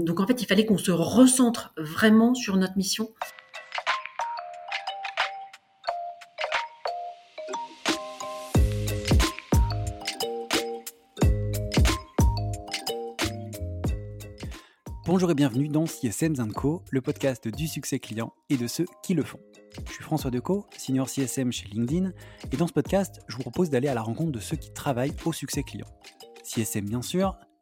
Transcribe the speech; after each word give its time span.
Donc 0.00 0.20
en 0.20 0.26
fait, 0.26 0.40
il 0.40 0.46
fallait 0.46 0.64
qu'on 0.64 0.78
se 0.78 0.90
recentre 0.90 1.72
vraiment 1.76 2.34
sur 2.34 2.56
notre 2.56 2.76
mission. 2.76 3.08
Bonjour 15.04 15.30
et 15.30 15.34
bienvenue 15.34 15.68
dans 15.68 15.84
CSM 15.84 16.52
Co, 16.52 16.82
le 16.90 17.02
podcast 17.02 17.46
du 17.46 17.68
succès 17.68 17.98
client 17.98 18.32
et 18.48 18.56
de 18.56 18.66
ceux 18.66 18.86
qui 19.02 19.12
le 19.12 19.22
font. 19.22 19.40
Je 19.86 19.92
suis 19.92 20.02
François 20.02 20.30
Decaux, 20.30 20.66
senior 20.78 21.08
CSM 21.08 21.52
chez 21.52 21.68
LinkedIn, 21.68 22.12
et 22.50 22.56
dans 22.56 22.66
ce 22.66 22.72
podcast, 22.72 23.20
je 23.28 23.36
vous 23.36 23.42
propose 23.42 23.68
d'aller 23.68 23.88
à 23.88 23.94
la 23.94 24.02
rencontre 24.02 24.32
de 24.32 24.38
ceux 24.38 24.56
qui 24.56 24.72
travaillent 24.72 25.14
au 25.26 25.32
succès 25.32 25.62
client. 25.62 25.86
CSM 26.44 26.86
bien 26.86 27.02
sûr, 27.02 27.36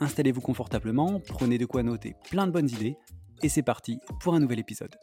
Installez-vous 0.00 0.40
confortablement, 0.40 1.20
prenez 1.28 1.58
de 1.58 1.66
quoi 1.66 1.82
noter 1.82 2.16
plein 2.30 2.46
de 2.46 2.52
bonnes 2.52 2.68
idées, 2.68 2.96
et 3.42 3.48
c'est 3.48 3.62
parti 3.62 4.00
pour 4.20 4.34
un 4.34 4.40
nouvel 4.40 4.58
épisode. 4.58 4.94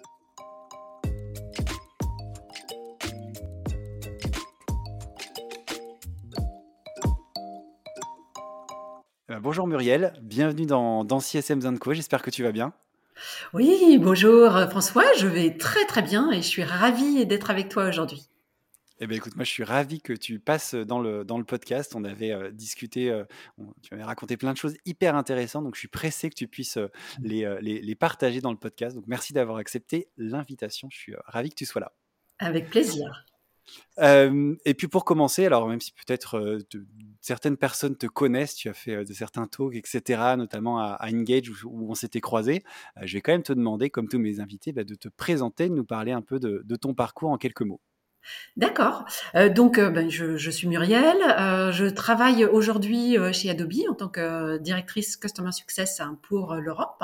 Euh, 9.30 9.40
bonjour 9.40 9.68
Muriel, 9.68 10.14
bienvenue 10.22 10.66
dans, 10.66 11.06
dans 11.06 11.20
CSM 11.20 11.80
Co, 11.80 11.94
j'espère 11.94 12.22
que 12.22 12.30
tu 12.30 12.44
vas 12.44 12.52
bien. 12.52 12.74
Oui, 13.54 13.98
bonjour 14.02 14.52
François, 14.70 15.06
je 15.18 15.28
vais 15.28 15.58
très 15.58 15.86
très 15.86 16.02
bien 16.02 16.32
et 16.32 16.38
je 16.38 16.48
suis 16.48 16.64
ravie 16.64 17.26
d'être 17.26 17.50
avec 17.50 17.70
toi 17.70 17.86
aujourd'hui. 17.86 18.31
Eh 19.04 19.08
bien, 19.08 19.18
écoute, 19.18 19.36
moi, 19.36 19.44
je 19.44 19.50
suis 19.50 19.64
ravi 19.64 20.00
que 20.00 20.14
tu 20.14 20.40
passes 20.40 20.76
dans 20.76 21.00
le, 21.00 21.26
dans 21.26 21.40
le 21.40 21.44
podcast. 21.44 21.96
On 21.96 22.04
avait 22.04 22.32
euh, 22.32 22.52
discuté, 22.52 23.10
euh, 23.10 23.24
tu 23.82 23.92
m'avais 23.92 24.04
raconté 24.04 24.38
plein 24.38 24.54
de 24.54 24.58
choses 24.60 24.76
hyper 24.86 25.16
intéressantes. 25.16 25.64
Donc, 25.64 25.74
je 25.74 25.80
suis 25.80 25.88
pressé 25.88 26.30
que 26.30 26.36
tu 26.36 26.48
puisses 26.48 26.78
euh, 26.78 26.86
mmh. 27.20 27.26
les, 27.26 27.58
les, 27.62 27.82
les, 27.82 27.96
partager 27.96 28.42
dans 28.42 28.52
le 28.52 28.60
podcast. 28.60 28.96
Donc, 28.96 29.06
merci 29.08 29.34
d'avoir 29.34 29.58
accepté 29.58 30.08
l'invitation. 30.18 30.88
Je 30.92 31.00
suis 31.00 31.14
ravi 31.26 31.50
que 31.50 31.56
tu 31.56 31.66
sois 31.66 31.82
là. 31.82 31.94
Avec 32.38 32.70
plaisir. 32.70 33.26
et 33.98 34.74
puis, 34.76 34.88
pour 34.88 35.04
commencer, 35.04 35.48
alors, 35.48 35.68
même 35.68 35.82
si 35.82 35.94
peut-être 35.94 36.60
certaines 37.22 37.58
personnes 37.58 37.96
te 37.96 38.06
connaissent, 38.06 38.54
tu 38.54 38.70
as 38.70 38.74
fait 38.76 39.04
de 39.04 39.14
certains 39.14 39.48
talks, 39.48 39.76
etc., 39.76 40.36
notamment 40.38 40.80
à, 40.80 41.00
Engage 41.12 41.50
où, 41.66 41.90
on 41.90 41.96
s'était 41.96 42.22
croisés, 42.22 42.64
je 43.02 43.14
vais 43.14 43.22
quand 43.22 43.32
même 43.32 43.42
te 43.42 43.54
demander, 43.54 43.90
comme 43.90 44.08
tous 44.08 44.20
mes 44.20 44.40
invités, 44.40 44.74
bah, 44.74 44.84
de 44.84 44.94
te 44.94 45.08
présenter, 45.10 45.70
de 45.70 45.74
nous 45.74 45.86
parler 45.86 46.12
un 46.12 46.22
peu 46.22 46.40
de, 46.40 46.62
de 46.64 46.76
ton 46.76 46.94
parcours 46.94 47.32
en 47.32 47.38
quelques 47.38 47.62
mots. 47.62 47.82
D'accord. 48.58 49.06
Euh, 49.36 49.50
donc, 49.50 49.78
euh, 49.78 49.90
ben, 49.90 50.10
je, 50.10 50.38
je, 50.38 50.52
suis 50.52 50.68
Muriel. 50.68 51.18
Euh, 51.40 51.72
je 51.72 51.86
travaille 51.86 52.46
aujourd'hui 52.46 53.18
chez 53.34 53.50
Adobe 53.50 53.72
en 53.90 53.94
tant 53.94 54.10
que 54.10 54.58
directrice 54.58 55.18
Customer 55.18 55.52
Success 55.52 56.00
hein, 56.00 56.20
pour 56.22 56.56
l'Europe. 56.56 57.02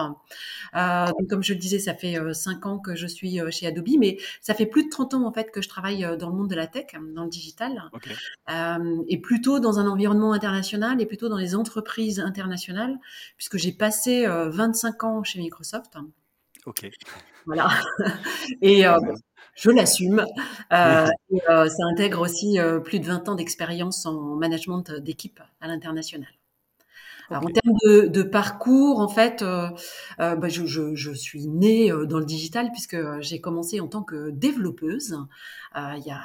donc, 0.73 1.29
comme 1.29 1.43
je 1.43 1.53
le 1.53 1.59
disais, 1.59 1.79
ça 1.79 1.93
fait 1.93 2.17
cinq 2.33 2.65
ans 2.65 2.79
que 2.79 2.95
je 2.95 3.07
suis 3.07 3.39
chez 3.51 3.67
Adobe, 3.67 3.97
mais 3.99 4.17
ça 4.41 4.53
fait 4.53 4.65
plus 4.65 4.85
de 4.85 4.89
30 4.89 5.15
ans 5.15 5.25
en 5.25 5.31
fait 5.31 5.51
que 5.51 5.61
je 5.61 5.69
travaille 5.69 6.05
dans 6.17 6.29
le 6.29 6.35
monde 6.35 6.49
de 6.49 6.55
la 6.55 6.67
tech, 6.67 6.87
dans 7.15 7.23
le 7.23 7.29
digital, 7.29 7.89
et 9.07 9.17
plutôt 9.19 9.59
dans 9.59 9.79
un 9.79 9.87
environnement 9.87 10.33
international 10.33 11.01
et 11.01 11.05
plutôt 11.05 11.29
dans 11.29 11.37
les 11.37 11.55
entreprises 11.55 12.19
internationales, 12.19 12.97
puisque 13.37 13.57
j'ai 13.57 13.71
passé 13.71 14.27
25 14.27 15.03
ans 15.03 15.23
chez 15.23 15.39
Microsoft. 15.39 15.97
Ok. 16.65 16.89
Voilà. 17.45 17.69
Et 18.61 18.83
je 19.57 19.71
l'assume. 19.71 20.25
Euh, 20.71 21.07
euh, 21.49 21.67
ça 21.67 21.83
intègre 21.91 22.21
aussi 22.21 22.59
euh, 22.59 22.79
plus 22.79 22.99
de 22.99 23.05
20 23.05 23.27
ans 23.29 23.35
d'expérience 23.35 24.05
en 24.05 24.35
management 24.35 24.91
d'équipe 24.91 25.41
à 25.59 25.67
l'international. 25.67 26.29
Alors, 27.29 27.43
en 27.43 27.47
termes 27.47 28.07
de, 28.07 28.23
parcours, 28.23 29.01
en 29.01 29.09
fait, 29.09 29.43
bah, 29.43 30.47
je, 30.47 31.13
suis 31.13 31.47
née 31.47 31.91
dans 32.07 32.19
le 32.19 32.25
digital 32.25 32.71
puisque 32.71 32.95
j'ai 33.19 33.41
commencé 33.41 33.81
en 33.81 33.87
tant 33.87 34.01
que 34.01 34.29
développeuse 34.29 35.17
il 35.75 36.03
y 36.05 36.11
a 36.11 36.21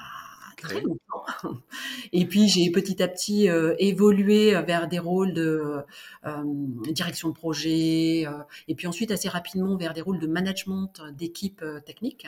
très 0.62 0.80
longtemps. 0.80 1.24
Et 2.12 2.26
puis 2.26 2.48
j'ai 2.48 2.70
petit 2.70 3.02
à 3.02 3.08
petit 3.08 3.48
euh, 3.48 3.74
évolué 3.78 4.52
vers 4.62 4.88
des 4.88 4.98
rôles 4.98 5.32
de 5.32 5.82
euh, 6.26 6.42
direction 6.92 7.28
de 7.28 7.34
projet, 7.34 8.24
euh, 8.26 8.42
et 8.68 8.74
puis 8.74 8.86
ensuite 8.86 9.10
assez 9.10 9.28
rapidement 9.28 9.76
vers 9.76 9.92
des 9.92 10.00
rôles 10.00 10.18
de 10.18 10.26
management 10.26 11.02
d'équipe 11.12 11.64
technique 11.84 12.26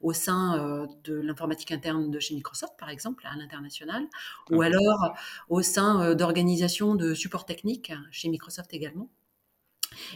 au 0.00 0.12
sein 0.12 0.86
de 1.04 1.14
l'informatique 1.14 1.72
interne 1.72 2.10
de 2.10 2.18
chez 2.20 2.34
Microsoft, 2.34 2.74
par 2.78 2.90
exemple, 2.90 3.26
à 3.26 3.36
l'international, 3.36 4.04
ou 4.50 4.62
alors 4.62 5.14
au 5.48 5.62
sein 5.62 6.14
d'organisations 6.14 6.94
de 6.94 7.14
support 7.14 7.44
technique 7.44 7.92
chez 8.10 8.28
Microsoft 8.28 8.72
également. 8.72 9.08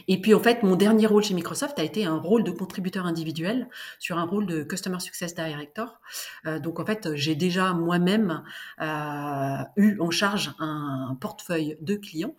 Et 0.07 0.21
puis 0.21 0.33
en 0.33 0.39
fait, 0.39 0.63
mon 0.63 0.75
dernier 0.75 1.07
rôle 1.07 1.23
chez 1.23 1.33
Microsoft 1.33 1.79
a 1.79 1.83
été 1.83 2.05
un 2.05 2.17
rôle 2.17 2.43
de 2.43 2.51
contributeur 2.51 3.05
individuel 3.05 3.69
sur 3.99 4.17
un 4.17 4.25
rôle 4.25 4.45
de 4.45 4.63
Customer 4.63 4.99
Success 4.99 5.35
Director. 5.35 5.99
Euh, 6.45 6.59
donc 6.59 6.79
en 6.79 6.85
fait, 6.85 7.15
j'ai 7.15 7.35
déjà 7.35 7.73
moi-même 7.73 8.43
euh, 8.81 9.57
eu 9.75 9.99
en 9.99 10.11
charge 10.11 10.53
un 10.59 11.17
portefeuille 11.19 11.77
de 11.81 11.95
clients. 11.95 12.35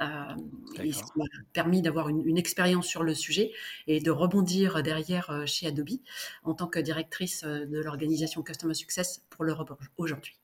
Euh, 0.00 0.04
et 0.82 0.92
ça 0.92 1.04
m'a 1.16 1.24
permis 1.52 1.82
d'avoir 1.82 2.08
une, 2.08 2.26
une, 2.26 2.38
expérience 2.38 2.86
sur 2.86 3.02
le 3.02 3.14
sujet 3.14 3.52
et 3.86 4.00
de 4.00 4.10
rebondir 4.10 4.82
derrière 4.82 5.42
chez 5.46 5.66
Adobe 5.66 6.00
en 6.44 6.54
tant 6.54 6.66
que 6.66 6.78
directrice 6.78 7.44
de 7.44 7.78
l'organisation 7.78 8.42
Customer 8.42 8.74
Success 8.74 9.26
pour 9.30 9.44
l'Europe 9.44 9.78
aujourd'hui. 9.96 10.41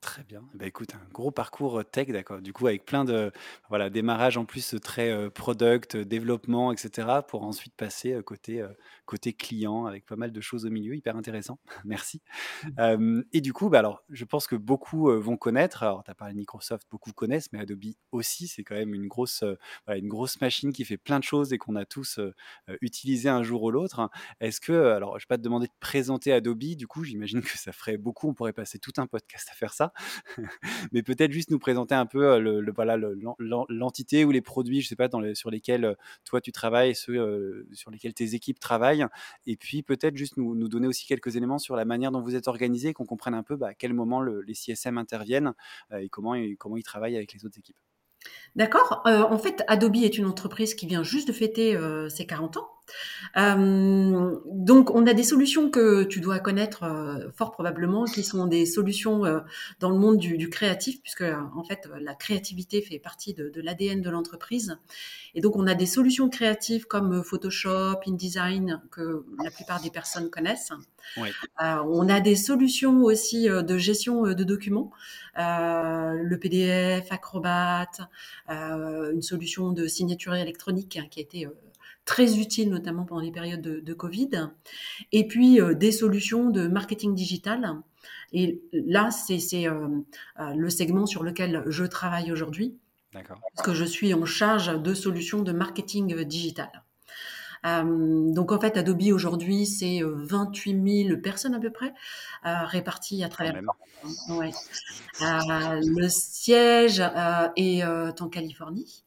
Très 0.00 0.22
bien. 0.22 0.48
Bah, 0.54 0.64
écoute, 0.64 0.94
un 0.94 1.12
gros 1.12 1.32
parcours 1.32 1.82
tech, 1.90 2.06
d'accord. 2.08 2.40
Du 2.40 2.52
coup, 2.52 2.68
avec 2.68 2.84
plein 2.84 3.04
de 3.04 3.32
voilà, 3.68 3.90
démarrage 3.90 4.36
en 4.36 4.44
plus 4.44 4.76
très 4.80 5.28
product, 5.30 5.96
développement, 5.96 6.70
etc., 6.72 7.08
pour 7.26 7.42
ensuite 7.42 7.74
passer 7.74 8.16
côté 8.24 8.64
côté 9.06 9.32
client 9.32 9.86
avec 9.86 10.06
pas 10.06 10.14
mal 10.14 10.30
de 10.30 10.40
choses 10.40 10.66
au 10.66 10.70
milieu, 10.70 10.94
hyper 10.94 11.16
intéressant. 11.16 11.58
Merci. 11.84 12.22
Et 13.32 13.40
du 13.40 13.52
coup, 13.52 13.70
bah, 13.70 13.80
alors, 13.80 14.04
je 14.08 14.24
pense 14.24 14.46
que 14.46 14.54
beaucoup 14.54 15.10
vont 15.20 15.36
connaître. 15.36 15.82
Alors, 15.82 16.04
tu 16.04 16.10
as 16.12 16.14
parlé 16.14 16.32
de 16.32 16.38
Microsoft, 16.38 16.86
beaucoup 16.90 17.12
connaissent, 17.12 17.52
mais 17.52 17.58
Adobe 17.58 17.86
aussi, 18.12 18.46
c'est 18.46 18.62
quand 18.62 18.76
même 18.76 18.94
une 18.94 19.08
grosse 19.08 19.42
voilà, 19.84 19.98
une 19.98 20.08
grosse 20.08 20.40
machine 20.40 20.72
qui 20.72 20.84
fait 20.84 20.96
plein 20.96 21.18
de 21.18 21.24
choses 21.24 21.52
et 21.52 21.58
qu'on 21.58 21.74
a 21.74 21.84
tous 21.84 22.20
utilisé 22.82 23.28
un 23.28 23.42
jour 23.42 23.64
ou 23.64 23.70
l'autre. 23.72 24.08
Est-ce 24.40 24.60
que, 24.60 24.92
alors, 24.92 25.18
je 25.18 25.24
vais 25.24 25.28
pas 25.28 25.38
te 25.38 25.42
demander 25.42 25.66
de 25.66 25.72
présenter 25.80 26.32
Adobe. 26.32 26.58
Du 26.76 26.86
coup, 26.86 27.02
j'imagine 27.02 27.42
que 27.42 27.58
ça 27.58 27.72
ferait 27.72 27.96
beaucoup. 27.96 28.28
On 28.28 28.34
pourrait 28.34 28.52
passer 28.52 28.78
tout 28.78 28.92
un 28.98 29.06
podcast 29.08 29.48
à 29.50 29.54
faire 29.54 29.72
ça. 29.74 29.87
mais 30.92 31.02
peut-être 31.02 31.32
juste 31.32 31.50
nous 31.50 31.58
présenter 31.58 31.94
un 31.94 32.06
peu 32.06 32.26
euh, 32.26 32.38
le, 32.38 32.72
voilà 32.72 32.96
l'entité 33.68 34.24
ou 34.24 34.30
les 34.30 34.40
produits, 34.40 34.80
je 34.80 34.88
sais 34.88 34.96
pas, 34.96 35.08
sur 35.34 35.50
lesquels 35.50 35.84
euh, 35.84 35.94
toi 36.24 36.40
tu 36.40 36.52
travailles, 36.52 36.94
ceux 36.94 37.16
euh, 37.16 37.68
sur 37.72 37.90
lesquels 37.90 38.14
tes 38.14 38.34
équipes 38.34 38.58
travaillent, 38.58 39.06
et 39.46 39.56
puis 39.56 39.82
peut-être 39.82 40.16
juste 40.16 40.36
nous, 40.36 40.68
donner 40.68 40.86
aussi 40.86 41.06
quelques 41.06 41.36
éléments 41.36 41.58
sur 41.58 41.76
la 41.76 41.84
manière 41.84 42.10
dont 42.10 42.20
vous 42.20 42.34
êtes 42.34 42.48
organisé, 42.48 42.92
qu'on 42.92 43.06
comprenne 43.06 43.34
un 43.34 43.42
peu 43.42 43.56
bah, 43.56 43.68
à 43.68 43.74
quel 43.74 43.94
moment 43.94 44.22
les 44.22 44.54
CSM 44.54 44.98
interviennent 44.98 45.54
et 45.98 46.08
comment 46.08 46.34
ils 46.34 46.82
travaillent 46.84 47.16
avec 47.16 47.32
les 47.32 47.44
autres 47.44 47.58
équipes. 47.58 47.78
D'accord. 48.56 49.02
en 49.06 49.38
fait, 49.38 49.62
Adobe 49.68 49.96
est 49.96 50.18
une 50.18 50.26
entreprise 50.26 50.74
qui 50.74 50.86
vient 50.86 51.02
juste 51.02 51.28
de 51.28 51.32
fêter 51.32 51.78
ses 52.10 52.26
40 52.26 52.58
ans. 52.58 52.77
Euh, 53.36 54.36
donc, 54.46 54.90
on 54.90 55.06
a 55.06 55.14
des 55.14 55.22
solutions 55.22 55.70
que 55.70 56.04
tu 56.04 56.20
dois 56.20 56.38
connaître 56.38 56.84
euh, 56.84 57.30
fort 57.32 57.52
probablement, 57.52 58.04
qui 58.04 58.22
sont 58.22 58.46
des 58.46 58.66
solutions 58.66 59.24
euh, 59.24 59.40
dans 59.80 59.90
le 59.90 59.98
monde 59.98 60.18
du, 60.18 60.36
du 60.36 60.48
créatif, 60.48 61.00
puisque 61.02 61.24
en 61.54 61.64
fait, 61.64 61.88
la 62.00 62.14
créativité 62.14 62.82
fait 62.82 62.98
partie 62.98 63.34
de, 63.34 63.60
l'ADN 63.60 64.00
de 64.00 64.10
l'entreprise. 64.10 64.78
Et 65.34 65.40
donc, 65.40 65.56
on 65.56 65.66
a 65.66 65.74
des 65.74 65.86
solutions 65.86 66.28
créatives 66.28 66.86
comme 66.86 67.22
Photoshop, 67.22 68.00
InDesign, 68.06 68.82
que 68.90 69.24
la 69.42 69.50
plupart 69.50 69.80
des 69.82 69.90
personnes 69.90 70.30
connaissent. 70.30 70.72
Oui. 71.16 71.30
on 71.60 72.08
a 72.08 72.20
des 72.20 72.36
solutions 72.36 73.02
aussi 73.04 73.48
de 73.48 73.78
gestion 73.78 74.22
de 74.22 74.44
documents, 74.44 74.90
le 75.36 76.36
PDF, 76.36 77.10
Acrobat, 77.10 77.88
une 78.48 79.22
solution 79.22 79.72
de 79.72 79.86
signature 79.86 80.34
électronique 80.34 80.96
hein, 80.96 81.06
qui 81.10 81.20
a 81.20 81.22
été 81.22 81.48
très 82.08 82.38
utile, 82.38 82.70
notamment 82.70 83.04
pendant 83.04 83.20
les 83.20 83.30
périodes 83.30 83.60
de, 83.60 83.94
Covid. 83.94 84.48
Et 85.12 85.28
puis, 85.28 85.60
euh, 85.60 85.74
des 85.74 85.92
solutions 85.92 86.48
de 86.48 86.66
marketing 86.66 87.14
digital. 87.14 87.82
Et 88.32 88.62
là, 88.72 89.10
c'est 89.10 89.68
euh, 89.68 89.88
euh, 90.40 90.54
le 90.54 90.70
segment 90.70 91.04
sur 91.04 91.22
lequel 91.22 91.64
je 91.66 91.84
travaille 91.84 92.32
aujourd'hui. 92.32 92.78
Parce 93.12 93.62
que 93.62 93.74
je 93.74 93.84
suis 93.84 94.14
en 94.14 94.24
charge 94.24 94.82
de 94.82 94.94
solutions 94.94 95.42
de 95.42 95.52
marketing 95.52 96.24
digital. 96.24 96.70
donc 97.64 98.52
en 98.52 98.60
fait, 98.60 98.76
Adobe 98.76 99.12
aujourd'hui, 99.12 99.66
c'est 99.66 100.00
28 100.02 101.06
000 101.08 101.20
personnes 101.20 101.54
à 101.54 101.58
peu 101.58 101.70
près, 101.70 101.92
réparties 102.44 103.24
à 103.24 103.28
travers. 103.28 103.60
Ouais. 104.30 104.52
le 105.20 106.08
siège 106.08 107.02
est 107.56 107.82
en 107.82 108.28
Californie. 108.28 109.04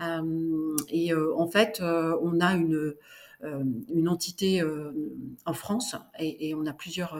Et 0.00 1.14
en 1.14 1.48
fait, 1.48 1.80
on 1.82 2.40
a 2.40 2.54
une 2.54 2.94
une 3.42 4.08
entité 4.08 4.62
en 5.44 5.52
France 5.52 5.94
et, 6.18 6.54
on 6.54 6.66
a 6.66 6.72
plusieurs 6.72 7.18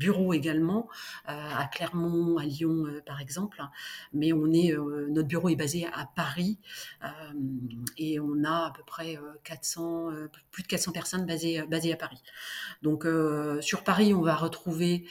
bureaux 0.00 0.32
également 0.32 0.88
à 1.26 1.68
Clermont, 1.72 2.38
à 2.38 2.44
Lyon 2.44 2.86
par 3.06 3.20
exemple. 3.20 3.62
Mais 4.12 4.32
on 4.32 4.50
est, 4.52 4.74
notre 5.10 5.28
bureau 5.28 5.48
est 5.48 5.56
basé 5.56 5.86
à 5.86 6.06
Paris 6.16 6.58
et 7.98 8.18
on 8.18 8.44
a 8.44 8.66
à 8.66 8.72
peu 8.74 8.82
près 8.84 9.18
400, 9.44 10.10
plus 10.50 10.62
de 10.62 10.68
400 10.68 10.92
personnes 10.92 11.26
basées, 11.26 11.62
basées 11.68 11.92
à 11.92 11.96
Paris. 11.96 12.22
Donc 12.82 13.06
sur 13.60 13.84
Paris, 13.84 14.14
on 14.14 14.22
va 14.22 14.34
retrouver 14.34 15.04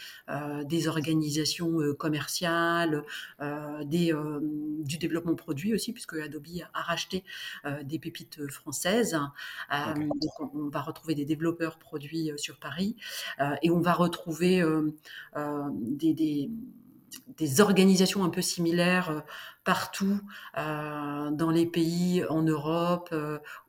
des 0.65 0.87
organisations 0.87 1.77
commerciales, 1.97 3.03
des, 3.85 4.13
du 4.83 4.97
développement 4.97 5.35
produit 5.35 5.73
aussi, 5.73 5.93
puisque 5.93 6.15
Adobe 6.15 6.47
a 6.73 6.81
racheté 6.81 7.23
des 7.83 7.99
pépites 7.99 8.49
françaises 8.49 9.19
on 10.53 10.69
va 10.69 10.81
retrouver 10.81 11.15
des 11.15 11.25
développeurs 11.25 11.77
produits 11.77 12.31
euh, 12.31 12.37
sur 12.37 12.57
Paris 12.57 12.95
euh, 13.39 13.55
et 13.61 13.69
on 13.69 13.79
va 13.79 13.93
retrouver 13.93 14.61
euh, 15.35 15.69
des, 15.71 16.49
organisations 17.59 18.23
un 18.23 18.29
peu 18.29 18.41
similaires 18.41 19.23
partout 19.63 20.19
dans 20.55 21.51
les 21.51 21.65
pays 21.65 22.23
en 22.29 22.41
Europe, 22.41 23.15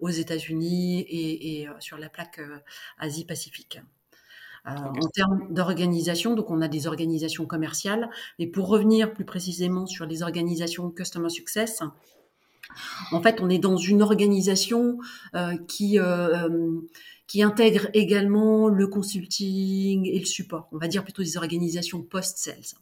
aux 0.00 0.08
États-Unis 0.08 1.00
et, 1.08 1.68
sur 1.78 1.96
la 1.96 2.08
plaque 2.08 2.40
Asie-Pacifique. 2.98 3.80
En 4.64 5.08
termes 5.14 5.54
d'organisation, 5.54 6.34
donc 6.34 6.50
on 6.50 6.60
a 6.60 6.68
des 6.68 6.86
organisations 6.86 7.46
commerciales, 7.46 8.10
mais 8.38 8.46
pour 8.46 8.68
revenir 8.68 9.14
plus 9.14 9.24
précisément 9.24 9.86
sur 9.86 10.04
les 10.04 10.22
organisations 10.22 10.90
Customer 10.90 11.30
Success, 11.30 11.82
en 13.12 13.20
fait, 13.20 13.40
on 13.40 13.50
est 13.50 13.58
dans 13.58 13.76
une 13.76 14.02
organisation 14.02 14.98
euh, 15.34 15.56
qui 15.68 15.98
euh, 15.98 16.48
euh, 16.48 16.80
qui 17.30 17.44
intègre 17.44 17.88
également 17.94 18.68
le 18.68 18.88
consulting 18.88 20.04
et 20.04 20.18
le 20.18 20.24
support. 20.24 20.68
On 20.72 20.78
va 20.78 20.88
dire 20.88 21.04
plutôt 21.04 21.22
des 21.22 21.36
organisations 21.36 22.02
post-sales. 22.02 22.74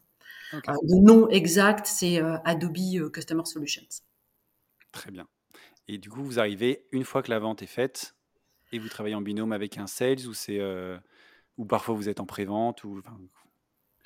le 0.55 1.03
nom 1.03 1.29
exact, 1.29 1.87
c'est 1.87 2.19
Adobe 2.47 3.13
Customer 3.13 3.45
Solutions. 3.45 3.87
Très 4.91 5.11
bien. 5.11 5.29
Et 5.87 5.99
du 5.99 6.09
coup, 6.09 6.25
vous 6.25 6.41
arrivez 6.41 6.87
une 6.93 7.05
fois 7.05 7.23
que 7.23 7.29
la 7.29 7.39
vente 7.39 7.63
est 7.63 7.67
faite 7.67 8.17
et 8.73 8.79
vous 8.79 8.89
travaillez 8.89 9.15
en 9.15 9.21
binôme 9.21 9.53
avec 9.53 9.77
un 9.77 9.87
sales 9.87 10.27
ou 10.27 10.33
c'est 10.33 10.59
ou 11.59 11.67
parfois 11.67 11.95
vous 11.95 12.09
êtes 12.09 12.21
en 12.21 12.25
pré-vente 12.25 12.85
ou 12.85 13.03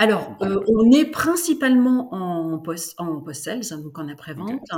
alors, 0.03 0.37
euh, 0.43 0.61
on 0.67 0.91
est 0.91 1.05
principalement 1.05 2.13
en 2.13 2.59
post 2.59 2.97
en 2.99 3.21
post-sales, 3.21 3.61
donc 3.81 3.97
en 4.01 4.09
après-vente. 4.09 4.69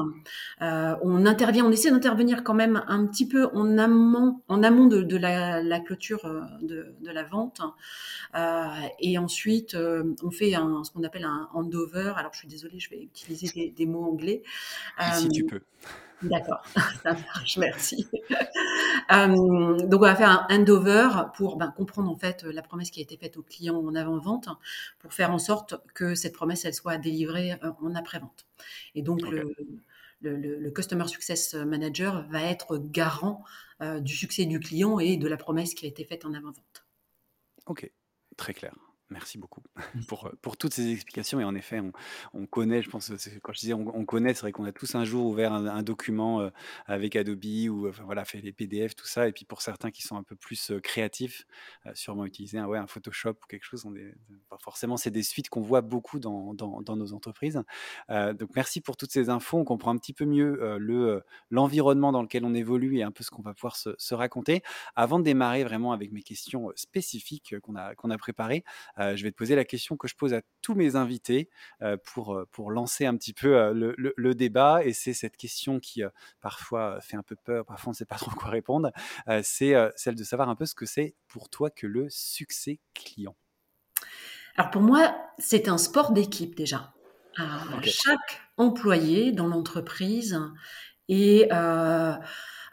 Euh, 0.60 0.94
on 1.00 1.24
intervient, 1.24 1.64
on 1.64 1.70
essaie 1.70 1.90
d'intervenir 1.90 2.44
quand 2.44 2.52
même 2.52 2.84
un 2.88 3.06
petit 3.06 3.26
peu 3.26 3.46
en 3.54 3.78
amont, 3.78 4.42
en 4.48 4.62
amont 4.62 4.84
de, 4.84 5.16
la, 5.16 5.80
clôture 5.80 6.26
euh, 6.26 6.42
de, 6.60 6.94
la 7.10 7.22
vente. 7.24 7.62
et 9.00 9.16
ensuite, 9.16 9.74
on 9.74 10.30
fait 10.30 10.52
ce 10.52 10.90
qu'on 10.90 11.04
appelle 11.04 11.24
un 11.24 11.48
handover. 11.54 12.12
Alors, 12.16 12.34
je 12.34 12.40
suis 12.40 12.48
désolée, 12.48 12.78
je 12.78 12.90
vais 12.90 13.00
utiliser 13.00 13.48
des, 13.54 13.70
des 13.70 13.86
mots 13.86 14.04
anglais. 14.04 14.42
si 15.14 15.30
tu 15.30 15.46
peux. 15.46 15.62
D'accord, 16.24 16.62
ça 17.02 17.12
marche, 17.12 17.56
merci. 17.58 18.08
Euh, 19.12 19.76
donc 19.86 20.00
on 20.00 20.04
va 20.04 20.16
faire 20.16 20.30
un 20.30 20.46
handover 20.50 21.08
pour 21.36 21.56
ben, 21.56 21.70
comprendre 21.76 22.10
en 22.10 22.16
fait 22.16 22.42
la 22.44 22.62
promesse 22.62 22.90
qui 22.90 23.00
a 23.00 23.02
été 23.02 23.16
faite 23.16 23.36
au 23.36 23.42
client 23.42 23.76
en 23.76 23.94
avant-vente, 23.94 24.48
pour 24.98 25.12
faire 25.12 25.30
en 25.30 25.38
sorte 25.38 25.74
que 25.94 26.14
cette 26.14 26.34
promesse 26.34 26.64
elle 26.64 26.74
soit 26.74 26.96
délivrée 26.96 27.52
euh, 27.62 27.70
en 27.82 27.94
après-vente. 27.94 28.46
Et 28.94 29.02
donc 29.02 29.20
le, 29.22 30.70
Customer 30.70 31.06
Success 31.06 31.54
Manager 31.54 32.26
va 32.30 32.42
être 32.42 32.78
garant 32.78 33.44
euh, 33.82 34.00
du 34.00 34.14
succès 34.14 34.46
du 34.46 34.58
client 34.58 34.98
et 34.98 35.16
de 35.16 35.28
la 35.28 35.36
promesse 35.36 35.74
qui 35.74 35.84
a 35.84 35.88
été 35.88 36.04
faite 36.04 36.24
en 36.24 36.32
avant-vente. 36.32 36.86
Ok, 37.66 37.90
très 38.36 38.54
clair. 38.54 38.74
Merci 39.10 39.36
beaucoup 39.36 39.62
pour, 40.08 40.30
pour 40.40 40.56
toutes 40.56 40.72
ces 40.72 40.90
explications. 40.90 41.38
Et 41.38 41.44
en 41.44 41.54
effet, 41.54 41.80
on, 41.80 41.92
on 42.32 42.46
connaît, 42.46 42.82
je 42.82 42.88
pense, 42.88 43.12
quand 43.42 43.52
je 43.52 43.60
disais 43.60 43.74
on, 43.74 44.04
connaît, 44.04 44.32
c'est 44.32 44.40
vrai 44.40 44.52
qu'on 44.52 44.64
a 44.64 44.72
tous 44.72 44.94
un 44.94 45.04
jour 45.04 45.26
ouvert 45.26 45.52
un, 45.52 45.82
document 45.82 46.50
avec 46.86 47.14
Adobe 47.16 47.44
ou 47.68 47.88
enfin, 47.88 48.04
voilà, 48.04 48.24
fait 48.24 48.40
les 48.40 48.52
PDF, 48.52 48.94
tout 48.94 49.06
ça. 49.06 49.28
Et 49.28 49.32
puis 49.32 49.44
pour 49.44 49.60
certains 49.60 49.90
qui 49.90 50.02
sont 50.02 50.16
un 50.16 50.22
peu 50.22 50.36
plus 50.36 50.72
créatifs, 50.82 51.46
sûrement 51.92 52.24
utiliser 52.24 52.58
un, 52.58 52.66
ouais, 52.66 52.78
un 52.78 52.86
Photoshop 52.86 53.30
ou 53.42 53.46
quelque 53.46 53.64
chose. 53.64 53.86
Forcément, 54.62 54.96
c'est 54.96 55.10
des 55.10 55.22
suites 55.22 55.50
qu'on 55.50 55.60
voit 55.60 55.82
beaucoup 55.82 56.18
dans, 56.18 56.54
dans, 56.54 56.96
nos 56.96 57.12
entreprises. 57.12 57.62
donc 58.08 58.50
merci 58.56 58.80
pour 58.80 58.96
toutes 58.96 59.12
ces 59.12 59.28
infos. 59.28 59.58
On 59.58 59.64
comprend 59.64 59.90
un 59.90 59.98
petit 59.98 60.14
peu 60.14 60.24
mieux 60.24 60.78
le, 60.78 61.22
l'environnement 61.50 62.12
dans 62.12 62.22
lequel 62.22 62.44
on 62.44 62.54
évolue 62.54 62.96
et 62.98 63.02
un 63.02 63.10
peu 63.10 63.22
ce 63.22 63.30
qu'on 63.30 63.42
va 63.42 63.52
pouvoir 63.52 63.76
se, 63.76 63.90
se, 63.98 64.14
raconter. 64.14 64.62
Avant 64.96 65.18
de 65.18 65.24
démarrer 65.24 65.64
vraiment 65.64 65.92
avec 65.92 66.12
mes 66.12 66.22
questions 66.22 66.70
spécifiques 66.74 67.58
qu'on 67.60 67.76
a, 67.76 67.94
qu'on 67.94 68.10
a 68.10 68.16
préparées, 68.16 68.64
euh, 68.93 68.93
je 68.98 69.22
vais 69.22 69.30
te 69.30 69.36
poser 69.36 69.56
la 69.56 69.64
question 69.64 69.96
que 69.96 70.08
je 70.08 70.14
pose 70.14 70.34
à 70.34 70.42
tous 70.62 70.74
mes 70.74 70.96
invités 70.96 71.48
euh, 71.82 71.96
pour, 72.04 72.34
euh, 72.34 72.48
pour 72.50 72.70
lancer 72.70 73.06
un 73.06 73.16
petit 73.16 73.32
peu 73.32 73.72
le, 73.72 74.34
débat. 74.34 74.84
Et 74.84 74.92
c'est 74.92 75.12
cette 75.12 75.36
question 75.36 75.80
qui 75.80 76.02
parfois 76.40 77.00
fait 77.00 77.16
un 77.16 77.22
peu 77.22 77.36
peur, 77.36 77.64
parfois 77.64 77.90
on 77.90 77.92
ne 77.92 77.96
sait 77.96 78.04
pas 78.04 78.16
trop 78.18 78.30
quoi 78.32 78.50
répondre. 78.50 78.90
c'est 79.42 79.74
celle 79.96 80.14
de 80.14 80.24
savoir 80.24 80.48
un 80.48 80.56
peu 80.56 80.66
ce 80.66 80.74
que 80.74 80.86
c'est 80.86 81.14
pour 81.28 81.48
toi 81.48 81.70
que 81.70 81.86
le 81.86 82.08
succès 82.10 82.80
client. 82.94 83.36
Alors 84.56 84.70
pour 84.70 84.82
moi, 84.82 85.16
c'est 85.38 85.68
un 85.68 85.78
sport 85.78 86.12
d'équipe 86.12 86.54
déjà. 86.54 86.92
Chaque 87.82 88.42
employé 88.56 89.32
dans 89.32 89.48
l'entreprise 89.48 90.40
a 91.10 92.20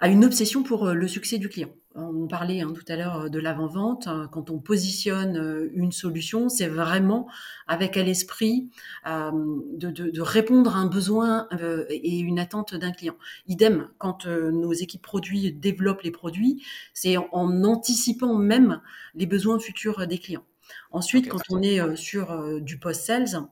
une 0.08 0.26
obsession 0.26 0.64
pour 0.64 0.88
le 0.88 1.08
succès 1.08 1.38
du 1.38 1.50
client. 1.50 1.74
On 1.94 2.28
parlait 2.28 2.62
hein, 2.62 2.72
tout 2.74 2.86
à 2.88 2.96
l'heure 2.96 3.22
euh, 3.22 3.30
de 3.30 3.40
l'avant-vente. 3.40 4.08
Hein, 4.08 4.30
quand 4.32 4.50
on 4.50 4.60
positionne 4.60 5.38
euh, 5.38 5.70
une 5.74 5.92
solution, 5.92 6.48
c'est 6.48 6.68
vraiment 6.68 7.28
avec 7.68 7.98
à 7.98 8.04
l'esprit 8.04 8.70
euh, 9.08 9.32
de, 9.74 10.22
répondre 10.22 10.76
à 10.76 10.80
un 10.80 10.86
besoin 10.86 11.48
et 11.90 12.20
une 12.20 12.40
attente 12.40 12.76
d'un 12.76 12.92
client. 12.92 13.16
Idem, 13.48 13.90
quand 13.98 14.26
nos 14.26 14.74
équipes 14.74 15.02
produits 15.02 15.52
développent 15.52 16.04
les 16.04 16.12
produits, 16.12 16.64
c'est 16.94 17.18
en, 17.18 17.64
anticipant 17.64 18.36
même 18.36 18.82
les 19.16 19.26
besoins 19.26 19.60
futurs 19.60 20.06
des 20.08 20.18
clients. 20.18 20.46
Ensuite, 20.92 21.28
quand 21.28 21.42
on 21.50 21.62
est 21.62 21.96
sur 21.96 22.62
du 22.62 22.78
post-sales, 22.78 23.48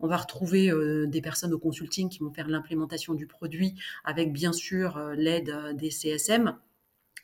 on 0.00 0.08
va 0.08 0.16
retrouver 0.16 0.72
des 1.06 1.20
personnes 1.20 1.54
au 1.54 1.58
consulting 1.58 2.08
qui 2.08 2.18
vont 2.18 2.32
faire 2.32 2.48
l'implémentation 2.48 3.14
du 3.14 3.26
produit 3.26 3.74
avec 4.04 4.32
bien 4.32 4.52
sûr 4.52 4.98
l'aide 5.14 5.54
des 5.74 5.90
CSM 5.90 6.56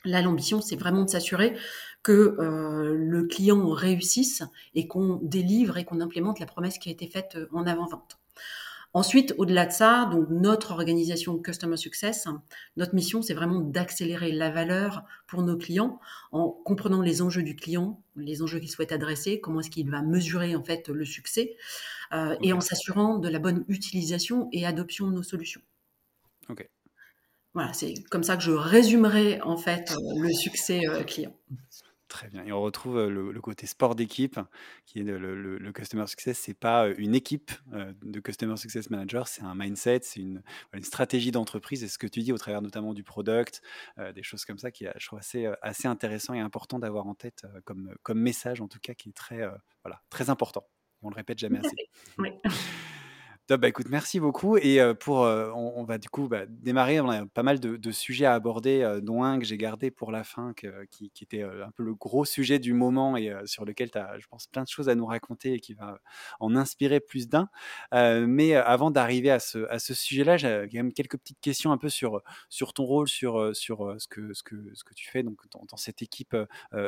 Là, 0.04 0.22
l'ambition, 0.22 0.60
c'est 0.60 0.76
vraiment 0.76 1.04
de 1.04 1.10
s'assurer 1.10 1.56
que 2.02 2.36
euh, 2.38 2.94
le 2.94 3.24
client 3.24 3.68
réussisse 3.70 4.42
et 4.74 4.86
qu'on 4.86 5.18
délivre 5.22 5.78
et 5.78 5.84
qu'on 5.84 6.00
implémente 6.00 6.38
la 6.38 6.46
promesse 6.46 6.78
qui 6.78 6.90
a 6.90 6.92
été 6.92 7.06
faite 7.06 7.36
euh, 7.36 7.48
en 7.52 7.66
avant-vente. 7.66 8.18
Ensuite, 8.92 9.34
au-delà 9.38 9.66
de 9.66 9.72
ça, 9.72 10.08
donc 10.12 10.28
notre 10.30 10.70
organisation 10.70 11.36
Customer 11.36 11.76
Success, 11.76 12.28
notre 12.76 12.94
mission, 12.94 13.22
c'est 13.22 13.34
vraiment 13.34 13.58
d'accélérer 13.58 14.30
la 14.30 14.50
valeur 14.50 15.02
pour 15.26 15.42
nos 15.42 15.56
clients 15.56 15.98
en 16.30 16.48
comprenant 16.48 17.02
les 17.02 17.20
enjeux 17.20 17.42
du 17.42 17.56
client, 17.56 18.00
les 18.14 18.40
enjeux 18.40 18.60
qu'il 18.60 18.70
souhaite 18.70 18.92
adresser, 18.92 19.40
comment 19.40 19.58
est-ce 19.60 19.70
qu'il 19.70 19.90
va 19.90 20.00
mesurer 20.00 20.54
en 20.54 20.62
fait 20.62 20.88
le 20.88 21.04
succès, 21.04 21.56
euh, 22.12 22.36
et 22.40 22.52
en 22.52 22.60
s'assurant 22.60 23.18
de 23.18 23.28
la 23.28 23.40
bonne 23.40 23.64
utilisation 23.66 24.48
et 24.52 24.64
adoption 24.64 25.08
de 25.08 25.14
nos 25.14 25.24
solutions. 25.24 25.62
Ok. 26.48 26.68
Voilà, 27.54 27.72
c'est 27.72 27.94
comme 28.10 28.24
ça 28.24 28.36
que 28.36 28.42
je 28.42 28.50
résumerai 28.50 29.40
en 29.42 29.56
fait 29.56 29.92
euh, 29.92 30.20
le 30.20 30.32
succès 30.32 30.88
euh, 30.88 31.04
client. 31.04 31.32
Très 32.08 32.28
bien. 32.28 32.44
Et 32.44 32.52
on 32.52 32.60
retrouve 32.60 32.98
euh, 32.98 33.08
le, 33.08 33.40
côté 33.40 33.66
sport 33.66 33.94
d'équipe, 33.94 34.38
qui 34.86 34.98
est 34.98 35.02
le, 35.04 35.72
Customer 35.72 36.06
Success. 36.08 36.36
C'est 36.38 36.54
pas 36.54 36.88
une 36.98 37.14
équipe 37.14 37.52
de 37.72 38.20
Customer 38.20 38.56
Success 38.56 38.90
Manager, 38.90 39.28
c'est 39.28 39.42
un 39.42 39.54
mindset, 39.54 40.00
c'est 40.02 40.20
une, 40.20 40.42
stratégie 40.82 41.30
d'entreprise. 41.30 41.84
Et 41.84 41.88
ce 41.88 41.98
que 41.98 42.08
tu 42.08 42.20
dis 42.20 42.32
au 42.32 42.38
travers 42.38 42.60
notamment 42.60 42.92
du 42.92 43.02
product, 43.02 43.62
des 44.14 44.22
choses 44.22 44.44
comme 44.44 44.58
ça, 44.58 44.70
qui 44.70 44.84
est, 44.84 44.92
je 44.96 45.06
trouve 45.06 45.18
assez, 45.18 45.48
assez 45.62 45.88
intéressant 45.88 46.34
et 46.34 46.40
important 46.40 46.78
d'avoir 46.78 47.06
en 47.06 47.14
tête 47.14 47.46
comme, 47.64 47.94
comme 48.02 48.20
message, 48.20 48.60
en 48.60 48.68
tout 48.68 48.80
cas, 48.80 48.94
qui 48.94 49.08
est 49.08 49.12
très, 49.12 49.40
voilà, 49.82 50.00
très 50.08 50.30
important. 50.30 50.66
On 51.02 51.10
le 51.10 51.16
répète 51.16 51.38
jamais 51.38 51.58
assez. 51.58 51.88
Oui. 52.18 52.30
Top, 53.46 53.60
bah, 53.60 53.68
écoute, 53.68 53.88
merci 53.90 54.20
beaucoup 54.20 54.56
et 54.56 54.80
pour, 55.00 55.16
on 55.18 55.84
va 55.84 55.98
du 55.98 56.08
coup, 56.08 56.28
bah, 56.28 56.46
démarrer. 56.48 56.98
On 57.00 57.10
a 57.10 57.26
pas 57.26 57.42
mal 57.42 57.60
de 57.60 57.90
sujets 57.90 58.24
à 58.24 58.32
aborder, 58.32 58.80
heu, 58.82 59.02
dont 59.02 59.22
un 59.22 59.38
que 59.38 59.44
j'ai 59.44 59.58
gardé 59.58 59.90
pour 59.90 60.10
la 60.12 60.24
fin 60.24 60.54
qui 60.54 61.10
était, 61.20 61.42
un 61.42 61.70
peu 61.76 61.82
le 61.82 61.94
gros 61.94 62.24
sujet 62.24 62.58
du 62.58 62.72
moment 62.72 63.18
et 63.18 63.30
sur 63.44 63.66
lequel 63.66 63.90
tu 63.90 63.98
as, 63.98 64.18
je 64.18 64.26
pense, 64.28 64.46
plein 64.46 64.62
de 64.62 64.68
choses 64.68 64.88
à 64.88 64.94
nous 64.94 65.04
raconter 65.04 65.52
et 65.52 65.60
qui 65.60 65.74
va 65.74 65.98
en 66.40 66.56
inspirer 66.56 67.00
plus 67.00 67.28
d'un. 67.28 67.50
Mais, 67.92 68.54
avant 68.54 68.90
d'arriver 68.90 69.30
à 69.30 69.38
ce 69.40 69.94
sujet-là, 69.94 70.38
j'avais 70.38 70.66
quand 70.70 70.78
même 70.78 70.94
quelques 70.94 71.18
petites 71.18 71.40
questions 71.40 71.70
un 71.70 71.76
peu 71.78 71.90
sur, 71.90 72.22
sur 72.48 72.72
ton 72.72 72.84
rôle, 72.84 73.08
sur, 73.08 73.54
sur, 73.54 73.94
ce 73.98 74.08
que 74.08 74.32
ce 74.32 74.42
que 74.42 74.56
ce 74.72 74.84
que 74.84 74.94
tu 74.94 75.10
fais 75.10 75.22
donc 75.22 75.36
dans 75.52 75.76
cette 75.76 76.00
équipe, 76.00 76.34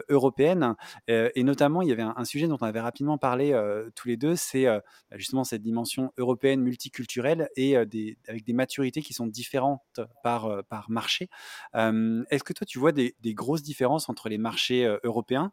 européenne. 0.08 0.74
Et 1.08 1.42
notamment, 1.44 1.82
il 1.82 1.88
y 1.90 1.92
avait 1.92 2.02
un 2.02 2.24
sujet 2.24 2.48
dont 2.48 2.56
on 2.58 2.64
avait 2.64 2.80
rapidement 2.80 3.18
parlé, 3.18 3.52
tous 3.94 4.08
les 4.08 4.16
2, 4.16 4.36
c'est, 4.36 4.64
bah, 4.64 4.82
justement 5.18 5.44
cette 5.44 5.60
dimension 5.62 6.14
européenne 6.16 6.45
multiculturelle 6.54 7.48
et 7.56 7.84
des 7.86 8.16
avec 8.28 8.44
des 8.44 8.52
maturités 8.52 9.02
qui 9.02 9.12
sont 9.14 9.26
différentes 9.26 10.00
par, 10.22 10.62
par 10.68 10.90
marché. 10.90 11.28
Hem, 11.74 12.24
est-ce 12.30 12.44
que 12.44 12.52
toi 12.52 12.64
tu 12.66 12.78
vois 12.78 12.92
des 12.92 13.14
grosses 13.34 13.62
différences 13.62 14.08
entre 14.08 14.28
les 14.28 14.38
marchés, 14.38 14.84
européens? 15.02 15.52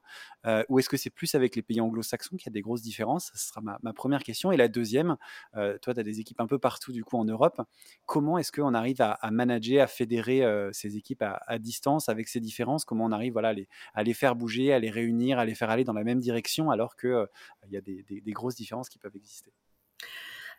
Ou 0.69 0.79
est-ce 0.79 0.89
que 0.89 0.97
c'est 0.97 1.09
plus 1.09 1.33
avec 1.35 1.55
les 1.55 1.61
pays 1.61 1.81
anglo-saxons 1.81 2.35
qu'il 2.37 2.47
y 2.47 2.49
a 2.49 2.53
des 2.53 2.61
grosses 2.61 2.81
différences? 2.81 3.31
Ce 3.33 3.47
sera 3.47 3.61
ma 3.61 3.93
1 3.93 4.19
question 4.19 4.51
et 4.51 4.57
la 4.57 4.67
2e, 4.67 5.15
heu, 5.55 5.79
toi 5.81 5.93
tu 5.93 5.99
as 5.99 6.03
des 6.03 6.19
équipes 6.19 6.41
un 6.41 6.47
peu 6.47 6.59
partout 6.59 6.91
du 6.91 7.03
coup 7.03 7.17
en 7.17 7.25
Europe. 7.25 7.61
Comment 8.05 8.37
est-ce 8.37 8.51
qu'on 8.51 8.73
arrive 8.73 9.01
à 9.01 9.17
manager, 9.31 9.83
à 9.83 9.87
fédérer, 9.87 10.43
ces 10.73 10.97
équipes 10.97 11.23
à 11.23 11.57
distance 11.59 12.09
avec 12.09 12.27
ces 12.27 12.39
différences? 12.39 12.85
Comment 12.85 13.05
on 13.05 13.11
arrive, 13.11 13.33
voilà, 13.33 13.53
à 13.93 14.03
les 14.03 14.13
faire 14.13 14.35
bouger, 14.35 14.73
à 14.73 14.79
les 14.79 14.89
réunir, 14.89 15.39
à 15.39 15.45
les 15.45 15.55
faire 15.55 15.69
aller 15.69 15.83
dans 15.83 15.93
la 15.93 16.03
même 16.03 16.19
direction 16.19 16.69
alors 16.71 16.95
que, 16.95 17.07
heu, 17.07 17.27
il 17.67 17.73
y 17.73 17.77
a 17.77 17.81
des 17.81 18.21
grosses 18.33 18.55
différences 18.55 18.89
qui 18.89 18.99
peuvent 18.99 19.15
exister? 19.15 19.53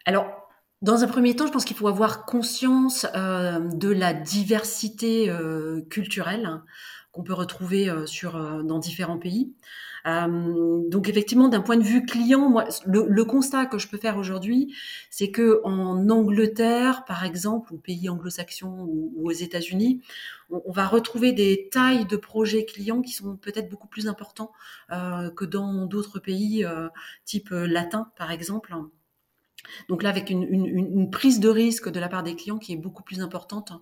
Alors, 0.05 0.27
dans 0.83 1.03
un 1.03 1.07
premier 1.07 1.35
temps, 1.37 1.47
je 1.47 1.53
pense 1.53 1.65
qu'il 1.65 1.77
faut 1.77 1.89
avoir 1.89 2.27
conscience, 2.27 3.07
heu, 3.17 3.69
de 3.75 3.89
la 3.89 4.13
diversité, 4.15 5.31
heu, 5.31 5.87
culturelle 5.91 6.45
hein, 6.47 6.65
qu'on 7.13 7.23
peut 7.23 7.33
retrouver, 7.33 7.89
heu, 7.89 8.07
sur, 8.07 8.39
dans 8.65 8.79
différents 8.79 9.19
pays. 9.19 9.55
Donc 10.07 11.09
effectivement, 11.09 11.49
d'un 11.49 11.61
point 11.63 11.77
de 11.79 11.83
vue 11.83 12.05
client, 12.05 12.49
moi, 12.51 12.67
le 12.87 13.25
constat 13.25 13.67
que 13.67 13.79
je 13.79 13.89
peux 13.89 13.97
faire 13.97 14.19
aujourd'hui, 14.19 14.75
c'est 15.11 15.31
qu'en 15.31 16.09
Angleterre, 16.11 17.05
par 17.07 17.25
exemple, 17.25 17.73
ou 17.73 17.79
pays 17.79 18.09
anglo-saxons 18.11 18.87
ou 18.89 19.13
aux 19.29 19.31
États-Unis, 19.33 20.03
on 20.51 20.63
on 20.67 20.73
va 20.73 20.87
retrouver 20.87 21.33
des 21.33 21.69
tailles 21.73 22.05
de 22.07 22.17
projets 22.17 22.65
clients 22.67 23.01
qui 23.03 23.13
sont 23.13 23.37
peut-être 23.37 23.69
beaucoup 23.71 23.89
plus 23.89 24.07
importants, 24.09 24.53
que 24.91 25.45
dans 25.47 25.87
d'autres 25.87 26.19
pays, 26.19 26.67
type, 27.25 27.49
latin, 27.51 28.11
par 28.19 28.31
exemple. 28.31 28.75
Donc 29.89 30.03
là, 30.03 30.11
avec 30.11 30.31
une, 30.31 30.43
une, 30.43 30.67
une, 30.67 31.11
prise 31.11 31.41
de 31.41 31.49
risque 31.49 31.89
de 31.89 32.01
la 32.01 32.09
part 32.09 32.23
des 32.23 32.37
clients 32.37 32.59
qui 32.59 32.73
est 32.73 32.77
beaucoup 32.77 33.03
plus 33.03 33.21
importante 33.21 33.73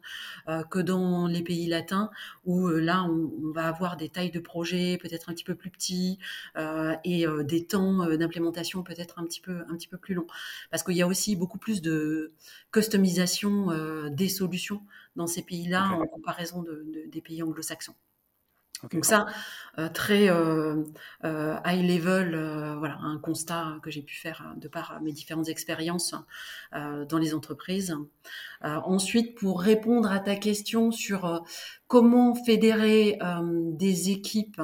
euh, 0.49 0.63
que 0.65 0.79
dans 0.79 1.27
les 1.27 1.43
pays 1.43 1.67
latins, 1.67 2.11
où 2.45 2.67
euh, 2.67 2.81
là, 2.81 3.05
on, 3.05 3.31
on, 3.43 3.53
va 3.53 3.67
avoir 3.69 3.97
des 3.97 4.09
tailles 4.09 4.31
de 4.31 4.41
projets 4.41 4.99
peut-être 5.01 5.31
un 5.31 5.35
petit 5.35 5.45
peu 5.45 5.55
plus 5.55 5.71
petits 5.71 6.19
euh, 6.57 6.95
et 7.05 7.27
euh, 7.27 7.43
des 7.43 7.67
temps 7.67 8.07
d'implémentation 8.17 8.83
peut-être 8.83 9.19
un 9.19 9.25
petit 9.25 9.41
peu 9.41 9.65
un 9.69 9.75
petit 9.75 9.89
peu 9.89 9.99
plus 9.99 10.15
longs, 10.15 10.27
parce 10.71 10.83
qu'il 10.83 10.97
y 10.97 11.03
a 11.03 11.07
aussi 11.07 11.37
beaucoup 11.37 11.59
plus 11.59 11.83
de 11.83 12.33
customisation 12.73 13.71
euh, 13.71 14.09
des 14.11 14.29
solutions 14.29 14.83
dans 15.17 15.27
ces 15.27 15.43
pays-là 15.43 15.93
okay. 15.93 16.03
en 16.03 16.07
comparaison 16.07 16.63
de, 16.63 16.85
de, 16.93 17.11
des 17.11 17.21
pays 17.21 17.43
anglo-saxons. 17.43 17.95
Donc 18.91 19.05
ça, 19.05 19.27
euh, 19.79 19.89
très 19.89 20.29
euh, 20.29 20.83
euh, 21.25 21.57
high 21.65 21.89
level, 21.89 22.35
euh, 22.35 22.75
voilà, 22.77 22.99
un 23.01 23.19
constat 23.19 23.79
que 23.83 23.91
j'ai 23.91 24.03
pu 24.03 24.17
faire 24.17 24.55
de 24.57 24.67
par 24.67 25.01
mes 25.03 25.13
différentes 25.13 25.49
expériences 25.49 26.15
euh, 26.75 27.05
dans 27.05 27.19
les 27.19 27.33
entreprises. 27.33 27.97
Euh, 28.65 28.77
ensuite, 28.85 29.39
pour 29.39 29.61
répondre 29.61 30.11
à 30.11 30.19
ta 30.19 30.35
question 30.35 30.91
sur 30.91 31.27
euh, 31.27 31.39
comment 31.87 32.35
fédérer 32.35 33.19
des 33.43 34.11
équipes 34.11 34.63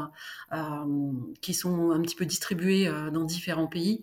qui 1.43 1.53
sont 1.53 1.91
un 1.91 2.01
petit 2.01 2.15
peu 2.15 2.25
distribuées 2.25 2.91
dans 3.13 3.25
différents 3.25 3.67
pays. 3.67 4.03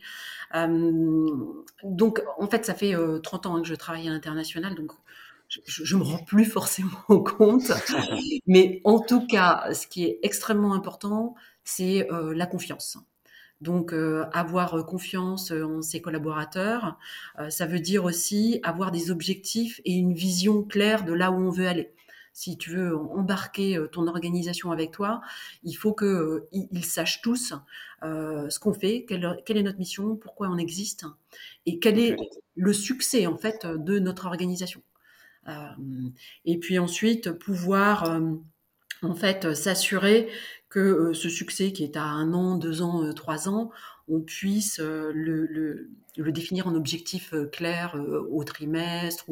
donc, 1.84 2.22
en 2.38 2.48
fait, 2.48 2.66
ça 2.66 2.76
fait 2.76 2.94
30 3.24 3.48
ans 3.48 3.56
hein, 3.56 3.62
que 3.64 3.68
je 3.68 3.74
travaille 3.74 4.08
à 4.08 4.12
l'international, 4.12 4.76
donc 4.76 4.92
je, 5.48 5.96
ne 5.96 6.00
me 6.00 6.06
rends 6.06 6.24
plus 6.24 6.46
forcément 6.46 6.90
compte. 7.08 7.72
Mais 8.48 8.82
en 8.84 9.00
tout 9.00 9.26
cas, 9.28 9.74
ce 9.74 9.88
qui 9.88 10.06
est 10.06 10.20
extrêmement 10.24 10.74
important, 10.74 11.36
c'est 11.64 12.12
euh, 12.12 12.34
la 12.34 12.46
confiance. 12.46 12.98
Donc, 13.62 13.94
euh, 13.94 14.26
avoir 14.34 14.86
confiance 14.86 15.52
en 15.52 15.82
ses 15.82 16.02
collaborateurs, 16.02 16.98
euh, 17.40 17.50
ça 17.50 17.66
veut 17.66 17.80
dire 17.80 18.04
aussi 18.04 18.60
avoir 18.64 18.92
des 18.92 19.12
objectifs 19.12 19.80
et 19.86 19.94
une 19.94 20.14
vision 20.14 20.62
claire 20.64 21.06
de 21.06 21.14
là 21.14 21.32
où 21.32 21.36
on 21.36 21.50
veut 21.50 21.68
aller. 21.68 21.96
Si 22.36 22.58
tu 22.58 22.72
veux 22.72 22.98
embarquer 22.98 23.78
euh, 23.78 23.88
ton 23.88 24.08
organisation 24.08 24.74
avec 24.74 24.92
toi, 24.92 25.22
il 25.64 25.72
faut 25.72 25.94
qu'ils 25.94 26.08
euh, 26.08 26.42
sachent 26.84 27.22
tous 27.22 27.54
euh, 28.04 28.50
ce 28.50 28.60
qu'on 28.60 28.74
fait, 28.74 29.06
quelle, 29.08 29.42
quelle, 29.46 29.56
est 29.56 29.64
notre 29.64 29.80
mission, 29.80 30.18
pourquoi 30.18 30.50
on 30.50 30.58
existe 30.58 31.06
et 31.66 31.80
quel 31.80 31.98
est 31.98 32.18
le 32.58 32.74
succès 32.74 33.26
en 33.26 33.38
fait 33.38 33.66
de 33.66 34.00
notre 34.00 34.26
organisation. 34.26 34.82
Euh, 35.48 36.10
et 36.46 36.58
puis 36.58 36.80
ensuite, 36.80 37.32
pouvoir 37.32 38.10
euh, 38.10 38.34
en 39.02 39.16
fait 39.16 39.54
s'assurer 39.54 40.30
que 40.70 40.80
euh, 40.80 41.14
ce 41.14 41.30
succès 41.30 41.72
qui 41.72 41.84
est 41.84 41.98
à 41.98 42.04
un 42.04 42.34
an, 42.34 42.58
deux 42.58 42.82
ans, 42.82 43.14
trois 43.14 43.48
ans, 43.50 43.72
on 44.08 44.22
puisse 44.22 44.80
le, 44.80 45.90
définir 46.18 46.68
en 46.68 46.76
objectif 46.76 47.34
clair 47.52 47.96
au 48.30 48.44
trimestre 48.44 49.26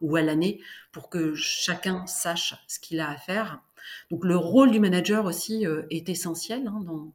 ou, 0.00 0.16
à 0.16 0.22
l'année 0.22 0.60
pour 0.92 1.10
que 1.10 1.34
chacun 1.34 2.06
sache 2.06 2.54
ce 2.68 2.78
qu'il 2.78 3.00
a 3.00 3.10
à 3.10 3.16
faire. 3.16 3.60
Donc 4.12 4.24
le 4.24 4.36
rôle 4.36 4.70
du 4.70 4.78
manager 4.78 5.24
aussi 5.24 5.64
est 5.90 6.08
essentiel 6.08 6.68
hein, 6.68 7.12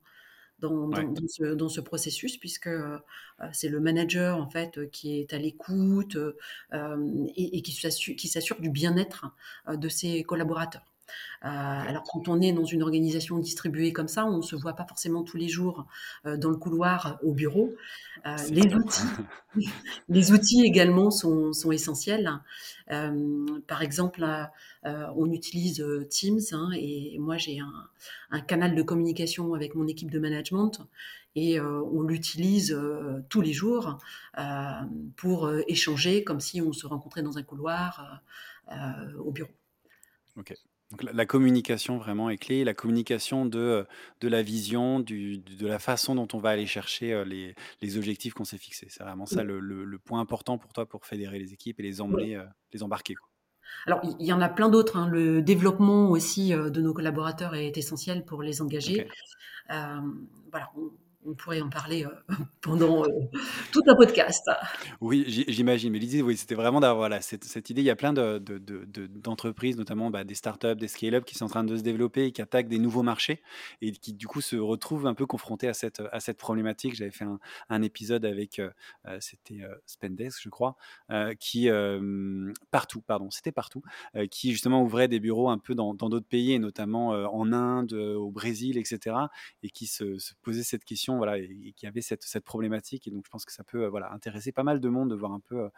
dans, 0.59 0.87
ouais. 0.87 1.03
dans, 1.03 1.11
dans, 1.11 1.27
ce, 1.27 1.43
dans, 1.53 1.69
ce, 1.69 1.81
processus, 1.81 2.37
puisque 2.37 2.67
euh, 2.67 2.97
c'est 3.51 3.69
le 3.69 3.79
manager 3.79 4.37
en 4.37 4.49
fait 4.49 4.89
qui 4.91 5.19
est 5.19 5.33
à 5.33 5.37
l'écoute 5.37 6.15
euh, 6.15 7.25
et, 7.35 7.57
et, 7.57 7.61
qui 7.61 7.73
s'assure 8.27 8.59
du 8.59 8.69
bien-être 8.69 9.27
euh, 9.67 9.75
de 9.75 9.89
ses 9.89 10.23
collaborateurs. 10.23 10.94
Euh, 11.43 11.47
alors 11.47 12.03
quand 12.03 12.27
on 12.27 12.41
est 12.41 12.53
dans 12.53 12.65
une 12.65 12.81
organisation 12.81 13.37
distribuée 13.37 13.93
comme 13.93 14.07
ça, 14.07 14.25
on 14.25 14.37
ne 14.37 14.41
se 14.41 14.55
voit 14.55 14.73
pas 14.73 14.85
forcément 14.85 15.23
tous 15.23 15.37
les 15.37 15.47
jours 15.47 15.85
euh, 16.25 16.37
dans 16.37 16.49
le 16.49 16.57
couloir 16.57 17.19
au 17.23 17.33
bureau. 17.33 17.75
Euh, 18.25 18.35
les, 18.49 18.73
outils, 18.73 19.03
les 20.09 20.31
outils 20.31 20.63
également 20.65 21.11
sont, 21.11 21.53
sont 21.53 21.71
essentiels. 21.71 22.31
par 22.87 23.81
exemple, 23.81 24.25
on 24.83 25.31
utilise 25.31 25.85
Teams 26.09 26.39
hein, 26.51 26.69
et 26.75 27.17
moi 27.19 27.37
j'ai 27.37 27.59
un, 27.59 27.89
un, 28.31 28.41
canal 28.41 28.75
de 28.75 28.81
communication 28.81 29.53
avec 29.53 29.75
mon 29.75 29.87
équipe 29.87 30.11
de 30.11 30.19
management 30.19 30.81
et 31.35 31.59
on 31.59 32.01
l'utilise 32.01 32.77
tous 33.29 33.41
les 33.41 33.53
jours 33.53 33.97
pour 35.17 35.51
échanger 35.67 36.23
comme 36.23 36.39
si 36.39 36.61
on 36.61 36.71
se 36.71 36.87
rencontrait 36.87 37.23
dans 37.23 37.37
un 37.37 37.43
couloir 37.43 38.21
au 39.19 39.31
bureau. 39.31 39.51
Ok. 40.37 40.53
Donc 40.95 41.03
la, 41.03 41.11
la, 41.11 41.25
communication 41.25 41.97
vraiment 41.97 42.29
est 42.29 42.37
clé, 42.37 42.63
la 42.63 42.73
communication 42.73 43.45
de, 43.45 43.85
de 44.21 44.27
la 44.27 44.41
vision, 44.41 45.01
du, 45.01 45.39
de 45.39 45.67
la 45.67 45.77
façon 45.77 46.15
dont 46.15 46.27
on 46.33 46.37
va 46.37 46.51
aller 46.51 46.65
chercher 46.65 47.23
les, 47.25 47.53
les 47.81 47.97
objectifs 47.97 48.33
qu'on 48.33 48.45
s'est 48.45 48.57
fixés. 48.57 48.87
C'est 48.89 49.03
vraiment 49.03 49.25
ça 49.25 49.43
le, 49.43 49.59
le, 49.59 49.83
le, 49.83 49.99
point 49.99 50.21
important 50.21 50.57
pour 50.57 50.71
toi 50.71 50.85
pour 50.85 51.05
fédérer 51.05 51.37
les 51.37 51.51
équipes 51.51 51.81
et 51.81 51.83
les 51.83 51.99
emmener, 51.99 52.37
oui. 52.37 52.43
les 52.71 52.81
embarquer. 52.81 53.15
Quoi. 53.15 53.27
Alors, 53.87 53.99
il 54.19 54.25
y 54.25 54.31
en 54.31 54.39
a 54.39 54.47
plein 54.47 54.69
d'autres. 54.69 54.95
Hein. 54.95 55.09
Le 55.09 55.41
développement 55.41 56.09
aussi 56.11 56.51
de 56.51 56.81
nos 56.81 56.93
collaborateurs 56.93 57.55
est 57.55 57.77
essentiel 57.77 58.23
pour 58.23 58.41
les 58.41 58.61
engager. 58.61 59.01
Okay. 59.01 59.09
Euh, 59.71 60.01
voilà, 60.51 60.71
on, 60.77 60.91
on 61.25 61.33
pourrait 61.33 61.61
en 61.61 61.69
parler 61.69 62.05
euh, 62.05 62.09
pendant 62.61 63.03
euh, 63.03 63.09
tout 63.71 63.81
un 63.87 63.95
podcast. 63.95 64.49
Oui, 65.01 65.25
j'imagine. 65.27 65.91
Mais 65.91 65.99
l'idée, 65.99 66.23
c'était 66.35 66.55
vraiment 66.55 66.79
d'avoir 66.79 67.11
cette, 67.21 67.69
idée. 67.69 67.81
Il 67.81 67.85
y 67.85 67.89
a 67.89 67.95
plein 67.95 68.13
d'entreprises, 68.13 69.75
de, 69.75 69.81
de, 69.81 69.81
de, 69.81 69.81
notamment 69.81 70.09
bah, 70.09 70.23
des 70.23 70.35
startups, 70.35 70.75
des 70.75 70.87
scale-up 70.87 71.25
qui 71.25 71.35
sont 71.35 71.45
en 71.45 71.49
train 71.49 71.63
de 71.63 71.75
se 71.75 71.81
développer 71.81 72.25
et 72.25 72.31
qui 72.31 72.41
attaquent 72.41 72.67
des 72.67 72.79
nouveaux 72.79 73.03
marchés 73.03 73.41
et 73.81 73.91
qui, 73.91 74.13
du 74.13 74.27
coup, 74.27 74.41
se 74.41 74.55
retrouvent 74.55 75.07
un 75.07 75.13
peu 75.13 75.25
confrontés 75.25 75.67
à 75.67 75.73
cette, 75.73 76.37
problématique. 76.37 76.95
J'avais 76.95 77.11
fait 77.11 77.25
un, 77.69 77.81
épisode 77.81 78.25
avec, 78.25 78.59
euh, 78.59 78.69
c'était 79.19 79.61
Spendesk, 79.85 80.41
je 80.41 80.49
crois, 80.49 80.75
qui, 81.39 81.69
partout, 82.71 83.01
pardon, 83.01 83.29
c'était 83.31 83.51
partout, 83.51 83.83
qui 84.31 84.51
justement 84.51 84.81
ouvrait 84.81 85.07
des 85.07 85.19
bureaux 85.19 85.49
un 85.49 85.57
peu 85.57 85.75
dans 85.75 85.93
d'autres 85.93 86.27
pays 86.27 86.53
et 86.53 86.59
notamment 86.59 87.09
en 87.09 87.51
Inde, 87.53 87.93
au 87.93 88.31
Brésil, 88.31 88.77
etc. 88.77 89.15
et 89.63 89.69
qui 89.69 89.87
se, 89.87 90.17
se 90.17 90.33
posait 90.41 90.63
cette 90.63 90.85
question 90.85 91.14
façon, 91.15 91.17
voilà, 91.17 91.37
et, 91.37 91.73
qui 91.75 91.87
avait 91.87 92.01
cette, 92.01 92.25
problématique. 92.43 93.07
Et 93.07 93.11
donc, 93.11 93.25
je 93.25 93.29
pense 93.29 93.45
que 93.45 93.51
ça 93.51 93.63
peut 93.63 93.85
voilà, 93.87 94.11
intéresser 94.11 94.51
pas 94.51 94.63
mal 94.63 94.79
de 94.79 94.89
monde 94.89 95.09
de 95.09 95.15
voir 95.15 95.31
un 95.31 95.39
peu, 95.39 95.69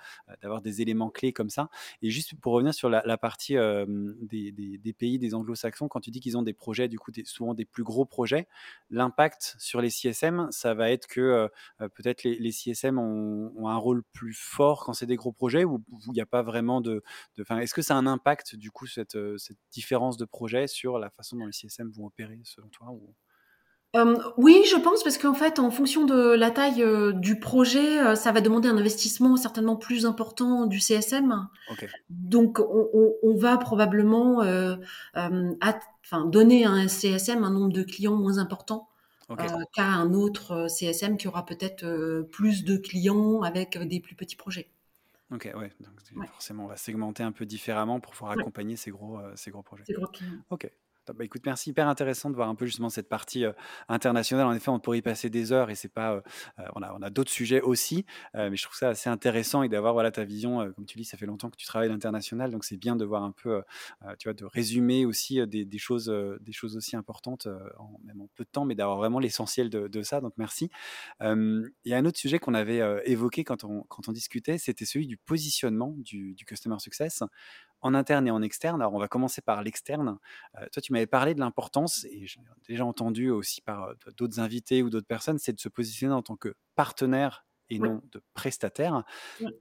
d'avoir 0.41 0.62
des 0.62 0.82
éléments 0.82 1.10
clés 1.10 1.34
comme 1.34 1.50
ça. 1.50 1.70
Et 2.01 2.10
juste 2.10 2.36
pour 2.39 2.53
revenir 2.53 2.74
sur 2.74 2.89
la, 2.89 3.17
partie 3.17 3.56
des, 3.56 4.96
pays, 4.98 5.20
des 5.20 5.34
anglo-saxons, 5.34 5.88
quand 5.88 6.00
tu 6.00 6.12
dis 6.12 6.20
qu'ils 6.20 6.38
ont 6.38 6.41
des 6.41 6.53
projets, 6.53 6.88
du 6.88 7.00
coup, 7.00 7.12
souvent 7.25 7.53
des 7.53 7.65
plus 7.65 7.84
gros 7.84 8.06
projets, 8.06 8.48
l'impact 8.89 9.56
sur 9.60 9.82
les 9.82 9.89
CSM, 9.89 10.48
ça 10.51 10.74
va 10.74 10.91
être 10.91 11.08
que 11.08 11.50
peut-être 11.79 12.24
les, 12.24 12.51
CSM 12.51 12.98
ont, 12.98 13.67
un 13.67 13.77
rôle 13.77 14.03
plus 14.13 14.34
fort 14.34 14.86
quand 14.86 14.94
c'est 14.94 15.06
des 15.06 15.17
gros 15.17 15.32
projets 15.32 15.65
ou 15.65 15.84
il 16.08 16.13
n'y 16.13 16.22
a 16.22 16.25
pas 16.25 16.41
vraiment 16.41 16.82
de. 16.82 17.03
Est-ce 17.38 17.74
que 17.74 17.82
ça 17.82 17.96
a 17.96 17.98
un 17.98 18.08
impact, 18.08 18.56
du 18.56 18.72
coup, 18.72 18.88
cette, 18.88 19.17
différence 19.72 20.17
de 20.17 20.25
projet 20.25 20.67
sur 20.67 21.00
la 21.00 21.10
façon 21.10 21.38
dont 21.38 21.46
les 21.46 21.51
CSM 21.51 21.91
vont 21.91 22.06
opérer, 22.06 22.39
selon 22.44 22.67
toi. 22.70 22.94
Oui, 24.38 24.63
je 24.70 24.75
pense 24.75 25.03
parce 25.03 25.17
qu'en 25.17 25.34
fait, 25.34 25.60
en 25.60 25.72
fonction 25.72 26.06
de 26.06 26.36
la 26.36 26.51
taille 26.51 26.86
du 27.15 27.39
projet, 27.39 28.15
ça 28.15 28.32
va 28.32 28.41
demander 28.41 28.67
un 28.67 28.77
investissement 28.77 29.38
certainement 29.38 29.75
plus 29.75 30.06
important 30.06 30.65
du 30.65 30.79
CSM. 30.79 31.48
Donc, 32.10 32.60
on, 32.60 33.36
va 33.36 33.58
probablement 33.58 34.39
enfin, 35.13 36.25
donner 36.25 36.65
à 36.65 36.72
un 36.72 36.88
CSM 36.88 37.44
un 37.44 37.51
nombre 37.51 37.74
de 37.74 37.84
clients 37.84 38.15
moins 38.15 38.38
important 38.38 38.88
qu'à 39.74 39.86
un 39.86 40.13
autre 40.13 40.67
CSM 40.70 41.17
qui 41.17 41.27
aura 41.27 41.46
peut-être 41.46 42.22
plus 42.32 42.63
de 42.63 42.77
clients 42.77 43.41
avec 43.41 43.77
des 43.77 44.00
plus 44.00 44.15
petits 44.15 44.36
projets. 44.36 44.70
Ok, 45.32 45.51
ouais. 45.58 45.72
Donc, 45.82 46.27
forcément, 46.27 46.65
on 46.65 46.67
va 46.67 46.77
segmenter 46.77 47.24
un 47.24 47.32
peu 47.32 47.46
différemment 47.46 48.00
pour 48.00 48.13
pouvoir 48.13 48.32
accompagner 48.32 48.75
ces 48.75 48.91
gros, 48.91 49.20
ces 49.36 49.51
gros 49.51 49.63
projets. 49.63 49.84
Ces 49.86 49.94
gros 49.94 50.08
clients. 50.08 50.38
Ok. 50.51 50.72
Bah, 51.14 51.24
écoute, 51.24 51.44
merci, 51.46 51.70
hyper 51.70 51.88
intéressant 51.88 52.30
de 52.30 52.36
voir 52.36 52.50
un 52.50 52.56
peu 52.56 52.66
justement 52.66 52.90
cette 52.90 53.10
partie 53.10 53.46
internationale. 53.88 54.46
En 54.46 54.54
effet, 54.54 54.70
on 54.70 54.80
pourrait 54.80 55.00
y 55.00 55.02
passer 55.02 55.30
des 55.30 55.52
heures 55.52 55.70
et 55.70 55.76
c'est 55.76 55.92
pas, 55.92 56.22
on 56.76 56.82
a, 56.82 57.10
d'autres 57.10 57.32
sujets 57.32 57.62
aussi, 57.62 58.06
mais 58.34 58.56
je 58.56 58.64
trouve 58.64 58.76
ça 58.76 58.90
assez 58.90 59.10
intéressant 59.10 59.64
et 59.64 59.70
d'avoir 59.70 60.12
ta 60.12 60.24
vision. 60.24 60.72
comme 60.74 60.86
tu 60.86 60.98
dis, 60.98 61.06
ça 61.06 61.18
fait 61.18 61.26
longtemps 61.26 61.50
que 61.50 61.58
tu 61.58 61.66
travailles 61.66 61.90
l'international, 61.90 62.52
donc 62.52 62.64
c'est 62.64 62.78
bien 62.78 62.96
de 62.96 63.06
voir 63.06 63.24
un 63.24 63.32
peu, 63.32 63.62
tu 64.20 64.28
vois, 64.28 64.34
de 64.34 64.46
résumer 64.46 65.06
aussi 65.06 65.46
des, 65.48 65.78
choses, 65.78 66.14
des 66.42 66.52
choses 66.52 66.76
aussi 66.78 66.96
importantes, 66.96 67.48
en, 67.78 68.00
même 68.04 68.22
en 68.22 68.30
peu 68.36 68.44
de 68.44 68.50
temps, 68.50 68.66
mais 68.66 68.76
d'avoir 68.76 68.98
vraiment 68.98 69.20
l'essentiel 69.20 69.70
de, 69.70 70.02
ça. 70.02 70.22
Donc 70.22 70.34
merci. 70.38 70.70
Il 71.22 71.72
y 71.86 71.94
a 71.94 71.98
un 71.98 72.06
autre 72.06 72.20
sujet 72.20 72.40
qu'on 72.40 72.54
avait 72.54 72.82
évoqué 73.06 73.44
quand 73.44 73.64
on, 73.64 74.12
discutait, 74.12 74.58
c'était 74.58 74.86
celui 74.86 75.08
du 75.08 75.18
positionnement 75.18 75.94
du 75.98 76.36
customer 76.46 76.80
success 76.80 77.24
en 77.81 77.93
interne 77.93 78.27
et 78.27 78.31
en 78.31 78.41
externe. 78.41 78.81
Alors, 78.81 78.93
on 78.93 79.00
va 79.00 79.07
commencer 79.07 79.41
par 79.41 79.63
l'externe. 79.63 80.17
toi, 80.72 80.81
tu 80.81 80.93
m'avais 80.93 81.07
parlé 81.07 81.34
de 81.34 81.39
l'importance, 81.39 82.05
et 82.05 82.25
j'ai 82.27 82.39
déjà 82.67 82.86
entendu 82.86 83.29
aussi 83.29 83.62
par 83.62 83.93
d'autres 84.17 84.39
invités 84.39 84.84
ou 84.84 84.89
d'autres 84.89 85.07
personnes, 85.07 85.39
c'est 85.39 85.53
de 85.53 85.60
se 85.60 85.69
positionner 85.69 86.13
en 86.13 86.22
tant 86.22 86.36
que 86.36 86.55
partenaire 86.75 87.47
et 87.70 87.80
non 87.80 88.02
de 88.12 88.22
prestataire. 88.34 89.04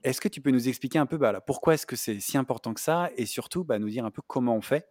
Est-ce 0.03 0.21
que 0.21 0.29
tu 0.29 0.41
peux 0.41 0.51
nous 0.51 0.69
expliquer 0.69 0.99
un 0.99 1.07
peu 1.07 1.17
bah, 1.17 1.41
pourquoi 1.41 1.75
est-ce 1.75 1.87
que 1.87 1.97
c'est 1.97 2.21
si 2.21 2.39
important 2.39 2.75
que 2.75 2.81
ça 2.81 3.11
et 3.17 3.27
surtout 3.27 3.65
bah, 3.65 3.79
nous 3.79 3.89
dire 3.89 4.05
un 4.05 4.11
peu 4.11 4.23
comment 4.27 4.57
on 4.57 4.61
fait 4.61 4.89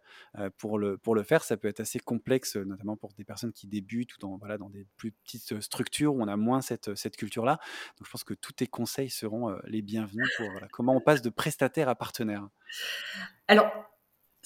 pour, 0.58 0.78
le, 0.78 0.98
pour 0.98 1.14
le 1.14 1.22
faire? 1.22 1.44
Ça 1.44 1.56
peut 1.56 1.68
être 1.68 1.80
assez 1.80 1.98
complexe, 1.98 2.56
notamment 2.56 2.96
pour 2.96 3.12
des 3.14 3.24
personnes 3.24 3.52
qui 3.52 3.66
débutent 3.66 4.14
ou 4.16 4.18
dans, 4.20 4.36
voilà, 4.36 4.58
dans 4.58 4.70
des 4.70 4.86
plus 4.96 5.12
petites 5.12 5.60
structures 5.60 6.14
où 6.14 6.22
on 6.22 6.28
a 6.28 6.36
moins 6.36 6.60
cette, 6.60 6.94
cette 6.94 7.16
culture-là. 7.16 7.58
Donc 7.98 8.06
je 8.06 8.10
pense 8.10 8.24
que 8.24 8.34
tous 8.34 8.52
tes 8.52 8.66
conseils 8.66 9.10
seront 9.10 9.56
les 9.64 9.82
bienvenus 9.82 10.28
pour 10.36 10.48
comment 10.72 10.96
on 10.96 11.00
passe 11.00 11.22
de 11.22 11.30
prestataire 11.30 11.88
à 11.88 11.94
partenaire. 11.94 12.48
Alors, 13.48 13.70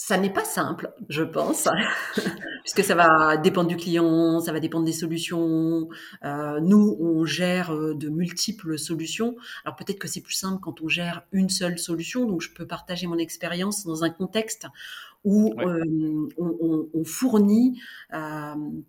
ça 0.01 0.17
n'est 0.17 0.33
pas 0.33 0.47
simple, 0.47 0.95
je 1.11 1.23
pense, 1.23 1.69
puisque 2.65 2.83
ça 2.83 2.95
va 2.95 3.37
dépendre 3.37 3.69
du 3.69 3.77
client, 3.77 4.41
ça 4.41 4.51
va 4.51 4.59
dépendre 4.59 4.87
des 4.87 4.95
solutions. 4.95 5.91
Euh, 6.25 6.59
nous, 6.61 6.97
on 7.01 7.27
gère 7.27 7.75
euh, 7.75 7.95
de 7.95 8.09
multiples 8.09 8.79
solutions. 8.79 9.37
Alors 9.63 9.77
peut-être 9.77 9.99
que 9.99 10.09
c'est 10.09 10.23
plus 10.23 10.33
simple 10.33 10.59
quand 10.63 10.81
on 10.81 10.89
gère 10.89 11.25
une 11.33 11.51
seule 11.51 11.79
solution. 11.79 12.25
Donc 12.25 12.41
je 12.41 12.51
peux 12.51 12.67
partager 12.67 13.07
mon 13.07 13.19
expérience 13.19 13.85
dans 13.85 14.03
un 14.03 14.09
contexte 14.09 14.67
où 15.23 15.53
euh, 15.61 16.29
on, 16.39 16.89
on, 16.95 17.05
fournit 17.05 17.79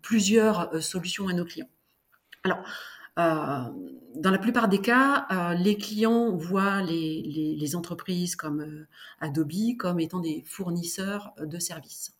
plusieurs 0.00 0.82
solutions 0.82 1.28
à 1.28 1.34
nos 1.34 1.44
clients. 1.44 1.68
Alors 2.42 2.58
euh, 2.58 3.01
dans 3.16 4.30
la 4.30 4.38
plupart 4.38 4.68
des 4.68 4.80
cas, 4.80 5.26
euh, 5.30 5.54
les 5.54 5.76
clients 5.76 6.36
voient 6.36 6.82
les 6.82 7.76
entreprises 7.76 8.36
comme 8.36 8.60
euh, 8.60 8.86
Adobe 9.20 9.76
comme 9.78 10.00
étant 10.00 10.20
des 10.20 10.42
fournisseurs 10.46 11.32
de 11.38 11.58
services. 11.58 12.14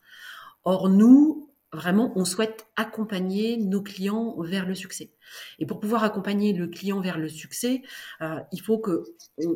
Or, 0.65 0.89
nous, 0.89 1.42
vraiment, 1.73 2.13
on 2.15 2.25
souhaite 2.25 2.67
accompagner 2.75 3.57
nos 3.57 3.81
clients 3.81 4.35
vers 4.41 4.65
le 4.65 4.75
succès. 4.75 5.11
Et 5.59 5.65
pour 5.65 5.79
pouvoir 5.79 6.03
accompagner 6.03 6.53
le 6.53 6.67
client 6.67 7.01
vers 7.01 7.17
le 7.17 7.27
succès, 7.29 7.81
euh, 8.21 8.39
il 8.51 8.61
faut 8.61 8.77
que 8.77 9.03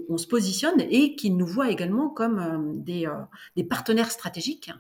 on, 0.10 0.18
se 0.18 0.28
positionne 0.28 0.82
et 0.82 1.16
qu'il 1.16 1.38
nous 1.38 1.46
voit 1.46 1.70
également 1.70 2.10
comme 2.10 2.40
euh, 2.40 2.74
des, 2.74 3.06
euh, 3.06 3.14
des, 3.56 3.64
partenaires 3.64 4.12
stratégiques 4.12 4.72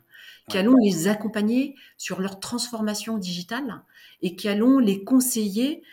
qui 0.49 0.57
allons 0.57 0.75
les 0.81 1.07
accompagner 1.07 1.75
sur 1.97 2.21
leur 2.21 2.39
transformation 2.39 3.17
digitale 3.17 3.83
et 4.21 4.35
qui 4.35 4.47
allons 4.47 4.79
les 4.79 5.03
conseiller 5.03 5.83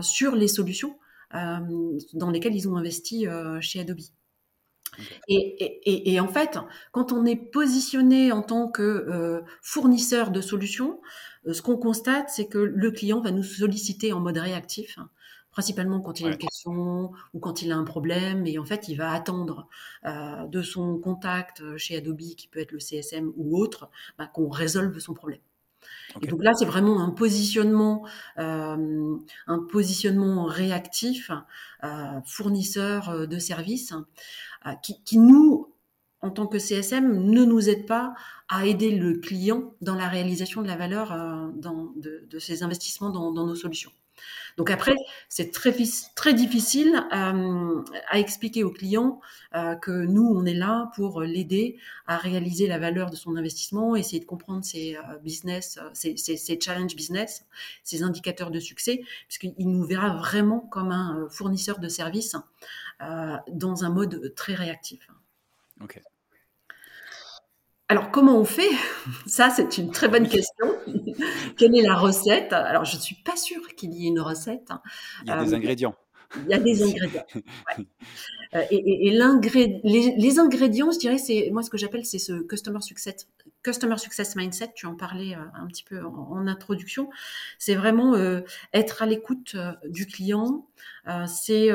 sur 0.00 0.34
les 0.34 0.48
solutions 0.48 0.98
dans 1.32 2.30
lesquelles 2.30 2.54
ils 2.54 2.66
ont 2.68 2.76
investi 2.76 3.26
chez 3.60 3.80
Adobe. 3.80 4.00
Et, 5.28 6.20
en 6.20 6.28
fait, 6.28 6.58
quand 6.92 7.12
on 7.12 7.24
est 7.24 7.36
positionné 7.36 8.32
en 8.32 8.42
tant 8.42 8.68
que 8.68 8.82
euh, 8.82 9.40
fournisseur 9.62 10.30
de 10.30 10.40
solutions, 10.40 11.00
euh, 11.46 11.52
ce 11.52 11.62
qu'on 11.62 11.76
constate, 11.76 12.28
c'est 12.28 12.46
que 12.46 12.58
le 12.58 12.90
client 12.90 13.20
va 13.20 13.30
nous 13.30 13.42
solliciter 13.42 14.12
en 14.12 14.20
mode 14.20 14.38
réactif, 14.38 14.98
hein, 14.98 15.10
principalement 15.50 16.00
quand 16.00 16.20
il 16.20 16.26
a 16.26 16.30
une 16.30 16.38
question 16.38 17.12
ou 17.34 17.38
quand 17.40 17.62
il 17.62 17.72
a 17.72 17.76
un 17.76 17.84
problème. 17.84 18.46
Et 18.46 18.58
en 18.58 18.64
fait, 18.64 18.88
il 18.88 18.96
va 18.96 19.12
attendre 19.12 19.68
euh, 20.06 20.46
de 20.46 20.62
son 20.62 20.98
contact 20.98 21.76
chez 21.76 21.96
Adobe, 21.96 22.34
qui 22.36 22.48
peut 22.48 22.60
être 22.60 22.72
le 22.72 22.80
CSM 22.80 23.32
ou 23.36 23.58
autre, 23.58 23.90
bah, 24.18 24.26
qu'on 24.26 24.48
résolve 24.48 24.98
son 24.98 25.14
problème. 25.14 25.40
Et 26.22 26.26
donc 26.26 26.42
là, 26.42 26.52
c'est 26.54 26.64
vraiment 26.64 27.00
un 27.02 27.10
positionnement, 27.10 28.04
euh, 28.38 29.16
un 29.46 29.58
positionnement 29.70 30.44
réactif, 30.44 31.30
euh, 31.84 32.20
fournisseur 32.26 33.28
de 33.28 33.38
services, 33.38 33.92
euh, 33.92 33.96
qui, 34.82 35.18
nous, 35.18 35.72
en 36.22 36.30
tant 36.30 36.46
que 36.46 36.58
CSM, 36.58 37.24
ne 37.24 37.44
nous 37.44 37.68
aide 37.68 37.86
pas 37.86 38.14
à 38.48 38.66
aider 38.66 38.90
le 38.90 39.14
client 39.14 39.74
dans 39.80 39.94
la 39.94 40.08
réalisation 40.08 40.62
de 40.62 40.66
la 40.66 40.76
valeur 40.76 41.12
euh, 41.12 41.48
dans, 41.54 41.92
de, 41.96 42.26
de, 42.28 42.38
ses 42.38 42.62
investissements 42.62 43.10
dans, 43.10 43.32
nos 43.32 43.54
solutions. 43.54 43.92
Donc 44.58 44.70
après, 44.70 44.94
c'est 45.30 45.50
très, 45.50 45.74
très 46.14 46.34
difficile 46.34 47.06
euh, 47.14 47.82
à 48.10 48.18
expliquer 48.18 48.64
au 48.64 48.70
client 48.70 49.20
euh, 49.54 49.76
que 49.76 50.04
nous, 50.04 50.26
on 50.26 50.44
est 50.44 50.52
là 50.52 50.90
pour 50.94 51.22
l'aider 51.22 51.78
à 52.06 52.18
réaliser 52.18 52.66
la 52.66 52.78
valeur 52.78 53.08
de 53.08 53.16
son 53.16 53.36
investissement, 53.36 53.96
essayer 53.96 54.20
de 54.20 54.26
comprendre 54.26 54.62
ses 54.62 54.98
business, 55.22 55.78
ses, 55.94 56.60
challenges 56.60 56.96
business, 56.96 57.46
ses 57.82 58.02
indicateurs 58.02 58.50
de 58.50 58.60
succès, 58.60 59.00
puisqu'il 59.28 59.70
nous 59.70 59.84
verra 59.84 60.16
vraiment 60.16 60.60
comme 60.60 60.90
un 60.90 61.26
fournisseur 61.30 61.78
de 61.78 61.88
services 61.88 62.36
dans 63.52 63.84
un 63.84 63.90
mode 63.90 64.34
très 64.34 64.54
réactif. 64.54 65.08
Ok. 65.82 66.00
Alors, 67.90 68.12
comment 68.12 68.38
on 68.38 68.44
fait? 68.44 68.70
Ça, 69.26 69.50
c'est 69.50 69.76
une 69.76 69.90
très 69.90 70.08
bonne 70.08 70.28
question. 70.28 70.66
Quelle 71.56 71.76
est 71.76 71.82
la 71.82 71.96
recette? 71.96 72.52
Alors, 72.52 72.84
je 72.84 72.94
ne 72.94 73.00
suis 73.00 73.16
pas 73.16 73.36
sûre 73.36 73.66
qu'il 73.74 73.92
y 73.94 74.06
ait 74.06 74.08
une 74.08 74.20
recette. 74.20 74.68
Il 75.22 75.28
y 75.28 75.32
a 75.32 75.42
des 75.44 75.52
euh, 75.52 75.56
ingrédients. 75.56 75.94
Il 76.36 76.48
y 76.48 76.54
a 76.54 76.60
des 76.60 76.82
ingrédients. 76.88 77.24
Euh, 77.34 77.82
et, 78.52 79.06
et, 79.06 79.10
les, 79.10 80.38
ingrédients, 80.40 80.90
je 80.90 80.98
dirais, 80.98 81.18
c'est 81.18 81.50
moi 81.52 81.62
ce 81.62 81.70
que 81.70 81.78
j'appelle, 81.78 82.04
c'est 82.04 82.18
ce 82.18 82.32
customer 82.42 82.80
success, 82.80 83.28
customer 83.62 83.96
success 83.96 84.34
mindset. 84.34 84.72
Tu 84.74 84.86
en 84.86 84.96
parlais 84.96 85.36
euh, 85.36 85.44
un 85.54 85.66
petit 85.68 85.84
peu 85.84 86.04
en, 86.04 86.48
introduction. 86.48 87.10
C'est 87.58 87.76
vraiment 87.76 88.14
euh, 88.14 88.40
être 88.72 89.02
à 89.02 89.06
l'écoute 89.06 89.56
du 89.84 90.06
client. 90.06 90.66
c'est 91.28 91.68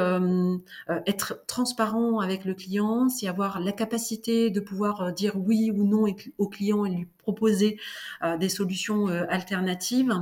être 1.06 1.46
transparent 1.48 2.20
avec 2.20 2.44
le 2.44 2.54
client. 2.54 3.08
C'est 3.08 3.28
avoir 3.28 3.62
la 3.62 3.72
capacité 3.72 4.50
de 4.50 4.60
pouvoir 4.60 5.14
dire 5.14 5.38
oui 5.38 5.72
ou 5.72 5.86
non 5.86 6.06
au 6.38 6.50
client 6.50 6.86
et 6.86 6.90
lui 6.90 7.08
proposer 7.20 7.80
des 8.40 8.50
solutions 8.50 9.08
alternatives. 9.08 10.14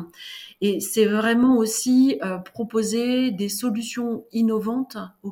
Et 0.62 0.80
c'est 0.82 1.06
vraiment 1.06 1.58
aussi 1.58 2.20
proposer 2.54 3.32
des 3.32 3.50
solutions 3.50 4.26
innovantes 4.32 4.98
aux 5.24 5.32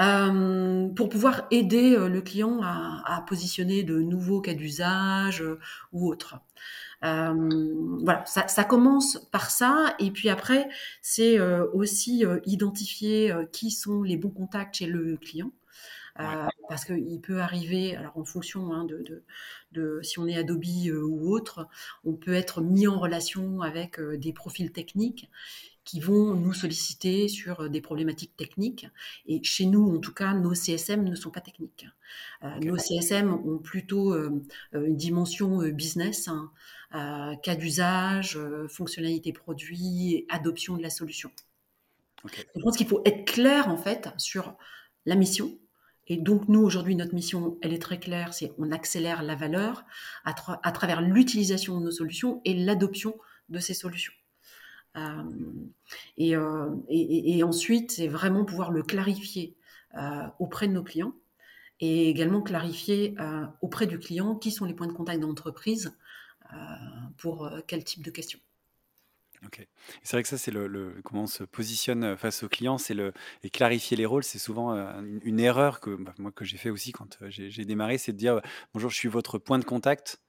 euh, 0.00 0.88
pour 0.90 1.08
pouvoir 1.08 1.48
aider 1.50 1.96
euh, 1.96 2.08
le 2.08 2.20
client 2.20 2.60
à, 2.62 3.24
positionner 3.26 3.82
de 3.82 3.98
nouveaux 3.98 4.40
cas 4.40 4.54
d'usage 4.54 5.42
euh, 5.42 5.58
ou 5.92 6.08
autres. 6.08 6.36
voilà, 7.02 8.24
ça, 8.26 8.64
commence 8.64 9.18
par 9.32 9.50
ça, 9.50 9.96
et 9.98 10.10
puis 10.12 10.28
après, 10.28 10.68
c'est 11.02 11.40
aussi 11.72 12.24
identifier 12.46 13.32
qui 13.52 13.70
sont 13.70 14.02
les 14.02 14.16
bons 14.16 14.30
contacts 14.30 14.76
chez 14.76 14.86
le 14.86 15.16
client. 15.16 15.52
parce 16.68 16.84
qu'il 16.84 17.20
peut 17.20 17.40
arriver, 17.40 17.96
alors 17.96 18.18
en 18.18 18.24
fonction 18.24 18.72
hein, 18.72 18.84
de, 18.84 19.22
de, 19.72 20.00
si 20.02 20.18
on 20.18 20.26
est 20.26 20.36
Adobe 20.36 20.64
ou 20.92 21.30
autre, 21.32 21.68
on 22.04 22.14
peut 22.14 22.34
être 22.34 22.60
mis 22.60 22.88
en 22.88 22.98
relation 22.98 23.60
avec 23.62 24.00
des 24.00 24.32
profils 24.32 24.72
techniques 24.72 25.30
qui 25.88 26.00
vont 26.00 26.34
nous 26.34 26.52
solliciter 26.52 27.28
sur 27.28 27.70
des 27.70 27.80
problématiques 27.80 28.36
techniques. 28.36 28.86
Et 29.26 29.42
chez 29.42 29.64
nous, 29.64 29.96
en 29.96 29.98
tout 30.00 30.12
cas, 30.12 30.34
nos 30.34 30.52
CSM 30.52 31.02
ne 31.02 31.14
sont 31.14 31.30
pas 31.30 31.40
techniques. 31.40 31.86
Nos 32.62 32.76
CSM 32.76 33.32
ont 33.32 33.56
plutôt 33.56 34.14
une 34.74 34.96
dimension 34.96 35.66
business, 35.68 36.28
hein, 36.28 36.52
cas 37.42 37.56
d'usage, 37.56 38.38
fonctionnalité 38.68 39.32
produit, 39.32 40.26
adoption 40.28 40.76
de 40.76 40.82
la 40.82 40.90
solution. 40.90 41.30
Je 42.26 42.60
pense 42.60 42.76
qu'il 42.76 42.86
faut 42.86 43.00
être 43.06 43.24
clair 43.24 43.68
en 43.68 43.78
fait 43.78 44.10
sur 44.18 44.56
la 45.06 45.14
mission. 45.14 45.58
Et 46.06 46.18
donc 46.18 46.48
nous 46.48 46.60
aujourd'hui 46.60 46.96
notre 46.96 47.14
mission 47.14 47.56
elle 47.62 47.72
est 47.72 47.82
très 47.82 47.98
claire, 47.98 48.34
c'est 48.34 48.52
on 48.58 48.72
accélère 48.72 49.22
la 49.22 49.36
valeur 49.36 49.84
à, 50.24 50.34
travers 50.72 51.00
l'utilisation 51.00 51.78
de 51.78 51.84
nos 51.84 51.90
solutions 51.90 52.42
et 52.44 52.52
l'adoption 52.52 53.16
de 53.48 53.58
ces 53.58 53.74
solutions. 53.74 54.12
Euh, 54.98 56.34
euh, 56.36 56.76
et, 56.88 57.42
ensuite 57.42 57.92
c'est 57.92 58.08
vraiment 58.08 58.44
pouvoir 58.44 58.70
le 58.70 58.82
clarifier 58.82 59.56
euh, 59.96 60.26
auprès 60.38 60.68
de 60.68 60.72
nos 60.72 60.82
clients 60.82 61.14
et 61.80 62.08
également 62.08 62.42
clarifier 62.42 63.14
auprès 63.62 63.86
du 63.86 64.00
client 64.00 64.34
qui 64.34 64.50
sont 64.50 64.64
les 64.64 64.74
points 64.74 64.88
de 64.88 64.92
contact 64.92 65.20
d'entreprise 65.20 65.96
pour 67.18 67.48
quel 67.68 67.84
type 67.84 68.02
de 68.02 68.10
questions. 68.10 68.40
OK. 69.46 69.64
C'est 70.02 70.16
vrai 70.16 70.24
que 70.24 70.28
ça, 70.28 70.38
c'est 70.38 70.50
le 70.50 71.00
comment 71.04 71.22
on 71.22 71.26
se 71.28 71.44
positionne, 71.44 72.16
face 72.16 72.42
au 72.42 72.48
client, 72.48 72.78
c'est 72.78 72.94
le 72.94 73.12
et 73.44 73.50
clarifier 73.50 73.96
les 73.96 74.06
rôles, 74.06 74.24
c'est 74.24 74.40
souvent, 74.40 74.72
une 75.22 75.38
erreur 75.38 75.78
que, 75.78 75.90
bah, 75.90 76.14
moi, 76.18 76.32
que 76.32 76.44
j'ai 76.44 76.56
fait 76.56 76.70
aussi 76.70 76.90
quand, 76.90 77.16
j'ai 77.28 77.64
démarré, 77.64 77.96
c'est 77.96 78.12
de 78.12 78.16
dire: 78.16 78.40
«Bonjour, 78.74 78.90
je 78.90 78.96
suis 78.96 79.08
votre 79.08 79.38
point 79.38 79.60
de 79.60 79.64
contact» 79.64 80.20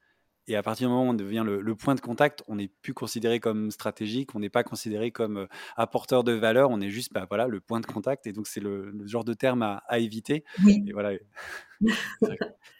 et 0.49 0.55
à 0.55 0.63
partir 0.63 0.88
du 0.88 0.93
moment 0.93 1.05
où 1.05 1.12
on 1.12 1.13
devient 1.13 1.45
le 1.45 1.75
point 1.75 1.95
de 1.95 2.01
contact, 2.01 2.43
on 2.47 2.55
n'est 2.55 2.67
plus 2.67 2.93
considéré 2.93 3.39
comme 3.39 3.71
stratégique, 3.71 4.35
on 4.35 4.39
n'est 4.39 4.49
pas 4.49 4.63
considéré 4.63 5.12
comme, 5.12 5.47
apporteur 5.75 6.23
de 6.23 6.33
valeur, 6.33 6.69
on 6.71 6.81
est 6.81 6.89
juste, 6.89 7.13
bah, 7.13 7.25
voilà, 7.29 7.47
le 7.47 7.59
point 7.59 7.79
de 7.79 7.85
contact 7.85 8.27
et 8.27 8.33
donc 8.33 8.47
c'est 8.47 8.59
le 8.59 8.93
genre 9.05 9.23
de 9.23 9.33
terme 9.33 9.62
à 9.62 9.99
éviter 9.99 10.43
Oui. 10.63 10.83
et 10.88 10.91
voilà 10.91 11.13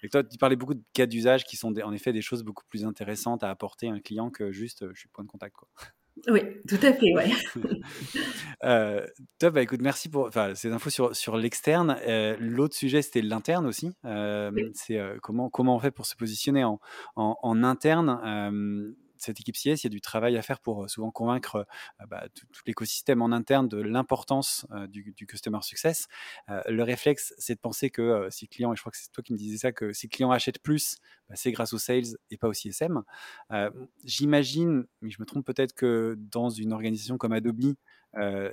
et 0.04 0.10
toi, 0.10 0.24
tu 0.24 0.38
parlais 0.38 0.56
beaucoup 0.56 0.74
de 0.74 0.84
cas 0.94 1.06
d'usage 1.06 1.46
qui 1.46 1.56
sont 1.56 1.74
en 1.80 1.94
effet 1.94 2.12
des 2.14 2.22
choses 2.22 2.44
beaucoup 2.44 2.66
plus 2.68 2.86
intéressantes 2.86 3.44
à 3.44 3.50
apporter 3.50 3.88
à 3.88 3.94
un 3.94 4.00
client 4.00 4.30
que 4.30 4.52
juste, 4.52 4.86
«Je 4.94 5.00
suis 5.00 5.10
point 5.10 5.24
de 5.24 5.30
contact», 5.30 5.56
quoi. 5.56 5.70
Oui, 6.28 6.42
tout 6.68 6.80
à 6.82 6.94
fait, 6.94 7.14
ouais. 7.14 7.32
Euh, 8.66 9.08
top, 9.38 9.54
bah, 9.54 9.62
écoute, 9.62 9.80
merci 9.82 10.10
pour 10.10 10.30
ces 10.54 10.74
infos 10.74 10.90
sur 10.90 11.16
sur 11.16 11.38
l'externe. 11.38 11.96
Euh, 12.06 12.36
l'autre 12.42 12.76
sujet, 12.76 13.02
c'était 13.02 13.22
l'interne 13.22 13.66
aussi. 13.66 13.94
c'est, 14.74 15.00
comment 15.22 15.50
comment 15.50 15.78
on 15.78 15.80
fait 15.80 15.92
pour 15.92 16.06
se 16.06 16.18
positionner 16.18 16.66
en 16.66 16.82
en 17.16 17.38
en 17.42 17.64
interne? 17.64 18.20
Cette 19.20 19.40
équipe 19.40 19.56
CS, 19.56 19.84
il 19.84 19.84
y 19.84 19.88
a 19.88 19.90
du 19.90 20.02
travail 20.02 20.38
à 20.38 20.42
faire 20.42 20.60
pour 20.60 20.90
souvent 20.90 21.12
convaincre 21.12 21.68
bah, 22.08 22.28
tout, 22.34 22.46
l'écosystème 22.66 23.22
en 23.22 23.32
interne 23.32 23.68
de 23.68 23.78
l'importance 23.78 24.66
du, 24.90 25.14
customer 25.28 25.60
success. 25.62 26.08
le 26.48 26.82
réflexe, 26.84 27.34
c'est 27.38 27.56
de 27.56 27.60
penser 27.60 27.90
que 27.90 28.28
si 28.32 28.46
le 28.46 28.50
client, 28.50 28.74
et 28.74 28.76
je 28.76 28.82
crois 28.82 28.92
que 28.92 28.98
c'est 28.98 29.12
toi 29.12 29.24
qui 29.24 29.34
me 29.34 29.38
disais 29.38 29.58
ça, 29.58 29.72
que 29.72 29.94
si 29.94 30.08
le 30.08 30.12
client 30.12 30.32
achète 30.32 30.60
plus, 30.60 30.98
bah, 31.28 31.36
c'est 31.36 31.52
grâce 31.52 31.74
aux 31.74 31.78
sales 31.78 32.18
et 32.32 32.38
pas 32.38 32.48
au 32.48 32.54
CSM. 32.54 33.04
J'imagine, 34.04 34.86
mais 35.02 35.10
je 35.10 35.18
me 35.20 35.26
trompe 35.26 35.46
peut-être 35.46 35.74
que 35.74 36.16
dans 36.18 36.50
une 36.50 36.74
organisation 36.74 37.18
comme 37.18 37.34
Adobe, 37.34 37.76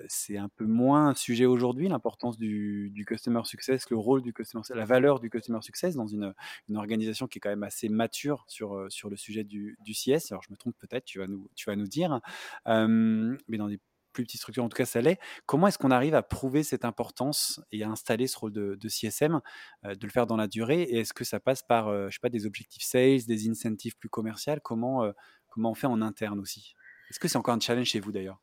c'est 0.08 0.36
un 0.36 0.48
peu 0.48 0.64
moins 0.64 1.08
un 1.08 1.14
sujet 1.14 1.46
aujourd'hui, 1.46 1.88
l'importance 1.88 2.38
du, 2.38 3.04
customer 3.06 3.42
success, 3.44 3.88
le 3.90 3.96
rôle 3.96 4.22
du 4.22 4.32
customer 4.32 4.62
la 4.70 4.84
valeur 4.84 5.20
du 5.20 5.30
customer 5.30 5.62
success 5.62 5.94
dans 5.94 6.06
une, 6.06 6.34
organisation 6.74 7.26
qui 7.26 7.38
est 7.38 7.40
quand 7.40 7.50
même 7.50 7.62
assez 7.62 7.88
mature 7.88 8.44
sur, 8.48 8.86
sur 8.90 9.08
le 9.08 9.16
sujet 9.16 9.44
du, 9.44 9.78
du 9.80 9.92
CS. 9.92 10.30
Alors 10.30 10.42
je 10.42 10.50
me 10.50 10.56
trompe 10.56 10.76
peut-être, 10.78 11.04
tu 11.04 11.18
vas 11.18 11.26
nous, 11.26 11.48
tu 11.54 11.68
vas 11.70 11.76
nous 11.76 11.86
dire, 11.86 12.20
mais 12.66 13.58
dans 13.58 13.68
des 13.68 13.80
plus 14.12 14.24
petites 14.24 14.40
structures, 14.40 14.64
en 14.64 14.68
tout 14.70 14.76
cas 14.76 14.86
ça 14.86 15.00
l'est. 15.02 15.18
Comment 15.44 15.68
est-ce 15.68 15.76
qu'on 15.78 15.90
arrive 15.90 16.14
à 16.14 16.22
prouver 16.22 16.62
cette 16.62 16.86
importance 16.86 17.60
et 17.70 17.82
à 17.82 17.90
installer 17.90 18.26
ce 18.26 18.38
rôle 18.38 18.52
de, 18.52 18.88
CSM, 18.88 19.40
de 19.84 20.06
le 20.06 20.08
faire 20.08 20.26
dans 20.26 20.36
la 20.36 20.48
durée? 20.48 20.82
Et 20.82 21.00
est-ce 21.00 21.12
que 21.12 21.24
ça 21.24 21.38
passe 21.38 21.62
par, 21.62 21.92
je 21.92 22.14
sais 22.14 22.20
pas, 22.20 22.30
des 22.30 22.46
objectifs 22.46 22.82
sales, 22.82 23.24
des 23.26 23.48
incentives 23.48 23.96
plus 23.96 24.08
commerciaux 24.08 24.54
Comment, 24.62 25.10
comment 25.48 25.70
on 25.72 25.74
fait 25.74 25.86
en 25.86 26.00
interne 26.00 26.40
aussi? 26.40 26.74
Est-ce 27.10 27.20
que 27.20 27.28
c'est 27.28 27.36
encore 27.36 27.54
un 27.54 27.60
challenge 27.60 27.88
chez 27.88 28.00
vous 28.00 28.10
d'ailleurs? 28.10 28.40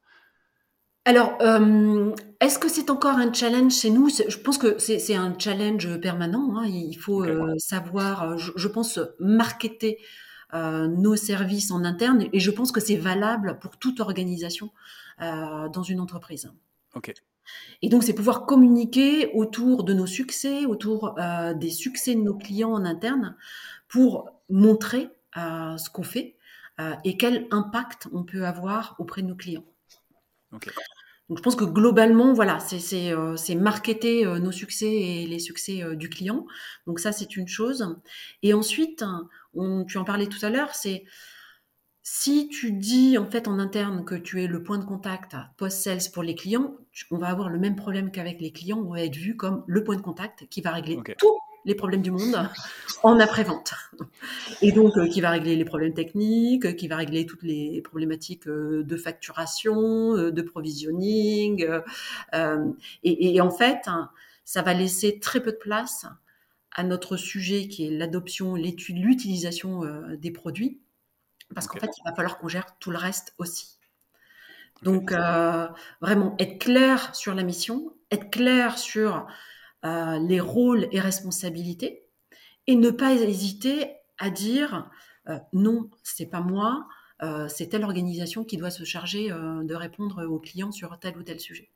Alors, 1.05 1.37
euh, 1.41 2.15
est-ce 2.39 2.57
que 2.57 2.69
c'est 2.69 2.89
encore 2.89 3.17
un 3.17 3.33
challenge 3.33 3.73
chez 3.73 3.89
nous? 3.89 4.09
Je 4.09 4.37
pense 4.37 4.57
que 4.57 4.77
c'est 4.79 5.15
un 5.15 5.37
challenge 5.37 5.99
permanent. 5.99 6.55
Hein. 6.57 6.65
Il 6.65 6.95
faut 6.95 7.23
euh, 7.23 7.57
savoir, 7.57 8.23
euh, 8.23 8.37
je, 8.37 8.67
pense, 8.67 8.99
marketer 9.19 9.99
nos 10.53 11.15
services 11.15 11.71
en 11.71 11.83
interne 11.83 12.27
et 12.31 12.39
je 12.39 12.51
pense 12.51 12.71
que 12.71 12.79
c'est 12.79 12.95
valable 12.95 13.57
pour 13.59 13.77
toute 13.77 13.99
organisation 13.99 14.69
dans 15.19 15.81
une 15.81 15.99
entreprise. 15.99 16.51
Ok. 16.93 17.11
Et 17.81 17.89
donc, 17.89 18.03
c'est 18.03 18.13
pouvoir 18.13 18.45
communiquer 18.45 19.31
autour 19.33 19.83
de 19.83 19.95
nos 19.95 20.05
succès, 20.05 20.67
autour 20.67 21.15
des 21.55 21.71
succès 21.71 22.13
de 22.13 22.19
nos 22.19 22.35
clients 22.35 22.71
en 22.71 22.85
interne 22.85 23.35
pour 23.87 24.29
montrer 24.47 25.09
ce 25.35 25.89
qu'on 25.89 26.03
fait 26.03 26.37
et 27.03 27.17
quel 27.17 27.47
impact 27.49 28.07
on 28.13 28.23
peut 28.23 28.45
avoir 28.45 28.95
auprès 28.99 29.23
de 29.23 29.27
nos 29.29 29.35
clients. 29.35 29.65
Donc 31.29 31.37
je 31.37 31.43
pense 31.43 31.55
que 31.55 31.63
globalement, 31.63 32.33
voilà, 32.33 32.59
c'est 32.59 33.11
euh, 33.11 33.35
marketer 33.57 34.25
euh, 34.25 34.39
nos 34.39 34.51
succès 34.51 34.91
et 34.91 35.25
les 35.25 35.39
succès 35.39 35.81
euh, 35.81 35.95
du 35.95 36.09
client. 36.09 36.45
Donc 36.85 36.99
ça, 36.99 37.11
c'est 37.11 37.35
une 37.37 37.47
chose. 37.47 37.95
Et 38.41 38.53
ensuite, 38.53 39.05
on, 39.53 39.85
tu 39.85 39.97
en 39.97 40.03
parlais 40.03 40.27
tout 40.27 40.45
à 40.45 40.49
l'heure, 40.49 40.75
c'est 40.75 41.05
si 42.05 42.49
tu 42.49 42.73
dis 42.73 43.17
en 43.17 43.25
fait 43.25 43.47
en 43.47 43.57
interne 43.59 44.03
que 44.03 44.15
tu 44.15 44.43
es 44.43 44.47
le 44.47 44.61
point 44.61 44.77
de 44.77 44.83
contact 44.83 45.37
post-sales 45.55 46.11
pour 46.13 46.21
les 46.21 46.35
clients, 46.35 46.75
on 47.11 47.17
va 47.17 47.27
avoir 47.27 47.49
le 47.49 47.57
même 47.57 47.77
problème 47.77 48.11
qu'avec 48.11 48.41
les 48.41 48.51
clients. 48.51 48.83
On 48.85 48.91
va 48.91 49.01
être 49.03 49.15
vu 49.15 49.37
comme 49.37 49.63
le 49.65 49.83
point 49.85 49.95
de 49.95 50.01
contact 50.01 50.45
qui 50.49 50.59
va 50.59 50.71
régler 50.71 50.99
tout 51.17 51.37
les 51.65 51.75
problèmes 51.75 52.01
du 52.01 52.11
monde 52.11 52.49
en 53.03 53.19
après-vente. 53.19 53.73
Et 54.61 54.71
donc, 54.71 54.97
euh, 54.97 55.07
qui 55.07 55.21
va 55.21 55.29
régler 55.29 55.55
les 55.55 55.65
problèmes 55.65 55.93
techniques, 55.93 56.75
qui 56.75 56.87
va 56.87 56.95
régler 56.95 57.25
toutes 57.25 57.43
les 57.43 57.81
problématiques 57.81 58.47
euh, 58.47 58.83
de 58.83 58.97
facturation, 58.97 60.15
euh, 60.15 60.31
de 60.31 60.41
provisioning. 60.41 61.67
Et, 63.03 63.41
en 63.41 63.51
fait, 63.51 63.89
ça 64.45 64.61
va 64.61 64.73
laisser 64.73 65.19
très 65.19 65.41
peu 65.41 65.51
de 65.51 65.57
place 65.57 66.05
à 66.71 66.83
notre 66.83 67.17
sujet 67.17 67.67
qui 67.67 67.85
est 67.85 67.91
l'adoption, 67.91 68.55
l'étude, 68.55 68.97
l'utilisation 68.97 69.81
des 70.17 70.31
produits. 70.31 70.79
Parce 71.53 71.67
qu'en 71.67 71.77
fait, 71.77 71.91
il 71.97 72.03
va 72.03 72.15
falloir 72.15 72.39
qu'on 72.39 72.47
gère 72.47 72.77
tout 72.79 72.89
le 72.89 72.97
reste 72.97 73.35
aussi. 73.37 73.77
Donc, 74.81 75.13
vraiment, 76.01 76.35
être 76.39 76.59
clair 76.59 77.13
sur 77.13 77.35
la 77.35 77.43
mission, 77.43 77.93
être 78.11 78.31
clair 78.31 78.77
sur 78.77 79.27
euh, 79.85 80.19
les 80.19 80.39
rôles 80.39 80.87
et 80.91 80.99
responsabilités 80.99 82.05
et 82.67 82.75
ne 82.75 82.89
pas 82.89 83.13
hésiter 83.13 83.95
à 84.17 84.29
dire 84.29 84.89
euh, 85.29 85.37
non, 85.53 85.89
c'est 86.03 86.25
pas 86.25 86.41
moi, 86.41 86.87
euh, 87.21 87.47
c'est 87.47 87.67
telle 87.67 87.83
organisation 87.83 88.43
qui 88.43 88.57
doit 88.57 88.71
se 88.71 88.83
charger 88.83 89.29
de 89.29 89.75
répondre 89.75 90.25
aux 90.25 90.39
clients 90.39 90.71
sur 90.71 90.97
tel 90.99 91.17
ou 91.17 91.23
tel 91.23 91.39
sujet. 91.39 91.69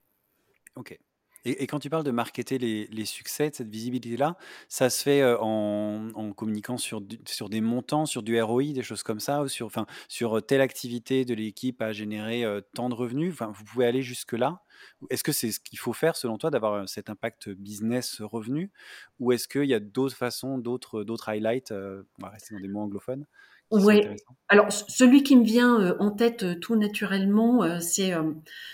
Ok. 0.76 1.00
Et, 1.48 1.66
quand 1.66 1.80
tu 1.80 1.90
parles 1.90 2.04
de 2.04 2.12
marketer 2.12 2.58
les, 2.58 3.06
succès, 3.06 3.50
de 3.50 3.56
cette 3.56 3.70
visibilité-là, 3.70 4.38
ça 4.68 4.90
se 4.90 5.02
fait 5.02 5.24
en, 5.24 6.34
communiquant 6.36 6.78
sur, 6.78 7.02
sur 7.26 7.50
des 7.50 7.62
montants, 7.62 8.06
sur 8.06 8.22
du 8.22 8.40
ROI, 8.42 8.74
des 8.74 8.84
choses 8.84 9.04
comme 9.04 9.20
ça, 9.20 9.42
ou 9.42 9.48
sur, 9.48 9.66
enfin, 9.66 9.86
sur 10.10 10.46
telle 10.46 10.62
activité 10.62 11.24
de 11.26 11.34
l'équipe 11.34 11.82
à 11.82 11.94
générer 11.94 12.44
tant 12.74 12.90
de 12.90 12.96
revenus? 12.96 13.32
Enfin, 13.34 13.52
vous 13.56 13.64
pouvez 13.64 13.86
aller 13.86 14.02
jusque-là? 14.02 14.62
Est-ce 15.10 15.24
que 15.24 15.32
c'est 15.32 15.52
ce 15.52 15.60
qu'il 15.60 15.80
faut 15.80 15.94
faire 15.94 16.16
selon 16.16 16.38
toi 16.38 16.52
d'avoir 16.52 16.88
cet 16.90 17.10
impact 17.10 17.50
business 17.50 18.22
revenu? 18.22 18.72
Ou 19.20 19.32
est-ce 19.32 19.48
qu'il 19.48 19.66
y 19.66 19.74
a 19.74 19.80
d'autres 19.80 20.16
façons, 20.16 20.58
d'autres 20.58 21.30
highlights, 21.30 21.72
on 21.72 22.22
va 22.22 22.30
rester 22.30 22.56
dans 22.56 22.62
des 22.62 22.68
mots 22.68 22.82
anglophones, 22.82 23.26
oui. 23.72 24.02
Alors, 24.50 24.72
celui 24.72 25.24
qui 25.24 25.36
me 25.36 25.44
vient 25.44 25.98
en 26.00 26.12
tête 26.12 26.60
tout 26.62 26.76
naturellement, 26.76 27.80
c'est 27.82 28.14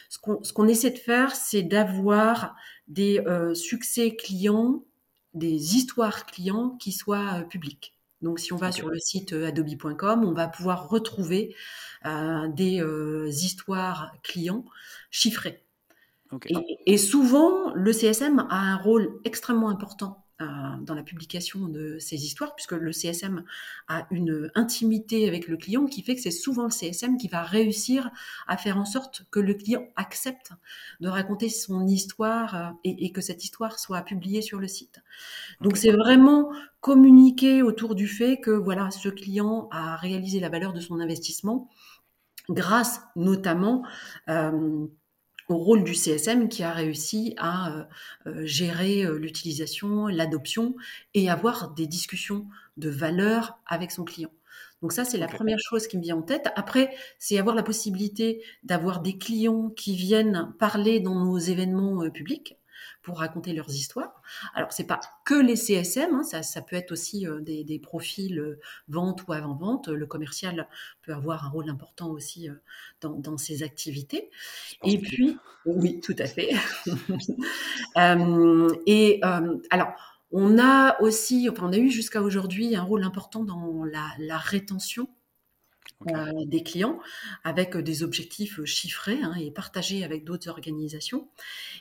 ce 0.10 0.53
qu'on 0.53 0.67
essaie 0.67 0.91
de 0.91 0.97
faire, 0.97 1.36
c'est 1.36 1.63
d'avoir 1.63 2.56
des 2.88 3.23
succès 3.56 4.15
clients, 4.15 4.84
des 5.34 5.75
histoires 5.75 6.25
clients 6.25 6.77
qui 6.79 6.91
soient 6.91 7.43
publiques. 7.49 7.97
Donc, 8.21 8.39
si 8.39 8.53
on 8.53 8.58
va 8.58 8.71
sur 8.71 8.89
le 8.89 8.99
site 8.99 9.34
adobe.com, 9.34 10.23
on 10.23 10.34
va 10.34 10.47
pouvoir 10.47 10.89
retrouver 10.89 11.56
des 12.06 12.82
histoires 13.43 14.12
clients 14.21 14.65
chiffrées. 15.10 15.63
Et, 16.86 16.97
souvent, 16.97 17.73
le 17.73 17.93
CSM 17.93 18.45
a 18.49 18.58
un 18.58 18.77
rôle 18.77 19.19
extrêmement 19.23 19.69
important 19.69 20.22
dans 20.82 20.95
la 20.95 21.03
publication 21.03 21.67
de 21.67 21.97
ces 21.99 22.25
histoires, 22.25 22.56
puisque 22.56 22.73
le 22.73 22.91
CSM 22.91 23.43
a 23.88 24.08
une 24.12 24.51
intimité 24.56 25.27
avec 25.27 25.47
le 25.47 25.58
client 25.58 25.86
qui 25.86 26.01
fait 26.01 26.15
que 26.15 26.21
c'est 26.21 26.32
souvent 26.32 26.63
le 26.63 26.71
CSM 26.71 27.17
qui 27.17 27.27
va 27.27 27.41
réussir 27.41 28.10
à 28.47 28.58
faire 28.58 28.77
en 28.77 28.86
sorte 28.86 29.25
que 29.32 29.39
le 29.39 29.53
client 29.53 29.88
accepte 29.95 30.51
de 30.99 31.08
raconter 31.08 31.49
son 31.49 31.88
histoire 31.88 32.73
et, 32.84 33.12
que 33.12 33.21
cette 33.21 33.43
histoire 33.43 33.79
soit 33.79 34.01
publiée 34.01 34.41
sur 34.41 34.60
le 34.60 34.67
site. 34.67 35.01
Donc 35.62 35.77
c'est 35.77 35.91
vraiment 35.91 36.51
communiquer 36.82 37.62
autour 37.62 37.95
du 37.95 38.08
fait 38.08 38.38
que 38.38 38.51
voilà, 38.51 38.91
ce 38.91 39.10
client 39.10 39.67
a 39.71 39.95
réalisé 39.95 40.39
la 40.39 40.49
valeur 40.49 40.73
de 40.73 40.79
son 40.79 40.99
investissement 40.99 41.69
grâce 42.49 43.01
notamment 43.15 43.86
euh, 44.29 44.88
au 45.49 45.58
rôle 45.58 45.84
du 45.84 45.93
CSM 45.93 46.49
qui 46.49 46.63
a 46.63 46.71
réussi 46.71 47.34
à 47.38 47.71
euh, 47.71 47.84
euh, 48.27 48.45
gérer 48.45 49.06
l'utilisation, 49.17 50.08
l'adoption 50.08 50.75
et 51.13 51.29
avoir 51.29 51.71
des 51.71 51.88
discussions 51.88 52.47
de 52.77 52.89
valeur 52.89 53.60
avec 53.65 53.91
son 53.91 54.03
client. 54.03 54.32
Donc 54.82 54.91
ça, 54.91 55.06
c'est 55.06 55.17
la 55.17 55.27
première 55.27 55.60
chose 55.60 55.88
qui 55.88 55.97
me 55.97 56.03
vient 56.03 56.17
en 56.17 56.21
tête. 56.21 56.49
Après, 56.56 56.93
c'est 57.17 57.38
avoir 57.38 57.56
la 57.56 57.63
possibilité 57.63 58.43
d'avoir 58.63 59.01
des 59.01 59.17
clients 59.17 59.69
qui 59.69 59.95
viennent 59.95 60.53
parler 60.60 60.99
dans 60.99 61.15
nos 61.15 61.38
événements 61.38 62.10
publics 62.10 62.58
pour 63.02 63.19
raconter 63.19 63.54
leurs 63.54 63.72
histoires. 63.72 64.22
Alors, 64.54 64.72
c'est 64.72 64.86
pas 64.86 65.00
que 65.26 65.34
les 65.34 65.56
CSM, 65.56 66.13
hein, 66.13 66.24
ça, 66.24 66.62
peut 66.62 66.76
être 66.76 66.91
aussi 66.91 67.28
euh, 67.28 67.41
des, 67.41 67.80
profils 67.80 68.39
euh, 68.39 68.60
vente 68.88 69.26
ou 69.28 69.34
avant-vente. 69.34 69.88
Le 69.88 70.06
commercial 70.06 70.67
peut 71.02 71.13
avoir 71.13 71.46
un 71.46 71.50
rôle 71.50 71.69
important 71.69 72.10
aussi 72.10 72.50
euh, 72.50 72.54
dans, 73.02 73.38
ces 73.38 73.63
activités. 73.63 74.30
Et 74.84 74.98
puis, 74.98 75.38
oui, 75.65 76.00
tout 76.02 76.15
à 76.17 76.26
fait. 76.26 76.52
et 78.86 79.19
alors, 79.69 79.93
on 80.32 80.58
a 80.58 81.00
aussi, 81.02 81.48
enfin, 81.50 81.67
on 81.67 81.74
a 81.74 81.78
eu 81.78 81.89
jusqu'à 81.89 82.22
aujourd'hui 82.22 82.76
un 82.76 82.84
rôle 82.84 83.04
important 83.04 83.43
dans 83.43 83.84
la 83.84 84.38
rétention 84.38 85.08
euh, 86.10 86.45
des 86.45 86.63
clients 86.63 86.99
avec 87.43 87.77
des 87.77 88.03
objectifs 88.03 88.63
chiffrés 88.65 89.19
hein, 89.21 89.34
et 89.36 89.51
partagés 89.51 90.03
avec 90.03 90.25
d'autres 90.25 90.49
organisations. 90.49 91.29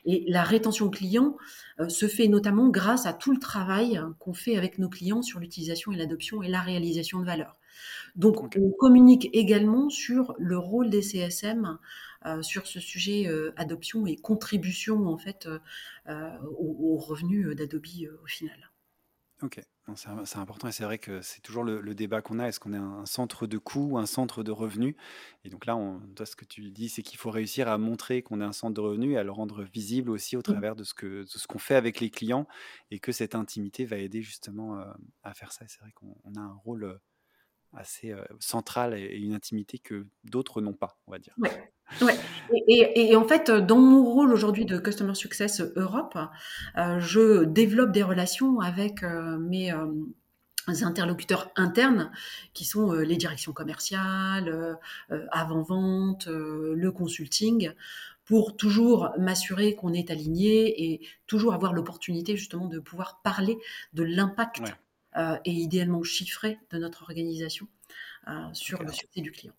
Et 0.05 0.25
la 0.29 0.43
rétention 0.43 0.91
client 0.91 1.37
euh, 1.81 1.89
se 1.89 2.07
fait 2.07 2.29
notamment 2.29 2.69
grâce 2.69 3.07
à 3.07 3.13
tout 3.13 3.33
le 3.33 3.41
travail 3.41 4.01
qu'on 4.19 4.35
fait 4.35 4.57
avec 4.57 4.79
nos 4.79 4.89
clients 4.89 5.23
sur 5.23 5.41
l'utilisation 5.41 5.93
et 5.93 5.97
l'adoption 5.97 6.43
et 6.43 6.49
la 6.49 6.61
réalisation 6.61 7.21
de 7.21 7.27
valeur. 7.27 7.57
Donc, 8.15 8.55
on 8.57 8.71
communique 8.71 9.31
également 9.33 9.89
sur 9.89 10.35
le 10.39 10.59
rôle 10.59 10.91
des 10.91 11.03
CSM 11.03 11.79
euh, 12.27 12.43
sur 12.43 12.67
ce 12.67 12.81
sujet 12.81 13.29
adoption 13.57 14.07
et 14.07 14.17
contribution 14.17 15.07
en 15.07 15.19
fait 15.19 15.49
aux 16.07 16.97
revenus 16.99 17.57
d'Adobe 17.57 17.87
au 18.23 18.27
final. 18.27 18.71
Ok, 19.43 19.61
c'est 19.97 20.39
important 20.39 20.69
et 20.69 20.73
c'est 20.73 20.85
vrai 20.85 20.99
que 20.99 21.23
c'est 21.23 21.41
toujours 21.41 21.65
le, 21.65 21.95
débat 21.95 22.23
qu'on 22.23 22.39
a. 22.39 22.47
Est-ce 22.47 22.61
qu'on 22.61 22.73
est 22.73 22.79
un 22.79 23.05
centre 23.05 23.47
de 23.47 23.59
coût 23.59 23.91
ou 23.93 23.99
un 23.99 24.07
centre 24.07 24.43
de 24.43 24.53
revenus? 24.53 24.95
Et 25.45 25.51
donc 25.51 25.67
là, 25.67 25.77
on, 25.77 26.01
toi, 26.15 26.25
ce 26.25 26.37
que 26.37 26.45
tu 26.45 26.71
dis, 26.71 26.89
c'est 26.89 27.03
qu'il 27.03 27.19
faut 27.19 27.31
réussir 27.31 27.69
à 27.69 27.79
montrer 27.79 28.23
qu'on 28.23 28.41
est 28.41 28.45
un 28.45 28.53
centre 28.53 28.75
de 28.75 28.81
revenus 28.81 29.15
et 29.15 29.17
à 29.19 29.25
le 29.25 29.33
rendre 29.33 29.63
visible 29.63 30.11
aussi 30.11 30.37
au 30.37 30.41
mmh. 30.41 30.45
travers 30.45 30.77
de 30.77 30.85
ce 30.85 30.95
que 30.95 31.25
ce 31.27 31.47
qu'on 31.47 31.59
fait 31.59 31.75
avec 31.75 32.01
les 32.01 32.11
clients 32.11 32.47
et 32.91 32.99
que 33.01 33.13
cette 33.13 33.35
intimité 33.35 33.85
va 33.85 33.97
aider 33.97 34.23
justement 34.23 34.79
euh, 34.79 34.85
à 35.23 35.35
faire 35.35 35.53
ça. 35.53 35.65
C'est 35.67 35.81
vrai 35.81 35.93
qu'on 35.93 36.35
a 36.37 36.41
un 36.41 36.55
rôle 36.65 36.85
euh, 36.85 36.99
assez 37.73 38.13
euh, 38.13 38.23
central 38.39 38.95
et, 38.95 39.17
une 39.17 39.35
intimité 39.35 39.79
que 39.79 40.07
d'autres 40.25 40.61
n'ont 40.61 40.75
pas, 40.75 40.99
on 41.07 41.13
va 41.13 41.19
dire. 41.19 41.35
Ouais. 42.01 42.17
Et, 42.69 43.17
en 43.17 43.27
fait, 43.27 43.51
dans 43.51 43.79
mon 43.79 44.05
rôle 44.05 44.33
aujourd'hui 44.33 44.65
de 44.65 44.79
Customer 44.79 45.15
Success 45.15 45.61
Europe, 45.77 46.19
euh, 46.77 47.01
je 47.01 47.45
développe 47.45 47.93
des 47.93 48.03
relations 48.03 48.61
avec 48.61 49.03
euh, 49.03 49.39
mes 49.39 49.73
interlocuteurs 50.83 51.51
internes 51.57 52.13
qui 52.55 52.65
sont 52.65 52.93
les 52.93 53.17
directions 53.17 53.53
commerciales, 53.53 54.79
avant-vente, 55.33 56.29
le 56.29 56.91
consulting 56.93 57.73
pour 58.25 58.57
toujours 58.57 59.11
m'assurer 59.19 59.75
qu'on 59.75 59.93
est 59.93 60.11
aligné 60.11 60.93
et 60.93 61.01
toujours 61.27 61.55
avoir 61.55 61.73
l'opportunité 61.73 62.37
justement 62.37 62.67
de 62.67 62.79
pouvoir 62.79 63.21
parler 63.23 63.59
de 63.93 64.05
l'impact 64.05 64.63
euh, 65.17 65.37
et 65.45 65.51
idéalement 65.51 66.03
chiffré 66.03 66.59
de 66.71 66.79
notre 66.79 67.03
organisation 67.03 67.69
euh, 68.29 68.33
sur 68.55 68.83
le 68.83 68.93
succès 68.93 69.21
du 69.21 69.31
client. 69.31 69.53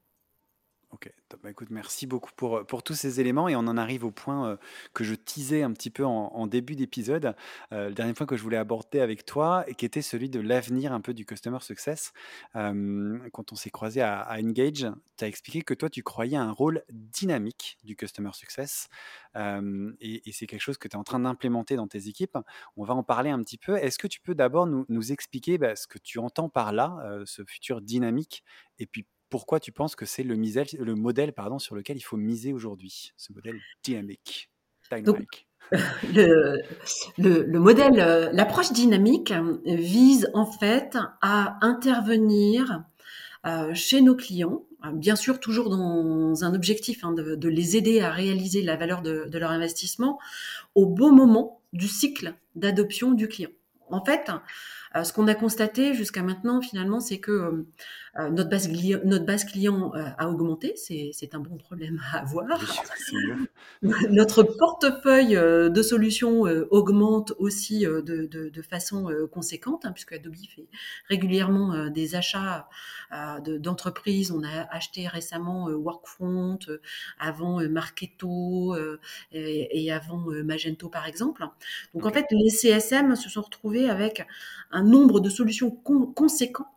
Ok, 0.94 1.12
bah, 1.42 1.50
écoute, 1.50 1.70
merci 1.72 2.06
beaucoup 2.06 2.30
pour, 2.36 2.68
pour 2.68 2.84
tous 2.84 2.94
ces 2.94 3.20
éléments 3.20 3.50
et 3.50 3.56
on 3.56 3.62
en 3.62 3.78
arrive 3.78 4.06
au 4.06 4.12
point 4.12 4.48
euh, 4.48 4.58
que 4.94 5.04
je 5.04 5.16
teasais 5.16 5.64
un 5.64 5.74
petit 5.74 5.90
peu 5.90 6.06
en, 6.06 6.46
début 6.46 6.76
d'épisode, 6.76 7.36
le 7.72 7.92
dernier 7.94 8.14
point 8.14 8.28
que 8.28 8.36
je 8.38 8.44
voulais 8.44 8.58
aborder 8.58 9.00
avec 9.00 9.26
toi 9.26 9.64
et 9.68 9.74
qui 9.74 9.86
était 9.86 10.04
celui 10.04 10.30
de 10.30 10.40
l'avenir 10.40 10.94
un 10.94 11.02
peu 11.02 11.16
du 11.16 11.26
Customer 11.26 11.58
Success. 11.62 12.14
quand 12.54 13.52
on 13.52 13.56
s'est 13.56 13.72
croisé 13.72 14.02
à, 14.02 14.28
Engage, 14.40 14.86
tu 15.18 15.26
as 15.26 15.28
expliqué 15.28 15.64
que 15.64 15.74
toi, 15.74 15.90
tu 15.90 16.04
croyais 16.04 16.38
à 16.38 16.44
un 16.44 16.52
rôle 16.52 16.84
dynamique 16.92 17.80
du 17.84 17.96
Customer 17.96 18.32
Success 18.34 18.88
et, 19.36 20.22
c'est 20.32 20.46
quelque 20.46 20.62
chose 20.62 20.78
que 20.78 20.88
tu 20.88 20.96
es 20.96 21.00
en 21.00 21.04
train 21.04 21.20
d'implémenter 21.20 21.76
dans 21.76 21.88
tes 21.88 22.08
équipes. 22.08 22.38
On 22.78 22.84
va 22.84 22.94
en 22.94 23.04
parler 23.04 23.32
un 23.32 23.42
petit 23.42 23.58
peu. 23.58 23.78
Est-ce 23.78 23.98
que 23.98 24.08
tu 24.08 24.22
peux 24.22 24.36
d'abord 24.36 24.68
nous, 24.68 24.86
nous 24.90 25.12
expliquer 25.12 25.58
bah, 25.58 25.76
ce 25.76 25.88
que 25.88 25.98
tu 25.98 26.20
entends 26.20 26.50
par 26.50 26.72
là, 26.72 27.20
ce 27.26 27.44
futur 27.46 27.82
dynamique, 27.82 28.44
et 28.78 28.86
puis 28.86 29.08
pourquoi 29.34 29.60
tu 29.60 29.72
penses 29.72 29.96
que 29.96 30.06
c'est 30.06 30.22
le, 30.22 30.36
le, 30.36 30.94
modèle 30.94 31.34
pardon, 31.34 31.58
sur 31.58 31.74
lequel 31.74 31.98
il 31.98 32.02
faut 32.02 32.18
miser 32.18 32.54
aujourd'hui, 32.54 33.14
ce 33.18 33.34
modèle 33.34 33.60
dynamique, 33.84 34.52
dynamique? 34.92 35.48
le, 36.14 36.62
le, 37.18 37.60
modèle, 37.60 37.96
l'approche 38.32 38.72
dynamique 38.74 39.34
vise 39.66 40.30
en 40.36 40.46
fait 40.46 41.00
à 41.24 41.58
intervenir 41.66 42.84
chez 43.74 44.02
nos 44.02 44.16
clients 44.16 44.62
bien 44.92 45.16
sûr 45.16 45.40
toujours 45.40 45.72
dans 45.72 46.44
un 46.44 46.54
objectif 46.54 47.04
hein, 47.04 47.14
de, 47.14 47.50
les 47.50 47.76
aider 47.76 48.02
à 48.02 48.12
réaliser 48.12 48.62
la 48.62 48.76
valeur 48.76 49.02
de, 49.02 49.28
leur 49.34 49.50
investissement 49.50 50.20
au 50.76 50.86
bon 50.86 51.12
moment 51.12 51.60
du 51.74 51.88
cycle 51.88 52.36
d'adoption 52.56 53.14
du 53.14 53.28
client. 53.28 53.50
En 53.90 54.06
fait, 54.06 54.30
euh, 54.30 54.38
ce 55.02 55.12
qu'on 55.12 55.28
a 55.28 55.34
constaté 55.34 55.96
jusqu'à 55.96 56.22
maintenant, 56.22 56.62
finalement, 56.62 57.00
c'est 57.00 57.18
que 57.18 57.32
euh, 57.32 57.66
euh, 58.20 58.30
notre, 58.30 58.50
base 58.50 58.70
notre 59.06 59.26
base 59.26 59.44
client 59.44 59.92
a 59.94 60.30
augmenté. 60.30 60.76
C'est 60.76 61.34
un 61.34 61.40
bon 61.40 61.58
problème 61.58 62.00
à 62.12 62.20
avoir. 62.20 62.46
notre 63.82 64.44
portefeuille 64.44 65.34
de 65.36 65.82
solutions 65.82 66.42
augmente 66.70 67.34
aussi 67.40 67.86
de, 67.86 68.62
façon 68.70 69.10
conséquente, 69.32 69.86
hein, 69.86 69.92
puisque 69.94 70.14
Adobe 70.14 70.36
fait 70.36 70.68
régulièrement 71.10 71.90
des 71.90 72.14
achats 72.14 72.68
d'entreprises. 73.44 74.32
On 74.32 74.44
a 74.44 74.68
acheté 74.70 75.08
récemment 75.08 75.66
Workfront, 75.70 76.60
avant 77.20 77.68
Marketo 77.68 78.76
et, 79.32 79.86
et, 79.86 79.92
avant 79.92 80.26
Magento, 80.44 80.88
par 80.88 81.08
exemple. 81.08 81.44
Donc, 81.96 82.06
en 82.06 82.12
fait, 82.12 82.28
les 82.30 82.52
CSM 82.52 83.16
se 83.16 83.30
sont 83.30 83.42
retrouvés 83.42 83.90
avec 83.90 84.28
un 84.70 84.83
nombre 84.84 85.20
de 85.20 85.30
solutions 85.30 85.72
conséquents 85.72 86.68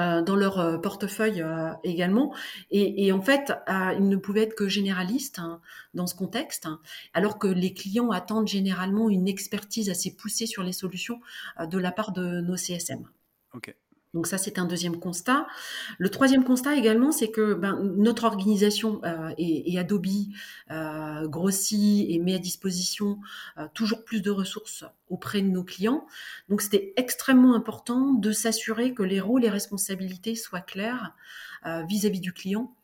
euh, 0.00 0.22
dans 0.22 0.36
leur 0.36 0.58
euh, 0.58 0.78
portefeuille 0.78 1.42
euh, 1.42 1.70
également. 1.84 2.34
Et, 2.70 3.12
en 3.12 3.20
fait, 3.20 3.52
ils 3.68 4.08
ne 4.08 4.16
pouvaient 4.16 4.42
être 4.42 4.54
que 4.54 4.68
généralistes 4.68 5.38
hein, 5.38 5.60
dans 5.92 6.06
ce 6.06 6.14
contexte, 6.14 6.66
alors 7.12 7.38
que 7.38 7.46
les 7.46 7.74
clients 7.74 8.10
attendent 8.10 8.48
généralement 8.48 9.10
une 9.10 9.28
expertise 9.28 9.90
assez 9.90 10.16
poussée 10.16 10.46
sur 10.46 10.62
les 10.62 10.72
solutions 10.72 11.20
de 11.60 11.78
la 11.78 11.92
part 11.92 12.12
de 12.12 12.40
nos 12.40 12.56
CSM. 12.56 13.06
Ok. 13.54 13.74
Donc 14.14 14.26
ça, 14.26 14.36
c'est 14.36 14.58
un 14.58 14.66
deuxième 14.66 14.98
constat. 14.98 15.46
Le 15.98 16.10
troisième 16.10 16.44
constat 16.44 16.76
également, 16.76 17.12
c'est 17.12 17.30
que 17.30 17.54
ben, 17.54 17.80
notre 17.96 18.24
organisation 18.24 19.00
euh, 19.04 19.32
et, 19.38 19.78
Adobe 19.78 20.06
euh, 20.70 21.26
grossit 21.28 22.10
et 22.10 22.18
met 22.18 22.34
à 22.34 22.38
disposition 22.38 23.18
euh, 23.56 23.66
toujours 23.72 24.04
plus 24.04 24.20
de 24.20 24.30
ressources 24.30 24.84
auprès 25.08 25.40
de 25.40 25.48
nos 25.48 25.64
clients. 25.64 26.06
Donc 26.50 26.60
c'était 26.60 26.92
extrêmement 26.96 27.54
important 27.54 28.12
de 28.12 28.32
s'assurer 28.32 28.92
que 28.92 29.02
les 29.02 29.20
rôles 29.20 29.44
et 29.44 29.50
responsabilités 29.50 30.34
soient 30.34 30.60
clairs 30.60 31.14
vis 31.64 32.06
à 32.06 32.08
-vis 32.08 32.20
du 32.20 32.32
client 32.32 32.74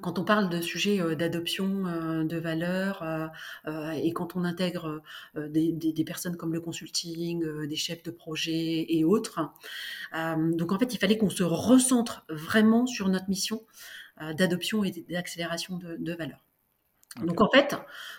quand 0.00 0.18
on 0.18 0.24
parle 0.24 0.48
de 0.48 0.60
sujets 0.60 1.00
euh, 1.00 1.14
d'adoption 1.14 1.86
euh, 1.86 2.24
de 2.24 2.36
valeurs 2.36 3.02
euh, 3.66 3.90
et 3.90 4.12
quand 4.12 4.36
on 4.36 4.44
intègre 4.44 5.02
des, 5.36 6.04
personnes 6.04 6.36
comme 6.36 6.52
le 6.52 6.60
consulting, 6.60 7.66
des 7.66 7.76
chefs 7.76 8.02
de 8.02 8.10
projet 8.10 8.86
et 8.88 9.04
autres. 9.04 9.40
donc 10.12 10.72
en 10.72 10.78
fait, 10.78 10.92
il 10.92 10.98
fallait 10.98 11.16
qu'on 11.16 11.30
se 11.30 11.42
recentre 11.42 12.24
vraiment 12.28 12.86
sur 12.86 13.08
notre 13.08 13.28
mission 13.28 13.62
d'adoption 14.36 14.84
et 14.84 14.90
d'accélération 15.08 15.78
de, 15.78 16.12
valeurs. 16.12 16.44
Donc 17.22 17.40
en 17.40 17.48
fait, 17.50 17.76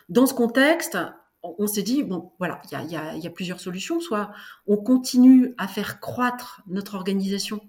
dans 0.10 0.26
ce 0.26 0.34
contexte, 0.34 0.98
on, 1.44 1.68
s'est 1.68 1.84
dit, 1.84 2.04
bon, 2.04 2.32
voilà, 2.40 2.62
il 2.72 2.90
y 2.90 2.94
y 3.22 3.28
a, 3.28 3.30
plusieurs 3.30 3.60
solutions. 3.60 4.00
Soit 4.00 4.32
on 4.68 4.78
continue 4.78 5.54
à 5.58 5.68
faire 5.68 6.00
croître 6.00 6.62
notre 6.68 6.96
organisation 6.96 7.62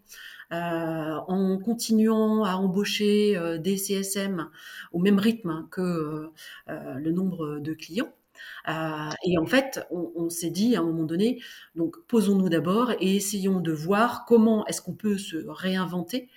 en 0.50 1.58
continuant 1.58 2.44
à 2.44 2.54
embaucher 2.54 3.36
euh, 3.36 3.58
des 3.58 3.76
CSM 3.76 4.48
au 4.92 4.98
même 4.98 5.18
rythme 5.18 5.66
que 5.70 6.30
euh, 6.68 6.94
le 6.94 7.12
nombre 7.12 7.58
de 7.58 7.72
clients. 7.72 8.12
et 8.68 9.38
en 9.38 9.46
fait, 9.46 9.86
on, 9.90 10.28
s'est 10.30 10.50
dit 10.50 10.76
à 10.76 10.80
un 10.80 10.84
moment 10.84 11.04
donné, 11.04 11.40
donc 11.74 11.96
posons-nous 12.06 12.48
d'abord 12.48 12.92
et 13.00 13.16
essayons 13.16 13.60
de 13.60 13.72
voir 13.72 14.24
comment 14.26 14.66
est-ce 14.66 14.82
qu'on 14.82 14.94
peut 14.94 15.18
se 15.18 15.36
réinventer 15.48 16.28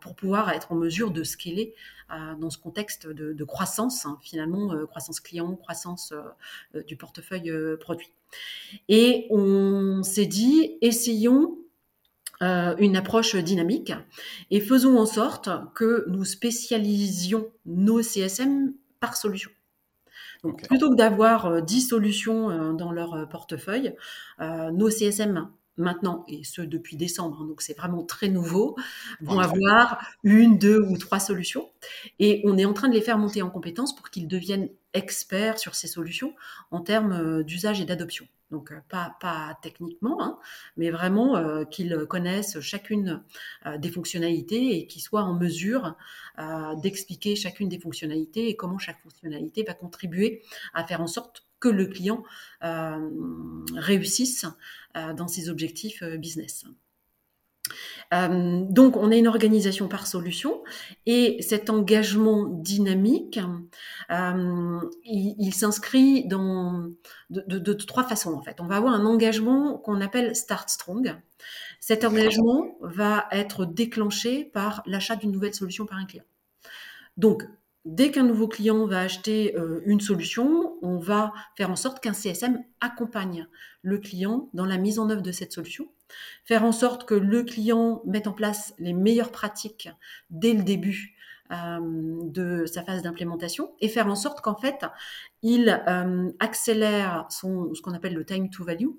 pour 0.00 0.16
pouvoir 0.16 0.50
être 0.50 0.72
en 0.72 0.74
mesure 0.74 1.12
de 1.12 1.22
scaler 1.22 1.74
dans 2.38 2.50
ce 2.50 2.58
contexte 2.58 3.06
de, 3.06 3.44
croissance, 3.44 4.06
hein, 4.06 4.18
finalement, 4.20 4.72
euh, 4.72 4.86
croissance 4.86 5.20
client, 5.20 5.54
croissance 5.56 6.12
euh, 6.12 6.22
euh, 6.74 6.82
du 6.82 6.96
portefeuille 6.96 7.52
produit. 7.78 8.12
Et 8.88 9.26
on 9.30 10.02
s'est 10.02 10.26
dit, 10.26 10.78
essayons 10.80 11.58
une 12.40 12.96
approche 12.96 13.36
dynamique 13.36 13.92
et 14.50 14.60
faisons 14.60 14.98
en 14.98 15.06
sorte 15.06 15.50
que 15.74 16.04
nous 16.08 16.24
spécialisions 16.24 17.50
nos 17.66 18.02
CSM 18.02 18.72
par 18.98 19.16
solution. 19.16 19.50
Donc, 20.42 20.66
plutôt 20.66 20.90
que 20.90 20.96
d'avoir 20.96 21.60
10 21.62 21.88
solutions 21.88 22.72
dans 22.72 22.92
leur 22.92 23.28
portefeuille, 23.28 23.94
nos 24.40 24.88
CSM 24.88 25.50
maintenant, 25.80 26.24
et 26.28 26.44
ce 26.44 26.62
depuis 26.62 26.96
décembre, 26.96 27.38
hein, 27.40 27.46
donc 27.46 27.62
c'est 27.62 27.76
vraiment 27.76 28.04
très 28.04 28.28
nouveau, 28.28 28.76
vont 29.20 29.38
avoir 29.38 30.00
une, 30.22 30.58
deux 30.58 30.80
ou 30.80 30.96
trois 30.98 31.20
solutions. 31.20 31.70
Et 32.18 32.42
on 32.44 32.58
est 32.58 32.64
en 32.64 32.72
train 32.72 32.88
de 32.88 32.94
les 32.94 33.00
faire 33.00 33.18
monter 33.18 33.42
en 33.42 33.50
compétences 33.50 33.94
pour 33.94 34.10
qu'ils 34.10 34.28
deviennent 34.28 34.68
experts 34.94 35.58
sur 35.58 35.74
ces 35.74 35.86
solutions 35.86 36.34
en 36.70 36.80
termes 36.80 37.12
euh, 37.12 37.42
d'usage 37.42 37.80
et 37.80 37.84
d'adoption. 37.84 38.26
Donc 38.50 38.72
euh, 38.72 38.80
pas, 38.88 39.16
pas 39.20 39.56
techniquement, 39.62 40.20
hein, 40.22 40.38
mais 40.76 40.90
vraiment 40.90 41.36
euh, 41.36 41.64
qu'ils 41.64 41.96
connaissent 42.08 42.60
chacune 42.60 43.22
des 43.78 43.90
fonctionnalités 43.90 44.76
et 44.76 44.86
qu'ils 44.86 45.02
soient 45.02 45.22
en 45.22 45.34
mesure 45.34 45.96
d'expliquer 46.82 47.36
chacune 47.36 47.68
des 47.68 47.78
fonctionnalités 47.78 48.48
et 48.48 48.56
comment 48.56 48.78
chaque 48.78 49.00
fonctionnalité 49.02 49.62
va 49.62 49.74
contribuer 49.74 50.42
à 50.74 50.84
faire 50.84 51.00
en 51.00 51.06
sorte 51.06 51.44
que 51.60 51.68
le 51.68 51.86
client 51.86 52.22
réussisse 53.76 54.46
dans 54.94 55.28
ses 55.28 55.48
objectifs 55.48 56.02
business. 56.18 56.64
donc, 58.12 58.96
on 58.96 59.12
a 59.12 59.16
une 59.16 59.28
organisation 59.28 59.86
par 59.88 60.06
solution 60.06 60.62
et 61.06 61.40
cet 61.42 61.70
engagement 61.70 62.44
dynamique, 62.44 63.38
il, 65.04 65.54
s'inscrit 65.54 66.26
dans 66.26 66.90
de, 67.30 67.72
trois 67.72 68.04
façons 68.04 68.32
en 68.32 68.42
fait. 68.42 68.60
On 68.60 68.66
va 68.66 68.76
avoir 68.76 68.94
un 68.94 69.04
engagement 69.04 69.78
qu'on 69.78 70.00
appelle 70.00 70.34
Start 70.34 70.68
Strong. 70.68 71.16
Cet 71.78 72.04
engagement 72.04 72.76
va 72.80 73.26
être 73.30 73.64
déclenché 73.64 74.44
par 74.44 74.82
l'achat 74.86 75.16
d'une 75.16 75.32
nouvelle 75.32 75.54
solution 75.54 75.86
par 75.86 75.98
un 75.98 76.04
client. 76.04 76.24
Donc, 77.16 77.44
Dès 77.86 78.10
qu'un 78.10 78.24
nouveau 78.24 78.46
client 78.46 78.84
va 78.84 79.00
acheter 79.00 79.56
euh, 79.56 79.80
une 79.86 80.00
solution, 80.00 80.76
on 80.82 80.98
va 80.98 81.32
faire 81.56 81.70
en 81.70 81.76
sorte 81.76 82.00
qu'un 82.00 82.12
CSM 82.12 82.62
accompagne 82.80 83.46
le 83.80 83.96
client 83.96 84.50
dans 84.52 84.66
la 84.66 84.76
mise 84.76 84.98
en 84.98 85.08
œuvre 85.08 85.22
de 85.22 85.32
cette 85.32 85.52
solution, 85.52 85.88
faire 86.44 86.64
en 86.64 86.72
sorte 86.72 87.08
que 87.08 87.14
le 87.14 87.42
client 87.42 88.02
mette 88.04 88.26
en 88.26 88.32
place 88.32 88.74
les 88.78 88.92
meilleures 88.92 89.32
pratiques 89.32 89.88
dès 90.28 90.52
le 90.52 90.62
début 90.62 91.16
euh, 91.52 91.78
de 92.24 92.66
sa 92.66 92.82
phase 92.82 93.00
d'implémentation 93.00 93.72
et 93.80 93.88
faire 93.88 94.08
en 94.08 94.14
sorte 94.14 94.42
qu'en 94.42 94.56
fait, 94.56 94.84
il 95.42 95.82
euh, 95.88 96.30
accélère 96.38 97.26
son, 97.30 97.72
ce 97.72 97.80
qu'on 97.80 97.94
appelle 97.94 98.14
le 98.14 98.26
time 98.26 98.50
to 98.50 98.62
value 98.62 98.90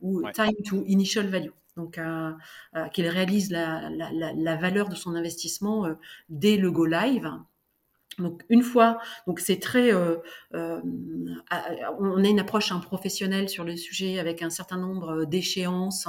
ou 0.00 0.22
time 0.30 0.54
to 0.64 0.84
initial 0.86 1.26
value. 1.26 1.50
Donc, 1.76 2.00
qu'il 2.92 3.06
réalise 3.06 3.52
la, 3.52 3.88
la, 3.88 4.56
valeur 4.56 4.88
de 4.88 4.96
son 4.96 5.14
investissement 5.14 5.86
dès 6.28 6.56
le 6.56 6.72
go 6.72 6.86
live 6.86 7.30
donc 8.18 8.42
une 8.48 8.62
fois, 8.62 8.98
donc 9.26 9.38
c'est 9.38 9.60
très, 9.60 9.92
euh, 9.94 10.16
euh, 10.54 10.80
on 12.00 12.24
a 12.24 12.28
une 12.28 12.40
approche 12.40 12.72
un 12.72 12.80
professionnelle 12.80 13.48
sur 13.48 13.62
le 13.62 13.76
sujet 13.76 14.18
avec 14.18 14.42
un 14.42 14.50
certain 14.50 14.76
nombre 14.76 15.24
d'échéances 15.24 16.08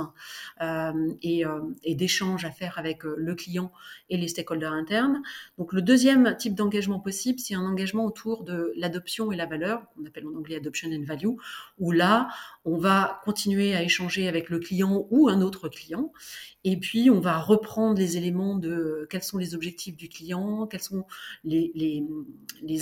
euh, 0.62 0.92
et, 1.22 1.44
et 1.84 1.96
d'échanges 1.96 2.46
à 2.46 2.52
faire 2.52 2.80
avec 2.80 3.04
le 3.04 3.36
client 3.36 3.72
et 4.10 4.18
les 4.18 4.28
stakeholders 4.28 4.74
internes. 4.74 5.22
Donc 5.60 5.72
le 5.72 5.82
deuxième 5.84 6.36
type 6.38 6.56
d'engagement 6.56 7.00
possible, 7.00 7.38
c'est 7.40 7.54
un 7.54 7.66
engagement 7.66 8.06
autour 8.06 8.44
de 8.44 8.74
l'adoption 8.76 9.32
et 9.32 9.36
la 9.36 9.46
valeur, 9.46 9.84
qu'on 9.94 10.06
appelle 10.06 10.26
en 10.28 10.36
anglais 10.36 10.56
adoption 10.56 10.90
and 10.92 11.04
value, 11.06 11.36
où 11.78 11.92
là 11.92 12.30
on 12.66 12.78
va 12.78 13.22
continuer 13.24 13.76
à 13.76 13.84
échanger 13.84 14.28
avec 14.28 14.50
le 14.50 14.60
client 14.60 15.06
ou 15.12 15.30
un 15.30 15.42
autre 15.42 15.70
client 15.70 16.12
et 16.66 16.78
puis, 16.78 17.10
on 17.10 17.22
va 17.22 17.40
reprendre 17.40 17.98
les 17.98 18.18
éléments 18.18 18.56
de 18.56 19.08
quels 19.10 19.24
sont 19.24 19.38
les 19.38 19.56
objectifs 19.56 19.96
du 19.96 20.10
client, 20.10 20.68
quels 20.68 20.82
sont 20.82 21.06
les, 21.46 21.72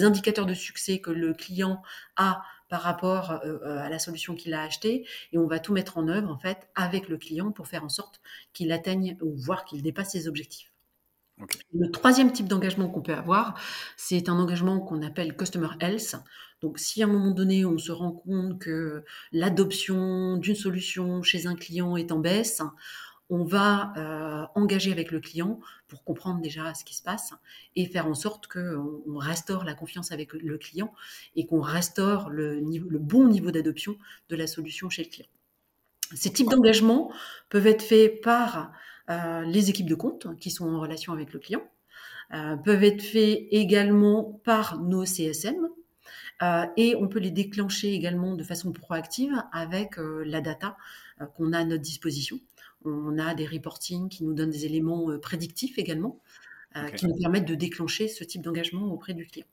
indicateurs 0.02 0.46
de 0.46 0.54
succès 0.54 1.00
que 1.00 1.12
le 1.12 1.34
client 1.34 1.82
a 2.16 2.42
par 2.70 2.82
rapport 2.82 3.40
euh, 3.46 3.60
à 3.64 3.90
la 3.90 4.00
solution 4.00 4.36
qu'il 4.36 4.54
a 4.54 4.64
achetée. 4.64 5.06
Et 5.32 5.38
on 5.38 5.48
va 5.48 5.60
tout 5.60 5.74
mettre 5.74 5.98
en 5.98 6.08
œuvre, 6.08 6.30
en 6.30 6.38
fait, 6.38 6.70
avec 6.76 7.08
le 7.08 7.18
client 7.18 7.52
pour 7.52 7.68
faire 7.68 7.84
en 7.84 7.90
sorte 7.90 8.20
qu'il 8.54 8.72
atteigne 8.72 9.18
ou 9.22 9.36
voir 9.36 9.66
qu'il 9.66 9.82
dépasse 9.82 10.12
ses 10.12 10.28
objectifs. 10.28 10.72
Le 11.72 11.92
troisième 11.92 12.32
type 12.32 12.48
d'engagement 12.48 12.90
qu'on 12.90 13.04
peut 13.04 13.14
avoir, 13.14 13.60
c'est 13.96 14.28
un 14.28 14.40
engagement 14.40 14.80
qu'on 14.80 15.04
appelle 15.04 15.36
Customer 15.38 15.70
Health. 15.80 16.16
Donc, 16.62 16.80
si 16.80 17.04
à 17.04 17.06
un 17.06 17.10
moment 17.10 17.30
donné, 17.30 17.64
on 17.64 17.78
se 17.78 17.92
rend 17.92 18.12
compte 18.12 18.60
que 18.60 19.04
l'adoption 19.32 20.38
d'une 20.38 20.56
solution 20.56 21.22
chez 21.22 21.46
un 21.46 21.56
client 21.56 21.96
est 21.96 22.12
en 22.12 22.18
baisse, 22.18 22.64
on 23.30 23.44
va 23.44 23.94
euh, 23.98 24.46
engager 24.56 24.92
avec 24.92 25.12
le 25.12 25.20
client 25.20 25.60
pour 25.88 26.04
comprendre 26.04 26.42
déjà 26.42 26.74
ce 26.74 26.86
qui 26.86 26.96
se 26.96 27.04
passe 27.04 27.34
et 27.76 27.86
faire 27.86 28.08
en 28.08 28.14
sorte 28.14 28.48
qu'on 28.48 29.02
on 29.08 29.18
restaure 29.18 29.64
la 29.66 29.74
confiance 29.74 30.12
avec 30.12 30.34
le 30.34 30.58
client 30.58 30.94
et 31.36 31.46
qu'on 31.46 31.62
restaure 31.62 32.30
le, 32.30 32.62
bon 33.00 33.28
niveau 33.28 33.52
d'adoption 33.52 33.98
de 34.30 34.36
la 34.36 34.48
solution 34.48 34.90
chez 34.90 35.04
le 35.04 35.10
client. 35.10 35.28
Ces 36.16 36.32
types 36.32 36.50
d'engagements 36.50 37.12
peuvent 37.50 37.68
être 37.68 37.82
faits 37.82 38.22
par 38.22 38.72
euh, 39.10 39.42
les 39.42 39.70
équipes 39.70 39.90
de 39.90 39.96
compte 39.96 40.28
qui 40.40 40.50
sont 40.50 40.70
en 40.70 40.80
relation 40.80 41.12
avec 41.12 41.34
le 41.34 41.40
client, 41.40 41.64
euh, 42.34 42.56
peuvent 42.56 42.84
être 42.84 43.02
faits 43.02 43.48
également 43.52 44.40
par 44.46 44.80
nos 44.80 45.06
CSM, 45.06 45.70
et 46.78 46.96
on 46.96 47.08
peut 47.08 47.18
les 47.18 47.32
déclencher 47.32 47.94
également 47.94 48.36
de 48.36 48.44
façon 48.44 48.72
proactive 48.72 49.34
avec 49.52 49.96
la 49.98 50.40
data 50.40 50.78
qu'on 51.36 51.52
a 51.52 51.58
à 51.58 51.64
notre 51.64 51.82
disposition. 51.82 52.40
On 52.88 53.18
a 53.18 53.34
des 53.36 53.46
reportings 53.46 54.10
qui 54.10 54.24
nous 54.24 54.34
donnent 54.34 54.50
des 54.50 54.66
éléments 54.66 55.10
euh, 55.10 55.20
prédictifs 55.20 55.78
également, 55.78 56.20
euh, 56.76 56.90
qui 56.90 57.08
nous 57.08 57.16
permettent 57.16 57.48
de 57.48 57.56
déclencher 57.56 58.08
ce 58.08 58.24
type 58.24 58.42
d'engagement 58.42 58.92
auprès 58.92 59.14
du 59.14 59.26
client. 59.26 59.48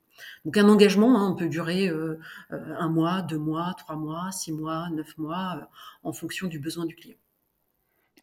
Donc 0.45 0.57
un 0.57 0.69
engagement, 0.69 1.19
hein, 1.19 1.29
on 1.31 1.35
peut 1.35 1.49
durer 1.49 1.89
euh, 1.89 2.17
un 2.49 2.89
mois, 2.89 3.21
deux 3.21 3.37
mois, 3.37 3.75
trois 3.77 3.95
mois, 3.95 4.31
six 4.31 4.51
mois, 4.51 4.89
neuf 4.89 5.17
mois, 5.17 5.69
en 6.03 6.13
fonction 6.13 6.47
du 6.47 6.59
besoin 6.59 6.85
du 6.85 6.95
client. 6.95 7.17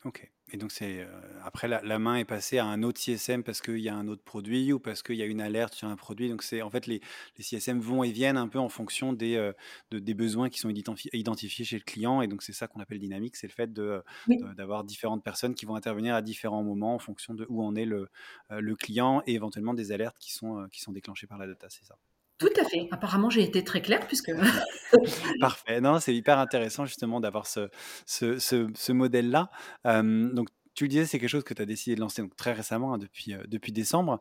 Ok. 0.05 0.31
Et 0.51 0.59
donc, 0.59 0.71
c'est 0.71 1.07
après, 1.45 1.69
la, 1.69 1.99
main 1.99 2.17
est 2.17 2.25
passée 2.25 2.59
à 2.59 2.67
un 2.67 2.83
autre 2.83 3.01
CSM 3.01 3.43
parce 3.43 3.63
qu'il 3.63 3.79
y 3.79 3.89
a 3.89 3.95
un 3.95 4.07
autre 4.09 4.23
produit 4.23 4.73
ou 4.73 4.79
parce 4.81 5.03
qu'il 5.03 5.17
y 5.17 5.23
a 5.23 5.27
une 5.27 5.41
alerte 5.41 5.73
sur 5.73 5.89
un 5.89 5.97
produit. 5.97 6.29
Donc, 6.29 6.43
c'est 6.43 6.61
en 6.61 6.69
fait, 6.69 6.87
les, 6.87 7.01
les, 7.39 7.45
CSM 7.45 7.81
vont 7.81 8.05
et 8.05 8.13
viennent 8.13 8.37
un 8.37 8.49
peu 8.49 8.59
en 8.59 8.69
fonction 8.69 9.13
des, 9.13 9.53
des 9.91 10.15
besoins 10.15 10.51
qui 10.51 10.59
sont 10.59 10.69
identifiés 10.69 11.65
chez 11.65 11.79
le 11.79 11.85
client. 11.85 12.21
Et 12.23 12.29
donc, 12.29 12.43
c'est 12.43 12.53
ça 12.53 12.67
qu'on 12.69 12.81
appelle 12.81 12.99
dynamique. 12.99 13.37
C'est 13.37 13.47
le 13.47 13.53
fait 13.53 13.73
d'avoir 13.73 14.85
différentes 14.85 15.25
personnes 15.25 15.55
qui 15.55 15.65
vont 15.65 15.77
intervenir 15.77 16.15
à 16.15 16.23
différents 16.23 16.63
moments 16.63 16.95
en 16.95 16.99
fonction 16.99 17.35
de 17.35 17.47
où 17.49 17.63
en 17.63 17.75
est 17.75 17.87
le, 17.87 18.09
le 18.51 18.77
client 18.77 19.23
et 19.27 19.35
éventuellement 19.35 19.75
des 19.75 19.93
alertes 19.93 20.19
qui 20.19 20.33
sont, 20.33 20.67
qui 20.71 20.81
sont 20.81 20.93
déclenchées 20.93 21.27
par 21.27 21.39
la 21.39 21.47
data. 21.47 21.69
C'est 21.71 21.85
ça. 21.85 21.97
Tout 22.43 22.61
à 22.61 22.65
fait. 22.65 22.89
Apparemment, 22.91 23.31
j'ai 23.31 23.43
été 23.45 23.63
très 23.63 23.81
claire 23.81 24.05
puisque. 24.09 24.33
Parfait. 25.41 25.81
Non, 25.81 26.01
c'est 26.01 26.15
hyper 26.15 26.41
intéressant 26.41 26.85
justement 26.87 27.21
d'avoir 27.21 27.47
ce, 27.47 27.71
ce, 28.05 28.39
ce, 28.39 28.93
modèle-là. 28.93 29.49
donc, 29.85 30.49
tu 30.75 30.85
le 30.85 30.89
disais, 30.89 31.05
c'est 31.05 31.19
quelque 31.19 31.29
chose 31.29 31.45
que 31.45 31.53
tu 31.53 31.61
as 31.61 31.67
décidé 31.67 31.97
de 31.97 32.01
lancer 32.01 32.23
très 32.37 32.53
récemment, 32.53 32.95
hein, 32.95 32.99
depuis, 32.99 33.73
décembre. 33.73 34.21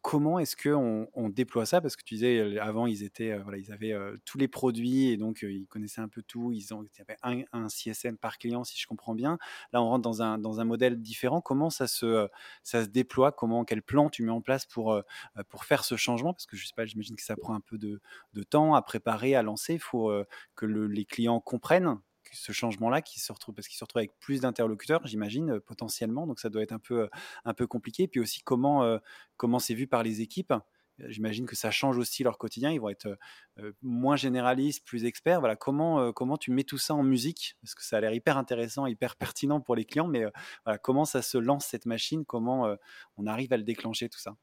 Comment 0.00 0.38
est-ce 0.38 0.56
qu'on 0.56 1.08
on 1.12 1.28
déploie 1.28 1.66
ça? 1.66 1.80
Parce 1.80 1.96
que 1.96 2.02
tu 2.02 2.14
disais, 2.14 2.58
avant, 2.58 2.86
ils, 2.86 3.10
ils 3.18 3.72
avaient 3.72 3.96
tous 4.24 4.38
les 4.38 4.48
produits 4.48 5.08
et 5.08 5.16
donc 5.16 5.42
ils 5.42 5.66
connaissaient 5.66 6.00
un 6.00 6.08
peu 6.08 6.22
tout. 6.22 6.52
Ils, 6.52 6.72
ont, 6.72 6.82
il 6.82 6.98
y 6.98 7.02
avait 7.02 7.16
un, 7.22 7.44
un, 7.52 7.68
CSM 7.68 8.16
par 8.16 8.38
client, 8.38 8.64
si 8.64 8.78
je 8.78 8.86
comprends 8.86 9.14
bien. 9.14 9.38
Là, 9.72 9.82
on 9.82 9.88
rentre 9.88 10.02
dans 10.02 10.22
un, 10.22 10.64
modèle 10.64 11.00
différent. 11.00 11.40
Comment 11.40 11.68
ça 11.70 11.86
se, 11.86 12.28
déploie? 12.86 13.32
Comment, 13.32 13.64
Quel 13.64 13.82
plan 13.82 14.08
tu 14.08 14.22
mets 14.22 14.32
en 14.32 14.40
place 14.40 14.64
pour, 14.66 15.02
faire 15.62 15.84
ce 15.84 15.96
changement? 15.96 16.32
Parce 16.32 16.46
que 16.46 16.56
je 16.56 16.66
sais 16.66 16.74
pas, 16.74 16.86
j'imagine 16.86 17.16
que 17.16 17.22
ça 17.22 17.36
prend 17.36 17.54
un 17.54 17.60
peu 17.60 17.76
de, 17.76 18.00
temps 18.48 18.74
à 18.74 18.82
préparer, 18.82 19.34
à 19.34 19.42
lancer. 19.42 19.74
Il 19.74 19.80
faut 19.80 20.10
que 20.56 20.64
le, 20.64 20.86
les 20.86 21.04
clients 21.04 21.40
comprennent 21.40 21.98
ce 22.32 22.52
changement-là 22.52 23.02
qui 23.02 23.20
se 23.20 23.32
retrouve 23.32 23.54
parce 23.54 23.68
qu'il 23.68 23.76
se 23.76 23.84
retrouve 23.84 24.00
avec 24.00 24.18
plus 24.18 24.40
d'interlocuteurs, 24.40 25.06
j'imagine 25.06 25.52
euh, 25.52 25.60
potentiellement, 25.60 26.26
donc 26.26 26.40
ça 26.40 26.48
doit 26.48 26.62
être 26.62 26.72
un 26.72 26.78
peu 26.78 27.02
euh, 27.02 27.08
un 27.44 27.54
peu 27.54 27.66
compliqué. 27.66 28.08
Puis 28.08 28.20
aussi 28.20 28.42
comment 28.42 28.84
euh, 28.84 28.98
comment 29.36 29.58
c'est 29.58 29.74
vu 29.74 29.86
par 29.86 30.02
les 30.02 30.20
équipes? 30.20 30.54
J'imagine 31.06 31.46
que 31.46 31.56
ça 31.56 31.70
change 31.70 31.96
aussi 31.96 32.22
leur 32.22 32.36
quotidien. 32.36 32.70
Ils 32.72 32.78
vont 32.78 32.90
être 32.90 33.16
moins 33.80 34.16
généralistes, 34.16 34.84
plus 34.84 35.06
experts. 35.06 35.40
Voilà, 35.40 35.56
comment 35.56 36.12
comment 36.12 36.36
tu 36.36 36.50
mets 36.50 36.62
tout 36.62 36.76
ça 36.76 36.94
en 36.94 37.02
musique? 37.02 37.56
Parce 37.62 37.74
que 37.74 37.82
ça 37.82 37.96
a 37.96 38.00
l'air 38.02 38.12
hyper 38.12 38.36
intéressant, 38.36 38.84
hyper 38.84 39.16
pertinent 39.16 39.62
pour 39.62 39.76
les 39.76 39.86
clients. 39.86 40.08
Mais 40.08 40.26
comment 40.82 41.06
ça 41.06 41.22
se 41.22 41.38
lance 41.38 41.64
cette 41.64 41.86
machine? 41.86 42.26
Comment 42.26 42.76
on 43.16 43.26
arrive 43.26 43.50
à 43.54 43.56
le 43.56 43.62
déclencher 43.62 44.10
tout 44.10 44.18
ça? 44.18 44.36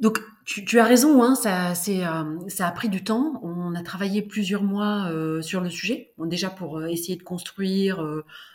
Donc, 0.00 0.22
tu, 0.46 0.80
as 0.80 0.84
raison, 0.84 1.22
hein, 1.22 1.34
euh, 1.46 2.48
ça 2.48 2.66
a 2.66 2.70
pris 2.72 2.88
du 2.88 3.04
temps. 3.04 3.38
On 3.42 3.74
a 3.74 3.82
travaillé 3.82 4.22
plusieurs 4.22 4.62
mois 4.62 5.10
euh, 5.10 5.42
sur 5.42 5.60
le 5.60 5.68
sujet. 5.68 6.14
déjà 6.18 6.48
pour 6.48 6.78
euh, 6.78 6.86
essayer 6.86 7.16
de 7.16 7.22
construire 7.22 8.02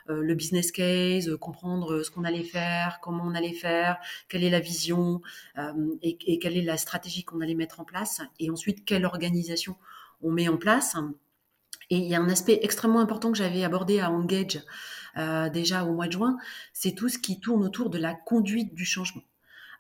le 0.08 0.36
business 0.36 0.72
case, 0.72 1.36
comprendre 1.40 2.02
ce 2.02 2.10
qu'on 2.10 2.24
allait 2.24 2.44
faire, 2.44 3.00
comment 3.02 3.24
on 3.26 3.36
allait 3.36 3.54
faire, 3.54 3.98
quelle 4.28 4.44
est 4.44 4.50
la 4.50 4.60
vision 4.60 5.22
et, 6.02 6.18
et, 6.26 6.40
quelle 6.40 6.58
est 6.58 6.64
la 6.64 6.78
stratégie 6.78 7.24
qu'on 7.24 7.42
allait 7.42 7.56
mettre 7.56 7.80
en 7.80 7.86
place. 7.86 8.22
Et 8.40 8.50
ensuite, 8.50 8.84
quelle 8.86 9.06
organisation 9.06 9.76
on 10.22 10.32
met 10.32 10.48
en 10.48 10.58
place. 10.58 10.96
Et 11.90 11.98
il 11.98 12.06
y 12.06 12.16
a 12.16 12.22
un 12.22 12.30
aspect 12.30 12.60
extrêmement 12.64 13.00
important 13.00 13.32
que 13.32 13.38
j'avais 13.38 13.64
abordé 13.64 14.00
à 14.00 14.12
Engage 14.12 14.62
déjà 15.54 15.86
au 15.86 15.94
mois 15.94 16.08
de 16.08 16.12
juin, 16.12 16.38
c'est 16.74 16.94
tout 16.94 17.10
ce 17.10 17.18
qui 17.18 17.40
tourne 17.40 17.64
autour 17.64 17.90
de 17.90 17.98
la 17.98 18.14
conduite 18.14 18.76
du 18.76 18.86
changement. 18.86 19.24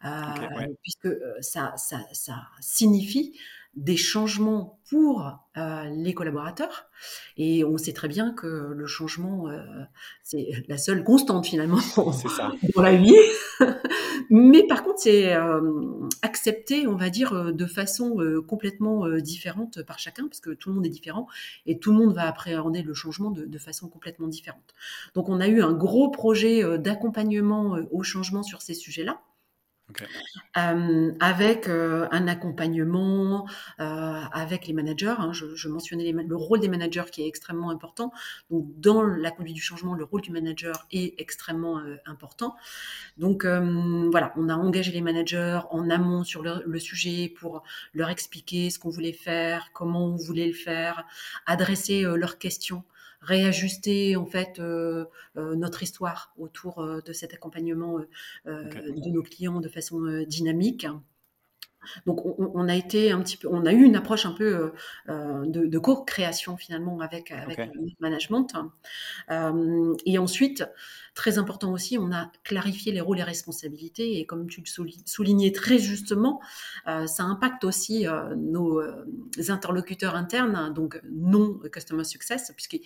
Euh, 0.03 0.67
puisque 0.81 1.05
euh, 1.05 1.35
ça, 1.41 1.73
ça, 1.77 1.99
ça, 2.11 2.43
signifie 2.59 3.37
des 3.75 3.97
changements 3.97 4.79
pour 4.89 5.37
euh, 5.57 5.83
les 5.89 6.13
collaborateurs. 6.13 6.85
Et 7.37 7.65
on 7.65 7.77
sait 7.77 7.91
très 7.91 8.07
bien 8.07 8.31
que 8.31 8.71
le 8.73 8.85
changement, 8.85 9.47
c'est 10.23 10.47
la 10.69 10.77
seule 10.77 11.03
constante 11.03 11.45
finalement 11.45 11.79
dans 12.75 12.81
la 12.81 12.95
vie. 12.95 13.15
Mais 14.29 14.65
par 14.65 14.83
contre, 14.83 14.99
c'est 14.99 15.33
accepté, 16.21 16.87
on 16.87 16.95
va 16.95 17.09
dire, 17.09 17.53
de 17.53 17.65
façon 17.65 18.15
complètement 18.47 19.09
différente 19.17 19.83
par 19.83 19.99
chacun, 19.99 20.27
parce 20.27 20.39
que 20.39 20.51
tout 20.51 20.69
le 20.69 20.75
monde 20.75 20.85
est 20.85 20.89
différent 20.89 21.27
et 21.65 21.77
tout 21.77 21.91
le 21.91 21.97
monde 21.97 22.15
va 22.15 22.27
appréhender 22.29 22.81
le 22.81 22.93
changement 22.93 23.29
de, 23.29 23.45
de 23.45 23.57
façon 23.57 23.89
complètement 23.89 24.27
différente. 24.27 24.73
Donc, 25.15 25.27
on 25.27 25.41
a 25.41 25.49
eu 25.49 25.61
un 25.61 25.73
gros 25.73 26.09
projet 26.09 26.77
d'accompagnement 26.77 27.77
au 27.91 28.03
changement 28.03 28.41
sur 28.41 28.61
ces 28.61 28.73
sujets-là. 28.73 29.19
Euh, 30.57 31.11
avec 31.19 31.67
euh, 31.67 32.07
un 32.11 32.27
accompagnement 32.27 33.47
euh, 33.79 34.21
avec 34.31 34.67
les 34.67 34.73
managers. 34.73 35.13
Hein, 35.17 35.31
je, 35.31 35.67
mentionnais 35.67 36.11
le 36.11 36.36
rôle 36.36 36.59
des 36.59 36.69
managers 36.69 37.03
qui 37.11 37.23
est 37.23 37.27
extrêmement 37.27 37.69
important. 37.69 38.11
Dans 38.49 39.03
la 39.03 39.31
conduite 39.31 39.55
du 39.55 39.61
changement, 39.61 39.93
le 39.93 40.03
rôle 40.03 40.21
du 40.21 40.31
manager 40.31 40.88
est 40.91 41.19
extrêmement 41.19 41.81
important. 42.05 42.55
Donc, 43.17 43.45
voilà, 43.45 44.33
on 44.38 44.49
a 44.49 44.55
engagé 44.55 44.91
les 44.91 45.01
managers 45.01 45.59
en 45.69 45.89
amont 45.89 46.23
sur 46.23 46.41
le 46.43 46.79
sujet 46.79 47.33
pour 47.38 47.63
leur 47.93 48.09
expliquer 48.09 48.69
ce 48.69 48.79
qu'on 48.79 48.89
voulait 48.89 49.13
faire, 49.13 49.69
comment 49.73 50.05
on 50.05 50.15
voulait 50.15 50.47
le 50.47 50.53
faire, 50.53 51.03
adresser 51.45 52.03
leurs 52.03 52.38
questions 52.38 52.83
réajuster 53.26 54.15
en 54.15 54.26
fait 54.26 54.59
euh, 54.59 55.05
euh, 55.38 55.55
notre 55.55 55.84
histoire 55.84 56.34
autour 56.38 56.80
euh, 56.80 57.01
de 57.01 57.11
cet 57.11 57.34
accompagnement 57.34 57.99
de 58.45 59.09
nos 59.09 59.23
clients 59.23 59.59
de 59.59 59.69
façon 59.69 60.23
dynamique. 60.28 60.88
Donc 62.05 62.25
on, 62.39 62.67
a 62.67 62.75
été 62.75 63.11
un 63.11 63.21
petit 63.21 63.38
peu, 63.38 63.47
on 63.51 63.65
a 63.65 63.73
eu 63.73 63.83
une 63.83 63.95
approche 63.95 64.25
un 64.25 64.31
peu 64.31 64.71
de, 65.07 65.77
co-création 65.77 66.57
finalement 66.57 66.99
avec 67.01 67.31
avec 67.31 67.57
le 67.57 67.89
management. 67.99 68.53
et 70.05 70.17
ensuite, 70.17 70.65
très 71.13 71.38
important 71.38 71.71
aussi, 71.71 71.97
on 71.97 72.11
a 72.11 72.31
clarifié 72.43 72.91
les 72.91 73.01
rôles 73.01 73.19
et 73.19 73.23
responsabilités. 73.23 74.19
Et 74.19 74.25
comme 74.25 74.47
tu 74.47 74.61
le 74.61 74.88
soulignais 75.05 75.51
très 75.51 75.79
justement, 75.79 76.41
ça 76.86 77.23
impacte 77.23 77.63
aussi 77.63 78.05
nos 78.36 78.81
interlocuteurs 79.49 80.15
internes, 80.15 80.73
donc 80.73 81.01
non 81.09 81.59
customer 81.71 82.03
success, 82.03 82.51
puisqu'ils 82.55 82.81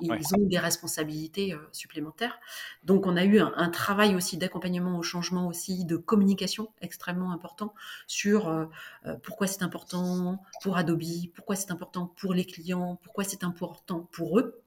ils 0.00 0.34
ont 0.34 0.46
des 0.46 0.58
responsabilités 0.58 1.52
euh, 1.52 1.58
supplémentaires. 1.72 2.38
Donc, 2.84 3.06
on 3.06 3.16
a 3.16 3.24
eu 3.24 3.40
un, 3.40 3.70
travail 3.70 4.14
aussi 4.14 4.36
d'accompagnement 4.36 4.98
au 4.98 5.02
changement, 5.02 5.46
aussi 5.46 5.84
de 5.84 5.96
communication 5.96 6.72
extrêmement 6.80 7.32
important 7.32 7.74
sur 8.06 8.48
euh, 8.48 8.66
euh, 9.06 9.16
pourquoi 9.22 9.46
c'est 9.46 9.62
important 9.62 10.42
pour 10.62 10.76
Adobe, 10.76 11.02
pourquoi 11.34 11.56
c'est 11.56 11.70
important 11.70 12.06
pour 12.16 12.34
les 12.34 12.44
clients, 12.44 12.98
pourquoi 13.02 13.24
c'est 13.24 13.44
important 13.44 14.08
pour 14.12 14.38
eux. 14.38 14.62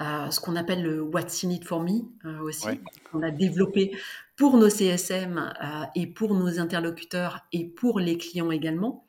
Ce 0.00 0.40
qu'on 0.40 0.56
appelle 0.56 0.82
le 0.82 1.02
What's 1.02 1.44
in 1.44 1.50
it 1.50 1.64
for 1.64 1.82
me 1.82 2.02
aussi, 2.42 2.68
qu'on 3.10 3.22
a 3.22 3.30
développé 3.30 3.96
pour 4.36 4.56
nos 4.56 4.68
CSM 4.68 5.52
et 5.94 6.06
pour 6.06 6.34
nos 6.34 6.60
interlocuteurs 6.60 7.40
et 7.52 7.66
pour 7.66 8.00
les 8.00 8.16
clients 8.18 8.50
également. 8.50 9.04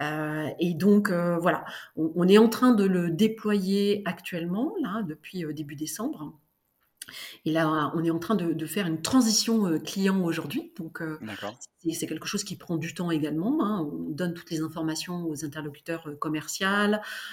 Euh, 0.00 0.48
et 0.58 0.74
donc 0.74 1.10
euh, 1.10 1.38
voilà, 1.38 1.64
on, 1.96 2.26
est 2.28 2.38
en 2.38 2.48
train 2.48 2.72
de 2.72 2.84
le 2.84 3.10
déployer 3.10 4.02
actuellement, 4.04 4.74
là, 4.82 5.02
depuis 5.02 5.44
euh, 5.44 5.52
début 5.52 5.76
décembre. 5.76 6.32
Et 7.44 7.52
là, 7.52 7.92
on 7.94 8.02
est 8.02 8.10
en 8.10 8.18
train 8.18 8.34
de, 8.34 8.66
faire 8.66 8.86
une 8.86 9.02
transition 9.02 9.78
client 9.78 10.22
aujourd'hui. 10.22 10.72
Donc, 10.78 11.02
c'est 11.92 12.06
quelque 12.06 12.26
chose 12.26 12.44
qui 12.44 12.56
prend 12.56 12.76
du 12.76 12.94
temps 12.94 13.10
également. 13.10 13.64
Hein. 13.64 13.88
On 13.92 14.10
donne 14.10 14.34
toutes 14.34 14.50
les 14.50 14.60
informations 14.60 15.26
aux 15.28 15.44
interlocuteurs 15.44 16.08
commerciaux 16.18 16.44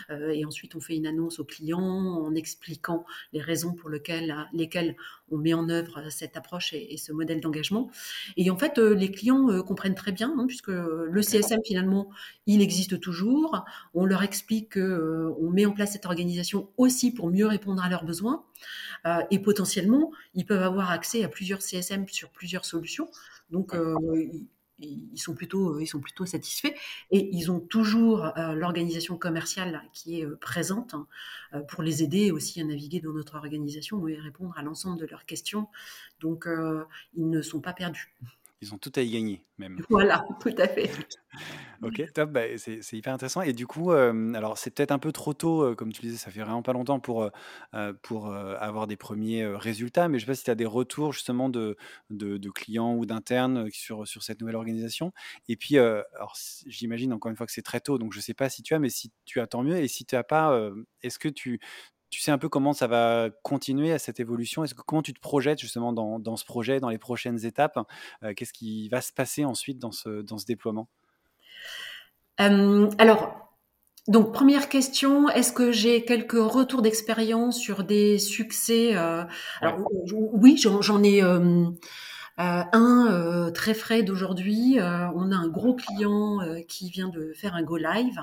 et 0.10 0.46
ensuite 0.46 0.76
on 0.76 0.80
fait 0.80 0.96
une 0.96 1.06
annonce 1.06 1.40
aux 1.40 1.46
clients 1.46 1.80
en 1.80 2.34
expliquant 2.36 3.06
les 3.34 3.42
raisons 3.42 3.74
pour 3.74 3.90
lesquelles, 3.90 4.36
lesquelles 4.54 4.96
on 5.32 5.38
met 5.38 5.54
en 5.54 5.70
œuvre 5.70 6.10
cette 6.10 6.38
approche 6.38 6.74
et, 6.74 6.98
ce 6.98 7.12
modèle 7.12 7.40
d'engagement. 7.40 7.90
Et 8.38 8.50
en 8.50 8.58
fait, 8.58 8.78
les 8.78 9.12
clients 9.12 9.62
comprennent 9.64 9.96
très 9.96 10.12
bien, 10.12 10.34
hein, 10.38 10.46
puisque 10.48 10.70
le 10.70 11.22
CSM 11.22 11.60
finalement, 11.66 12.10
il 12.48 12.62
existe 12.62 13.00
toujours. 13.00 13.64
On 13.94 14.06
leur 14.06 14.24
explique 14.24 14.74
qu'on 14.74 15.50
met 15.50 15.66
en 15.66 15.72
place 15.72 15.94
cette 15.94 16.06
organisation 16.06 16.70
aussi 16.78 17.14
pour 17.14 17.30
mieux 17.30 17.48
répondre 17.48 17.84
à 17.84 17.90
leurs 17.90 18.04
besoins. 18.04 18.44
Euh, 19.06 19.22
et 19.32 19.40
potentiellement, 19.40 20.12
ils 20.36 20.46
peuvent 20.46 20.64
avoir 20.64 20.92
accès 20.92 21.24
à 21.24 21.28
plusieurs 21.28 21.62
CSM 21.62 22.08
sur 22.08 22.30
plusieurs 22.30 22.66
solutions. 22.66 23.10
Donc, 23.52 23.76
euh, 23.76 23.96
ils 24.80 25.20
sont 25.20 25.36
plutôt 25.36 25.80
ils 25.80 25.86
sont 25.86 26.00
plutôt 26.00 26.26
satisfaits. 26.26 26.74
Et 27.12 27.30
ils 27.36 27.52
ont 27.52 27.60
toujours 27.60 28.26
euh, 28.38 28.54
l'organisation 28.54 29.18
commerciale 29.18 29.84
qui 29.94 30.22
est 30.22 30.28
présente 30.38 30.96
hein, 30.96 31.08
pour 31.70 31.84
les 31.84 32.02
aider 32.02 32.32
aussi 32.32 32.60
à 32.62 32.64
naviguer 32.64 33.00
dans 33.00 33.14
notre 33.14 33.36
organisation 33.36 34.08
et 34.08 34.16
répondre 34.16 34.54
à 34.58 34.64
l'ensemble 34.64 35.00
de 35.00 35.06
leurs 35.06 35.26
questions. 35.26 35.68
Donc 36.20 36.48
ils 37.14 37.30
ne 37.30 37.42
sont 37.42 37.62
pas 37.62 37.74
perdus 37.74 38.14
ils 38.62 38.76
ont 38.76 38.78
tout 38.78 38.92
à 38.96 39.02
y 39.02 39.10
gagner, 39.10 39.44
même. 39.58 39.80
Voilà, 39.90 40.26
tout 40.40 40.54
à 40.58 40.68
fait. 40.68 40.92
ok, 41.82 42.14
top, 42.14 42.32
bah, 42.32 42.42
c'est 42.58 42.94
hyper 42.94 43.14
intéressant. 43.14 43.42
Et 43.42 43.54
du 43.54 43.66
coup, 43.66 43.92
euh, 43.92 44.34
alors 44.34 44.58
c'est 44.58 44.70
peut-être 44.70 44.92
un 44.92 45.00
peu 45.00 45.12
trop 45.12 45.34
tôt, 45.34 45.64
euh, 45.64 45.76
comme 45.76 45.92
tu 45.92 46.02
disais, 46.02 46.18
ça 46.18 46.30
fait 46.30 46.42
vraiment 46.42 46.62
pas 46.62 46.74
longtemps 46.74 47.00
pour, 47.00 47.30
euh, 47.74 47.94
pour 48.04 48.34
avoir 48.34 48.86
des 48.86 48.98
premiers 48.98 49.46
résultats, 49.46 50.08
mais 50.08 50.20
je 50.20 50.24
ne 50.24 50.28
sais 50.28 50.32
pas 50.32 50.36
si 50.36 50.44
tu 50.44 50.52
as 50.52 50.56
des 50.56 50.66
retours 50.66 51.12
justement 51.12 51.50
de, 51.50 51.76
de, 52.10 52.50
clients 52.52 52.96
ou 52.96 53.06
d'internes 53.06 53.70
sur, 53.72 54.08
sur 54.08 54.24
cette 54.24 54.42
nouvelle 54.42 54.56
organisation. 54.56 55.12
Et 55.48 55.56
puis, 55.56 55.78
alors 55.78 56.36
j'imagine 56.68 57.14
encore 57.14 57.32
une 57.32 57.38
fois 57.38 57.48
que 57.48 57.54
c'est 57.54 57.62
très 57.62 57.80
tôt, 57.80 57.98
donc 57.98 58.14
je 58.14 58.20
ne 58.20 58.24
sais 58.24 58.34
pas 58.34 58.50
si 58.50 58.62
tu 58.62 58.74
as, 58.74 58.80
mais 58.80 58.90
si 58.90 59.12
tu 59.26 59.40
as, 59.40 59.48
tant 59.48 59.64
mieux. 59.64 59.78
Et 59.78 59.88
si 59.88 60.06
tu 60.06 60.16
n'as 60.16 60.24
pas, 60.24 60.70
est-ce 61.02 61.18
que 61.18 61.30
tu, 61.30 61.60
tu 62.12 62.20
sais 62.20 62.30
un 62.30 62.38
peu 62.38 62.50
comment 62.50 62.74
ça 62.74 62.88
va 62.88 63.30
continuer 63.42 63.94
à 63.94 63.98
cette 63.98 64.20
évolution? 64.20 64.64
Est-ce 64.66 64.76
que 64.76 64.82
comment 64.82 65.02
tu 65.02 65.14
te 65.14 65.20
projettes 65.20 65.60
justement 65.60 65.94
dans, 65.94 66.20
dans 66.20 66.36
ce 66.36 66.44
projet, 66.44 66.82
dans 66.82 66.90
les 66.90 66.98
prochaines 66.98 67.46
étapes? 67.46 67.80
Euh, 68.22 68.34
Qu'est-ce 68.36 68.54
qui 68.54 68.90
va 68.90 69.02
se 69.02 69.14
passer 69.14 69.46
ensuite 69.46 69.80
dans 69.80 69.94
ce, 69.94 70.22
dans 70.22 70.38
ce 70.38 70.46
déploiement? 70.46 70.90
Alors, 72.38 73.56
donc 74.08 74.34
première 74.34 74.68
question, 74.68 75.30
est-ce 75.30 75.54
que 75.54 75.72
j'ai 75.72 76.04
quelques 76.04 76.34
retours 76.34 76.82
d'expérience 76.82 77.58
sur 77.58 77.84
des 77.84 78.18
succès 78.18 78.96
euh, 78.96 79.24
Alors 79.62 79.80
oui, 80.12 80.58
j'en 80.58 81.04
ai. 81.04 81.24
Euh, 81.24 81.66
un 82.38 83.52
très 83.54 83.76
frais 83.76 84.02
d'aujourd'hui. 84.02 84.80
on 84.80 85.32
a 85.32 85.36
un 85.36 85.48
gros 85.48 85.76
client 85.76 86.40
qui 86.68 86.90
vient 86.90 87.10
de 87.10 87.32
faire 87.36 87.54
un 87.54 87.62
go 87.62 87.78
live. 87.78 88.20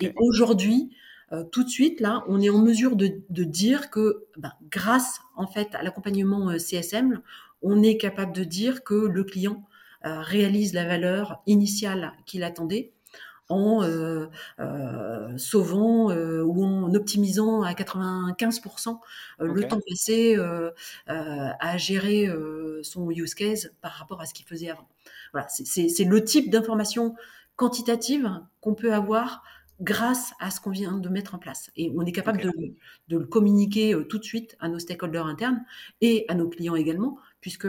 Et 0.00 0.12
aujourd'hui, 0.16 0.90
euh, 1.32 1.42
tout 1.44 1.64
de 1.64 1.68
suite, 1.68 2.00
là, 2.00 2.24
on 2.28 2.40
est 2.40 2.50
en 2.50 2.58
mesure 2.58 2.96
de, 2.96 3.10
dire 3.28 3.90
que 3.90 4.26
ben, 4.36 4.52
grâce 4.70 5.20
en 5.34 5.46
fait 5.46 5.74
à 5.74 5.82
l'accompagnement 5.82 6.50
euh, 6.50 6.58
CSM, 6.58 7.20
on 7.62 7.82
est 7.82 7.96
capable 7.96 8.32
de 8.32 8.44
dire 8.44 8.84
que 8.84 8.94
le 8.94 9.24
client 9.24 9.64
euh, 10.04 10.20
réalise 10.20 10.72
la 10.72 10.84
valeur 10.84 11.42
initiale 11.46 12.12
qu'il 12.26 12.44
attendait 12.44 12.92
en 13.48 13.82
sauvant 15.36 16.10
ou 16.10 16.64
en 16.64 16.92
optimisant 16.94 17.62
à 17.62 17.74
95% 17.74 18.98
le 19.38 19.68
temps 19.68 19.78
passé 19.88 20.36
à 21.06 21.76
gérer 21.78 22.28
son 22.82 23.08
use 23.08 23.36
case 23.36 23.72
par 23.82 23.92
rapport 23.92 24.20
à 24.20 24.26
ce 24.26 24.34
qu'il 24.34 24.46
faisait 24.46 24.68
avant. 24.68 24.88
Voilà, 25.32 25.46
c'est 25.48 26.04
le 26.04 26.24
type 26.24 26.50
d'information 26.50 27.14
quantitative 27.54 28.28
qu'on 28.60 28.74
peut 28.74 28.92
avoir 28.92 29.44
grâce 29.80 30.32
à 30.40 30.50
ce 30.50 30.60
qu'on 30.60 30.70
vient 30.70 30.98
de 30.98 31.08
mettre 31.08 31.34
en 31.34 31.38
place. 31.38 31.70
Et 31.76 31.92
on 31.94 32.02
est 32.02 32.12
capable 32.12 32.40
de, 32.40 32.52
de, 33.08 33.18
le 33.18 33.26
communiquer 33.26 33.94
euh, 33.94 34.04
tout 34.04 34.18
de 34.18 34.24
suite 34.24 34.56
à 34.60 34.68
nos 34.68 34.78
stakeholders 34.78 35.26
internes 35.26 35.64
et 36.00 36.24
à 36.28 36.34
nos 36.34 36.48
clients 36.48 36.76
également, 36.76 37.18
puisque 37.40 37.68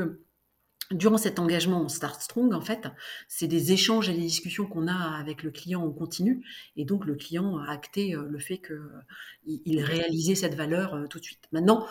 durant 0.92 1.18
cet 1.18 1.40
engagement 1.40 1.82
en 1.82 1.90
Start 1.90 2.22
Strong, 2.22 2.54
en 2.54 2.62
fait, 2.62 2.88
c'est 3.28 3.48
des 3.48 3.74
échanges 3.74 4.10
et 4.10 4.14
des 4.14 4.22
discussions 4.22 4.66
qu'on 4.66 4.88
a 4.88 5.18
avec 5.18 5.44
le 5.44 5.52
client 5.52 5.84
en 5.84 5.92
continu. 5.92 6.46
Et 6.76 6.86
donc, 6.86 7.06
le 7.06 7.16
client 7.16 7.58
a 7.58 7.70
acté 7.70 8.16
euh, 8.16 8.26
le 8.30 8.40
fait 8.40 8.60
qu'il 8.60 9.62
il 9.66 9.82
réalisait 9.82 10.36
cette 10.36 10.56
valeur 10.56 10.94
euh, 10.94 11.08
tout 11.08 11.20
de 11.20 11.24
suite. 11.24 11.44
Maintenant, 11.52 11.86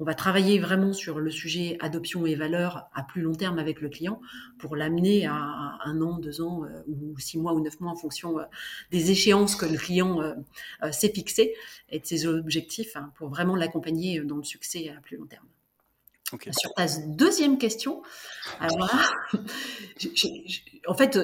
on 0.00 0.04
va 0.04 0.14
travailler 0.14 0.58
vraiment 0.58 0.92
sur 0.92 1.18
le 1.18 1.30
sujet 1.30 1.76
adoption 1.80 2.24
et 2.24 2.34
valeur 2.34 2.88
à 2.94 3.02
plus 3.02 3.22
long 3.22 3.34
terme 3.34 3.58
avec 3.58 3.80
le 3.80 3.88
client 3.88 4.20
pour 4.58 4.76
l'amener 4.76 5.26
à, 5.26 5.78
un 5.84 6.00
an, 6.00 6.18
deux 6.18 6.40
ans 6.40 6.64
euh, 6.64 6.82
ou 6.86 7.18
six 7.18 7.38
mois 7.38 7.52
ou 7.52 7.60
neuf 7.60 7.80
mois 7.80 7.90
en 7.90 7.96
fonction 7.96 8.38
euh, 8.38 8.44
des 8.90 9.10
échéances 9.10 9.56
que 9.56 9.66
le 9.66 9.76
client 9.76 10.20
euh, 10.20 10.34
s'est 10.92 11.12
fixé 11.12 11.54
et 11.88 11.98
de 11.98 12.06
ses 12.06 12.26
objectifs 12.26 12.96
hein, 12.96 13.12
pour 13.16 13.28
vraiment 13.28 13.56
l'accompagner 13.56 14.20
dans 14.20 14.36
le 14.36 14.44
succès 14.44 14.88
à 14.96 15.00
plus 15.00 15.16
long 15.16 15.26
terme. 15.26 15.46
Sur 16.50 16.74
ta 16.74 16.86
deuxième 17.06 17.56
question, 17.58 18.02
alors 18.60 18.90
en 20.86 20.94
fait, 20.94 21.18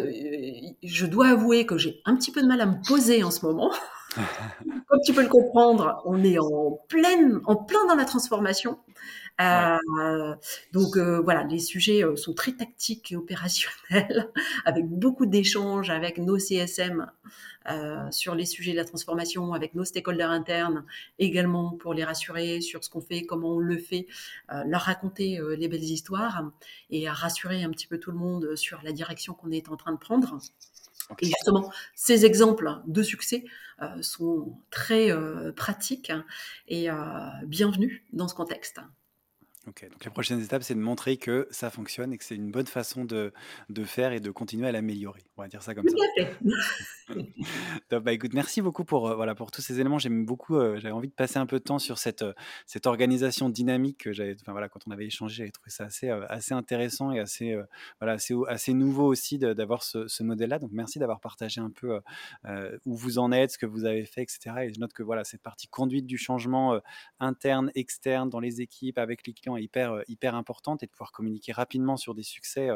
je 0.83 1.07
dois 1.07 1.29
avouer 1.29 1.67
que 1.67 1.77
j'ai 1.77 2.01
un 2.05 2.17
petit 2.17 2.33
peu 2.33 2.41
de 2.41 2.47
mal 2.47 2.61
à 2.61 2.67
me 2.67 2.87
poser 2.87 3.23
en 3.23 3.31
ce 3.31 3.45
moment. 3.45 3.73
Comme 4.89 5.01
tu 5.05 5.13
peux 5.13 5.23
le 5.23 5.29
comprendre, 5.29 6.01
on 6.07 6.23
est 6.23 6.39
en 6.39 6.79
pleine, 6.89 7.41
en 7.45 7.57
plein 7.57 7.85
dans 7.87 7.97
la 7.97 8.05
transformation. 8.05 8.79
Euh, 9.41 10.35
donc 10.73 10.97
euh, 10.97 11.21
voilà, 11.21 11.43
les 11.45 11.59
sujets 11.59 12.05
euh, 12.05 12.15
sont 12.15 12.35
très 12.35 12.53
tactiques 12.53 13.11
et 13.11 13.17
opérationnels, 13.17 14.31
avec 14.65 14.87
beaucoup 14.87 15.27
d'échanges 15.27 15.91
avec 15.91 16.19
nos 16.19 16.39
CSM 16.39 17.11
sur 18.11 18.35
les 18.35 18.45
sujets 18.45 18.73
de 18.73 18.77
la 18.77 18.85
transformation, 18.85 19.55
avec 19.55 19.75
nos 19.75 19.85
stakeholders 19.87 20.31
internes, 20.31 20.85
également 21.19 21.71
pour 21.71 21.95
les 21.95 22.05
rassurer 22.05 22.61
sur 22.61 22.85
ce 22.85 22.91
qu'on 22.91 23.01
fait, 23.01 23.23
comment 23.23 23.55
on 23.55 23.59
le 23.59 23.79
fait, 23.79 24.07
leur 24.67 24.83
raconter 24.83 25.41
les 25.57 25.67
belles 25.67 25.83
histoires 25.83 26.51
et 26.91 27.09
rassurer 27.09 27.65
un 27.65 27.71
petit 27.71 27.87
peu 27.87 27.97
tout 27.97 28.11
le 28.11 28.19
monde 28.19 28.55
sur 28.55 28.83
la 28.83 28.93
direction 28.93 29.33
qu'on 29.33 29.51
est 29.51 29.71
en 29.71 29.79
train 29.79 29.93
de 29.93 29.99
prendre. 29.99 30.39
Et 31.21 31.25
justement, 31.25 31.73
ces 31.95 32.27
exemples 32.27 32.71
de 32.87 33.03
succès 33.03 33.47
sont 34.03 34.59
très 34.71 35.09
pratiques 35.57 36.13
et 36.69 36.89
bienvenus 37.47 38.03
dans 38.13 38.29
ce 38.29 38.35
contexte. 38.35 38.79
Ok, 39.67 39.89
donc 39.91 40.05
la 40.05 40.11
prochaine 40.11 40.41
étape, 40.41 40.63
c'est 40.63 40.75
de 40.75 40.81
montrer 40.81 41.17
que 41.17 41.49
ça 41.51 41.71
fonctionne 41.71 42.13
et 42.13 42.19
que 42.19 42.25
c'est 42.25 42.35
une 42.35 42.51
bonne 42.51 42.67
façon 42.67 43.07
de, 43.07 43.33
de 43.71 43.85
faire 43.85 44.13
et 44.13 44.21
de 44.21 44.31
continuer 44.31 44.69
à 44.69 44.73
l'améliorer. 44.73 45.23
On 45.39 45.43
va 45.43 45.49
dire 45.49 45.63
ça 45.63 45.75
comme 45.75 45.87
ça. 45.89 45.97
bah, 48.01 48.13
écoute, 48.13 48.35
merci 48.35 48.61
beaucoup 48.61 48.85
pour, 48.85 49.09
euh, 49.09 49.15
voilà, 49.15 49.35
pour 49.35 49.51
tous 49.51 49.63
ces 49.63 49.81
éléments. 49.81 49.99
J'aime 49.99 50.27
beaucoup, 50.27 50.57
euh, 50.57 50.79
j'avais 50.81 50.93
envie 50.93 51.09
de 51.09 51.15
passer 51.15 51.39
un 51.39 51.47
peu 51.47 51.59
de 51.59 51.65
temps 51.65 51.79
sur 51.79 51.97
cette, 51.97 52.21
euh, 52.21 52.35
cette 52.67 52.87
organisation 52.87 53.49
dynamique 53.49 53.99
que 54.05 54.13
j'avais, 54.13 54.37
enfin, 54.39 54.53
voilà, 54.53 54.69
quand 54.69 54.81
on 54.87 54.91
avait 54.91 55.07
échangé, 55.07 55.37
j'avais 55.37 55.51
trouvé 55.51 55.71
ça 55.71 55.85
assez, 55.85 56.11
assez 56.11 56.53
intéressant 56.53 57.13
et 57.13 57.19
assez, 57.19 57.57
voilà, 58.01 58.15
assez, 58.15 58.35
assez 58.49 58.75
nouveau 58.75 59.07
aussi 59.07 59.39
d'avoir 59.39 59.83
ce, 59.83 60.09
ce 60.09 60.23
modèle-là. 60.23 60.59
Donc 60.59 60.73
merci 60.73 60.99
d'avoir 60.99 61.21
partagé 61.21 61.63
un 61.63 61.71
peu 61.71 62.01
où 62.85 62.95
vous 62.95 63.19
en 63.19 63.33
êtes, 63.33 63.53
ce 63.53 63.59
que 63.59 63.67
vous 63.67 63.87
avez 63.87 64.05
fait, 64.05 64.23
etc. 64.23 64.57
Et 64.65 64.73
je 64.75 64.79
note 64.79 64.93
que 64.93 65.03
voilà, 65.03 65.25
cette 65.25 65.43
partie 65.43 65.69
conduite 65.69 66.07
du 66.07 66.19
changement 66.19 66.79
interne, 67.19 67.71
externe, 67.75 68.29
dans 68.29 68.41
les 68.41 68.61
équipes, 68.61 68.99
avec 68.99 69.27
les 69.27 69.33
clients, 69.33 69.54
hyper, 69.57 70.03
hyper 70.09 70.35
importante 70.35 70.83
et 70.83 70.87
de 70.87 70.91
pouvoir 70.91 71.13
communiquer 71.13 71.53
rapidement 71.53 71.97
sur 71.97 72.15
des 72.15 72.23
succès, 72.23 72.69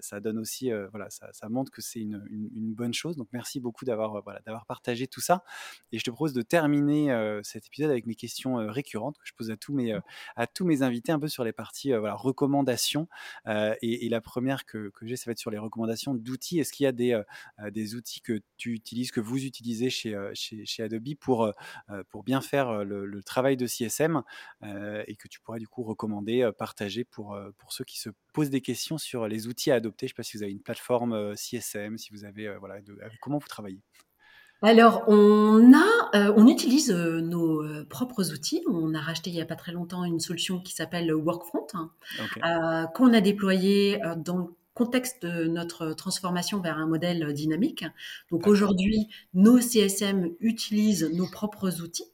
ça 0.00 0.20
donne 0.20 0.38
aussi, 0.38 0.70
voilà, 0.90 1.08
ça, 1.10 1.48
montre 1.48 1.70
que 1.70 1.82
c'est 1.82 2.00
une, 2.00 2.24
une, 2.30 2.74
bonne 2.74 2.92
chose. 2.92 3.16
Donc 3.16 3.28
merci 3.32 3.60
beaucoup 3.60 3.84
d'avoir 3.84 4.22
voilà, 4.22 4.40
d'avoir 4.40 4.66
partagé 4.66 5.06
tout 5.06 5.20
ça. 5.20 5.44
Et 5.92 5.98
je 5.98 6.04
te 6.04 6.10
propose 6.10 6.32
de 6.32 6.42
terminer 6.42 7.40
cet 7.42 7.66
épisode 7.66 7.90
avec 7.90 8.06
mes 8.06 8.14
questions 8.14 8.56
récurrentes 8.68 9.18
que 9.18 9.26
je 9.26 9.32
pose 9.34 9.50
à 9.50 9.56
tous 9.56 9.72
mes, 9.72 9.98
à 10.36 10.46
tous 10.46 10.64
mes 10.64 10.82
invités, 10.82 11.12
un 11.12 11.18
peu 11.18 11.28
sur 11.28 11.44
les 11.44 11.52
parties 11.52 11.92
voilà, 11.92 12.14
recommandations. 12.14 13.08
Et, 13.46 14.08
la 14.08 14.20
première 14.20 14.66
que, 14.66 14.90
que 14.90 15.06
j'ai, 15.06 15.16
ça 15.16 15.24
va 15.26 15.32
être 15.32 15.38
sur 15.38 15.50
les 15.50 15.58
recommandations 15.58 16.14
d'outils. 16.14 16.60
Est-ce 16.60 16.72
qu'il 16.72 16.84
y 16.84 16.86
a 16.86 16.92
des, 16.92 17.20
des 17.70 17.94
outils 17.94 18.20
que 18.20 18.40
tu 18.56 18.72
utilises, 18.72 19.10
que 19.10 19.20
vous 19.20 19.44
utilisez 19.44 19.90
chez, 19.90 20.16
chez, 20.34 20.64
chez 20.64 20.82
Adobe 20.82 21.14
pour, 21.18 21.52
pour 22.08 22.22
bien 22.22 22.40
faire 22.40 22.84
le, 22.84 23.04
le 23.04 23.22
travail 23.22 23.56
de 23.56 23.66
CSM 23.66 24.22
et 24.62 25.16
que 25.16 25.28
tu 25.28 25.40
pourrais 25.40 25.58
du 25.58 25.68
coup 25.68 25.82
recommander 25.82 26.15
partager 26.58 27.04
pour, 27.04 27.38
pour 27.58 27.72
ceux 27.72 27.84
qui 27.84 27.98
se 27.98 28.10
posent 28.32 28.50
des 28.50 28.60
questions 28.60 28.98
sur 28.98 29.28
les 29.28 29.46
outils 29.46 29.70
à 29.70 29.74
adopter. 29.74 30.06
Je 30.06 30.12
ne 30.12 30.14
sais 30.14 30.16
pas 30.16 30.22
si 30.22 30.36
vous 30.36 30.42
avez 30.42 30.52
une 30.52 30.62
plateforme 30.62 31.34
CSM, 31.36 31.98
si 31.98 32.12
vous 32.12 32.24
avez, 32.24 32.56
voilà, 32.58 32.76
comment 33.20 33.38
vous 33.38 33.48
travaillez 33.48 33.80
alors, 34.62 35.04
on 35.06 35.74
a, 35.74 36.32
on 36.34 36.48
utilise 36.48 36.90
nos 36.90 37.62
propres 37.90 38.32
outils. 38.32 38.62
On 38.66 38.94
a 38.94 39.00
racheté 39.00 39.28
il 39.28 39.34
n'y 39.34 39.42
a 39.42 39.46
pas 39.46 39.54
très 39.54 39.72
longtemps 39.72 40.02
une 40.04 40.18
solution 40.18 40.60
qui 40.60 40.72
s'appelle 40.72 41.14
Workfront, 41.14 41.66
hein, 41.74 42.88
qu'on 42.94 43.12
a 43.12 43.20
déployée 43.20 44.00
dans 44.16 44.38
le 44.38 44.44
contexte 44.76 45.24
de 45.24 45.44
notre 45.44 45.94
transformation 45.94 46.60
vers 46.60 46.78
un 46.78 46.86
modèle 46.86 47.32
dynamique. 47.32 47.84
Donc 48.30 48.46
aujourd'hui, 48.46 49.08
nos 49.34 49.58
CSM 49.58 50.30
utilisent 50.40 51.10
nos 51.14 51.26
propres 51.26 51.80
outils 51.82 52.10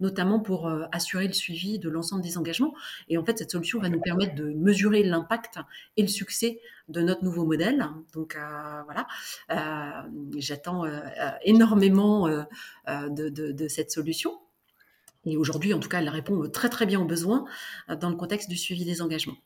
notamment 0.00 0.40
pour 0.40 0.68
euh, 0.68 0.84
assurer 0.92 1.26
le 1.26 1.32
suivi 1.32 1.78
de 1.78 1.88
l'ensemble 1.88 2.22
des 2.22 2.38
engagements. 2.38 2.74
Et 3.08 3.18
en 3.18 3.24
fait, 3.24 3.38
cette 3.38 3.50
solution 3.50 3.80
va 3.80 3.88
nous 3.88 4.00
permettre 4.00 4.34
de 4.34 4.50
mesurer 4.52 5.02
l'impact 5.02 5.58
et 5.96 6.02
le 6.02 6.08
succès 6.08 6.60
de 6.88 7.00
notre 7.00 7.24
nouveau 7.24 7.44
modèle. 7.44 7.86
Donc 8.12 8.36
euh, 8.36 8.82
voilà, 8.84 9.06
euh, 9.50 10.08
j'attends 10.36 10.84
énormément 11.44 12.28
de, 12.88 13.68
cette 13.68 13.90
solution. 13.90 14.38
Et 15.28 15.36
aujourd'hui, 15.36 15.74
en 15.74 15.80
tout 15.80 15.88
cas, 15.88 15.98
elle 15.98 16.08
répond 16.08 16.48
très 16.48 16.68
très 16.68 16.86
bien 16.86 17.00
aux 17.00 17.04
besoins 17.04 17.46
dans 17.88 18.10
le 18.10 18.14
contexte 18.14 18.48
du 18.48 18.56
suivi 18.56 18.84
des 18.84 19.02
engagements. 19.02 19.36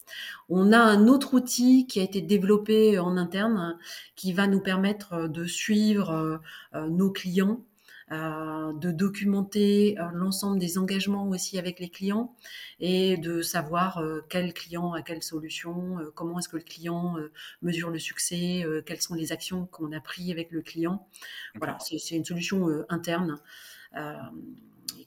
On 0.50 0.72
a 0.72 0.78
un 0.78 1.08
autre 1.08 1.32
outil 1.32 1.86
qui 1.86 2.00
a 2.00 2.02
été 2.02 2.20
développé 2.20 2.98
en 2.98 3.16
interne 3.16 3.78
qui 4.14 4.34
va 4.34 4.46
nous 4.46 4.60
permettre 4.60 5.26
de 5.26 5.46
suivre 5.46 6.42
nos 6.74 7.10
clients 7.10 7.64
de 8.10 8.90
documenter 8.90 9.96
euh, 9.98 10.08
l'ensemble 10.12 10.58
des 10.58 10.78
engagements 10.78 11.28
aussi 11.28 11.58
avec 11.58 11.78
les 11.78 11.88
clients 11.88 12.34
et 12.80 13.16
de 13.16 13.40
savoir 13.40 13.98
euh, 13.98 14.20
quel 14.28 14.52
client 14.52 14.92
a 14.92 15.02
quelle 15.02 15.22
solution, 15.22 15.98
comment 16.14 16.38
est-ce 16.38 16.48
que 16.48 16.56
le 16.56 16.64
client 16.64 17.16
mesure 17.62 17.90
le 17.90 17.98
succès, 17.98 18.64
quelles 18.86 19.00
sont 19.00 19.14
les 19.14 19.32
actions 19.32 19.66
qu'on 19.66 19.92
a 19.92 20.00
prises 20.00 20.30
avec 20.30 20.50
le 20.50 20.62
client. 20.62 21.06
Voilà, 21.54 21.78
c'est 21.80 22.16
une 22.16 22.24
solution 22.24 22.68
interne 22.88 23.38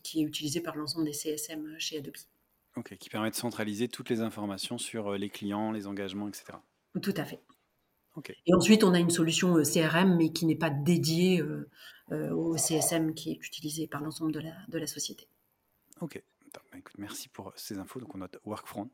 qui 0.01 0.21
est 0.21 0.23
utilisée 0.23 0.61
par 0.61 0.75
l'ensemble 0.75 1.05
des 1.05 1.13
CSM 1.13 1.75
chez 1.77 1.97
Adobe. 1.97 2.15
Ok, 2.75 2.95
qui 2.97 3.09
permet 3.09 3.29
de 3.29 3.35
centraliser 3.35 3.87
toutes 3.87 4.09
les 4.09 4.21
informations 4.21 4.77
sur 4.77 5.13
les 5.13 5.29
clients, 5.29 5.71
les 5.71 5.87
engagements, 5.87 6.27
etc. 6.27 6.53
Tout 7.01 7.13
à 7.17 7.25
fait. 7.25 7.41
Et 8.45 8.53
ensuite, 8.53 8.83
on 8.83 8.93
a 8.93 8.99
une 8.99 9.09
solution 9.09 9.55
CRM, 9.63 10.15
mais 10.15 10.31
qui 10.31 10.45
n'est 10.45 10.55
pas 10.55 10.69
dédiée 10.69 11.41
au 12.11 12.57
CSM 12.57 13.13
qui 13.13 13.31
est 13.31 13.45
utilisé 13.45 13.87
par 13.87 14.01
l'ensemble 14.01 14.31
de 14.31 14.39
la, 14.39 14.53
de 14.67 14.77
la 14.77 14.87
société. 14.87 15.27
Ok. 16.01 16.21
Bah, 16.53 16.61
merci 16.97 17.29
pour 17.29 17.51
ces 17.55 17.77
infos. 17.79 17.99
Donc, 17.99 18.13
on 18.13 18.19
note 18.19 18.37
Workfront. 18.45 18.89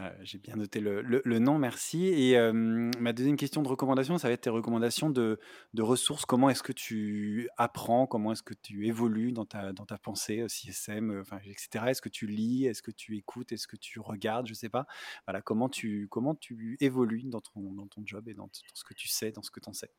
Euh, 0.00 0.10
j'ai 0.22 0.38
bien 0.38 0.54
noté 0.54 0.80
le, 0.80 1.02
le, 1.02 1.38
nom, 1.38 1.58
merci. 1.58 2.06
Et 2.06 2.38
ma 2.52 3.12
deuxième 3.12 3.36
question 3.36 3.62
de 3.62 3.68
recommandation, 3.68 4.18
ça 4.18 4.28
va 4.28 4.34
être 4.34 4.42
tes 4.42 4.50
recommandations 4.50 5.10
de, 5.10 5.40
de 5.74 5.82
ressources. 5.82 6.24
Comment 6.24 6.50
est-ce 6.50 6.62
que 6.62 6.72
tu 6.72 7.48
apprends? 7.56 8.06
Comment 8.06 8.32
est-ce 8.32 8.42
que 8.42 8.54
tu 8.54 8.86
évolues 8.86 9.32
dans 9.32 9.46
ta, 9.46 9.72
dans 9.72 9.86
ta 9.86 9.98
pensée, 9.98 10.44
CSM, 10.48 11.20
enfin, 11.20 11.38
etc. 11.44 11.86
Est-ce 11.88 12.02
que 12.02 12.08
tu 12.08 12.26
lis? 12.26 12.66
Est-ce 12.66 12.82
que 12.82 12.92
tu 12.92 13.16
écoutes? 13.16 13.50
Est-ce 13.52 13.66
que 13.66 13.76
tu 13.76 13.98
regardes? 13.98 14.46
Je 14.46 14.52
ne 14.52 14.56
sais 14.56 14.68
pas. 14.68 14.86
Voilà, 15.26 15.42
comment 15.42 15.68
tu, 15.68 16.06
comment 16.08 16.34
tu 16.34 16.76
évolues 16.80 17.24
dans 17.24 17.40
ton, 17.40 17.72
dans 17.72 17.86
ton 17.88 18.02
job 18.04 18.28
et 18.28 18.34
dans, 18.34 18.44
dans 18.44 18.50
ce 18.74 18.84
que 18.84 18.94
tu 18.94 19.08
sais, 19.08 19.32
dans 19.32 19.42
ce 19.42 19.50
que 19.50 19.60
tu 19.60 19.68
en 19.68 19.72
sais? 19.72 19.90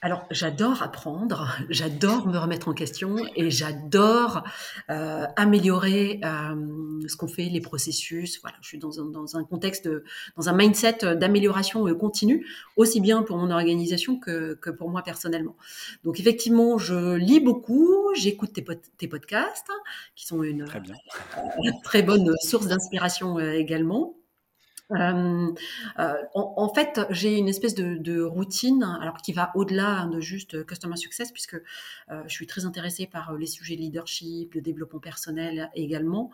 Alors, 0.00 0.26
j'adore 0.30 0.82
apprendre, 0.82 1.48
j'adore 1.70 2.28
me 2.28 2.38
remettre 2.38 2.68
en 2.68 2.72
question 2.72 3.16
et 3.34 3.50
j'adore 3.50 4.44
euh, 4.90 5.26
améliorer 5.36 6.20
euh, 6.24 7.00
ce 7.08 7.16
qu'on 7.16 7.26
fait, 7.26 7.44
les 7.44 7.60
processus. 7.60 8.40
Voilà, 8.40 8.56
je 8.60 8.68
suis 8.68 8.78
dans 8.78 9.00
un, 9.00 9.06
dans 9.06 9.36
un 9.36 9.42
contexte, 9.42 9.88
dans 10.36 10.48
un 10.48 10.52
mindset 10.52 11.16
d'amélioration 11.16 11.92
continue, 11.96 12.46
aussi 12.76 13.00
bien 13.00 13.22
pour 13.22 13.38
mon 13.38 13.50
organisation 13.50 14.18
que, 14.18 14.54
que, 14.54 14.70
pour 14.70 14.88
moi 14.88 15.02
personnellement. 15.02 15.56
Donc, 16.04 16.20
effectivement, 16.20 16.78
je 16.78 17.14
lis 17.16 17.40
beaucoup, 17.40 18.14
j'écoute 18.14 18.52
tes, 18.52 18.64
tes, 18.98 19.08
podcasts, 19.08 19.70
qui 20.14 20.26
sont 20.26 20.44
une 20.44 20.64
très, 20.64 20.80
bien. 20.80 20.94
très 21.82 22.02
bonne 22.02 22.32
source 22.42 22.68
d'inspiration 22.68 23.38
euh, 23.38 23.54
également. 23.54 24.17
Euh, 24.92 25.52
euh, 25.98 26.14
en, 26.34 26.72
fait, 26.72 27.00
j'ai 27.10 27.36
une 27.36 27.48
espèce 27.48 27.74
de, 27.74 28.22
routine, 28.22 28.82
alors 29.00 29.18
qui 29.18 29.32
va 29.32 29.50
au-delà 29.54 30.06
de 30.06 30.20
juste 30.20 30.64
customer 30.66 30.96
success, 30.96 31.30
puisque 31.30 31.54
euh, 32.10 32.22
je 32.26 32.32
suis 32.32 32.46
très 32.46 32.64
intéressée 32.64 33.06
par 33.06 33.34
les 33.34 33.46
sujets 33.46 33.76
de 33.76 33.80
leadership, 33.80 34.54
de 34.54 34.60
développement 34.60 35.00
personnel 35.00 35.70
également. 35.74 36.30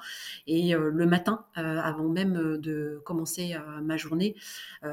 Et 0.47 0.73
le 0.73 1.07
matin, 1.07 1.45
avant 1.55 2.09
même 2.09 2.59
de 2.59 3.01
commencer 3.05 3.57
ma 3.83 3.97
journée, 3.97 4.37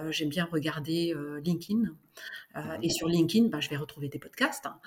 j'aime 0.09 0.30
bien 0.30 0.47
regarder 0.51 1.16
LinkedIn 1.43 1.91
euh, 2.55 2.78
et 2.82 2.89
sur 2.89 3.07
LinkedIn, 3.07 3.47
ben, 3.47 3.59
je 3.59 3.70
vais 3.70 3.78
retrouver 3.78 4.09
des 4.09 4.20
podcasts. 4.20 4.66
Hein. 4.66 4.80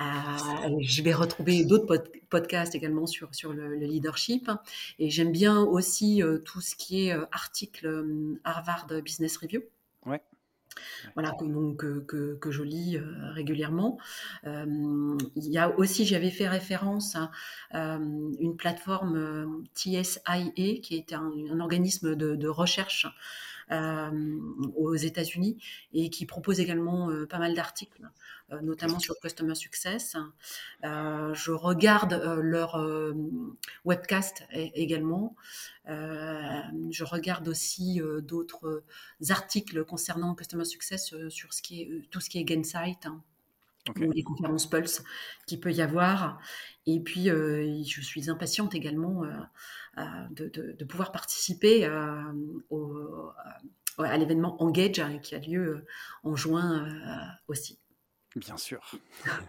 Euh, 0.00 0.78
je 0.80 1.02
vais 1.02 1.12
retrouver 1.12 1.64
d'autres 1.64 2.02
podcasts 2.28 2.74
également 2.74 3.06
sur, 3.06 3.34
sur 3.34 3.52
le, 3.52 3.74
leadership. 3.74 4.50
Et 4.98 5.10
j'aime 5.10 5.32
bien 5.32 5.60
aussi 5.60 6.22
euh, 6.22 6.38
tout 6.38 6.60
ce 6.60 6.74
qui 6.74 7.08
est 7.08 7.12
article 7.32 8.06
Harvard 8.44 8.86
Business 9.02 9.36
Review. 9.36 9.62
Ouais. 10.06 10.22
voilà, 11.14 11.32
que, 11.32 11.44
donc, 11.44 11.78
que, 12.06 12.34
que, 12.36 12.50
je 12.50 12.62
lis 12.62 12.98
régulièrement. 13.34 13.98
il 14.44 15.18
y 15.36 15.58
a 15.58 15.76
aussi, 15.78 16.06
j'avais 16.06 16.30
fait 16.30 16.48
référence 16.48 17.16
à 17.16 17.30
une 17.72 18.56
plateforme 18.56 19.66
TSIA, 19.74 20.80
qui 20.82 20.96
est 20.96 21.12
un, 21.12 21.30
un 21.50 21.60
organisme 21.60 22.14
de, 22.14 22.34
de 22.34 22.48
recherche 22.48 23.06
aux 23.70 24.94
États-Unis 24.94 25.62
et 25.92 26.10
qui 26.10 26.26
propose 26.26 26.60
également 26.60 27.10
pas 27.28 27.38
mal 27.38 27.54
d'articles, 27.54 28.02
notamment 28.62 28.98
sur 28.98 29.14
Customer 29.20 29.54
Success. 29.54 30.16
je 30.82 31.50
regarde 31.52 32.14
leur 32.40 32.82
webcast 33.84 34.44
également. 34.52 35.36
je 35.86 37.04
regarde 37.04 37.48
aussi 37.48 38.00
d'autres 38.22 38.82
articles 39.28 39.84
concernant 39.84 40.34
Customer 40.34 40.64
Success 40.64 41.14
sur 41.28 41.50
tout 42.10 42.20
ce 42.20 42.30
qui 42.30 42.38
est 42.38 42.44
Gainsight. 42.44 43.06
Hein, 43.06 43.22
ou 43.88 44.12
les 44.12 44.22
conférences 44.22 44.68
Pulse 44.68 45.02
qu'il 45.46 45.60
peut 45.60 45.72
y 45.72 45.82
avoir. 45.82 46.40
Et 46.86 47.00
puis, 47.00 47.24
je 47.26 48.00
suis 48.00 48.30
impatiente 48.30 48.74
également 48.74 49.22
de, 50.30 50.84
pouvoir 50.84 51.12
participer 51.12 51.84
à 51.84 52.32
l'événement 54.18 54.62
Engage 54.62 55.00
hein, 55.00 55.18
qui 55.18 55.34
a 55.34 55.38
lieu 55.38 55.84
en 56.22 56.36
juin 56.36 56.88
aussi. 57.48 57.79
Bien 58.36 58.56
sûr. 58.56 58.80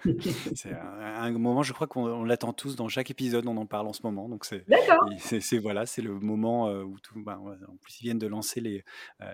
c'est 0.56 0.74
un, 0.74 1.32
moment, 1.32 1.62
je 1.62 1.72
crois 1.72 1.86
qu'on 1.86 2.24
l'attend 2.24 2.52
tous 2.52 2.76
dans 2.76 2.88
chaque 2.88 3.12
épisode, 3.12 3.46
on 3.46 3.56
en 3.58 3.68
parle 3.68 3.88
en 3.88 3.94
ce 3.94 4.02
moment. 4.02 4.28
Donc 4.28 4.44
c'est, 4.44 4.66
c'est, 5.20 5.60
voilà, 5.60 5.86
c'est 5.86 6.02
le 6.02 6.20
moment 6.20 6.72
où 6.72 7.00
tout, 7.00 7.22
ben, 7.24 7.38
en 7.38 7.76
plus 7.78 8.00
ils 8.02 8.06
viennent 8.06 8.20
de 8.20 8.28
lancer 8.28 8.60
les, 8.60 8.84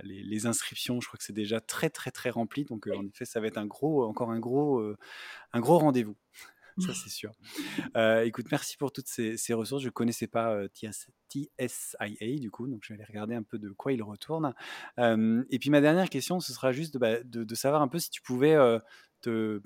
les, 0.03 0.45
inscriptions. 0.47 0.99
Je 0.99 1.07
crois 1.07 1.17
que 1.17 1.23
c'est 1.23 1.33
déjà 1.33 1.61
très 1.61 1.89
très 1.89 2.11
très 2.11 2.29
rempli. 2.29 2.65
Donc 2.65 2.87
en 2.87 3.05
effet, 3.05 3.23
ça 3.23 3.39
va 3.39 3.47
être 3.47 3.57
un 3.57 3.65
gros, 3.65 4.03
encore 4.03 4.31
un 4.31 4.39
gros, 4.39 4.83
un 5.53 5.59
gros 5.61 5.77
rendez-vous. 5.77 6.17
Ça, 6.79 6.93
c'est 6.93 7.09
sûr. 7.09 7.31
écoute, 8.25 8.45
merci 8.51 8.77
pour 8.77 8.91
toutes 8.91 9.07
ces, 9.07 9.53
ressources. 9.53 9.81
Je 9.81 9.87
ne 9.87 9.91
connaissais 9.91 10.27
pas 10.27 10.67
TSIA, 10.67 12.39
du 12.39 12.51
coup, 12.51 12.67
donc 12.67 12.81
je 12.83 12.93
vais 12.93 12.99
aller 12.99 13.07
regarder 13.07 13.33
un 13.33 13.41
peu 13.41 13.57
de 13.57 13.69
quoi 13.69 13.93
il 13.93 14.03
retourne. 14.03 14.53
et 14.97 15.59
puis, 15.59 15.69
ma 15.69 15.81
dernière 15.81 16.09
question, 16.09 16.39
ce 16.39 16.53
sera 16.53 16.71
juste 16.71 16.93
de, 16.93 16.99
bah, 16.99 17.23
de, 17.23 17.55
savoir 17.55 17.81
un 17.81 17.87
peu 17.87 17.97
si 17.97 18.11
tu 18.11 18.21
pouvais 18.21 18.55
te 19.21 19.61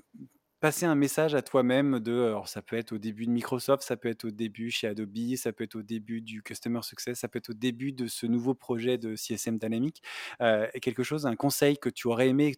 passer 0.60 0.86
un 0.86 0.94
message 0.94 1.34
à 1.34 1.42
toi-même 1.42 1.98
de, 1.98 2.12
alors 2.22 2.48
ça 2.48 2.62
peut 2.62 2.76
être 2.76 2.92
au 2.92 2.98
début 2.98 3.26
de 3.26 3.32
Microsoft, 3.32 3.82
ça 3.82 3.96
peut 3.96 4.08
être 4.08 4.26
au 4.26 4.30
début 4.30 4.70
chez 4.70 4.86
Adobe, 4.86 5.34
ça 5.36 5.52
peut 5.52 5.64
être 5.64 5.74
au 5.74 5.82
début 5.82 6.22
du 6.22 6.42
Customer 6.42 6.80
Success, 6.82 7.18
ça 7.18 7.28
peut 7.28 7.38
être 7.38 7.50
au 7.50 7.54
début 7.54 7.92
de 7.92 8.06
ce 8.06 8.26
nouveau 8.26 8.54
projet 8.54 8.96
de 8.96 9.16
CSM 9.16 9.58
Dynamic, 9.58 10.02
et 10.40 10.80
quelque 10.80 11.02
chose, 11.02 11.26
un 11.26 11.34
conseil 11.36 11.78
que 11.78 11.88
tu 11.88 12.06
aurais 12.06 12.28
aimé 12.28 12.54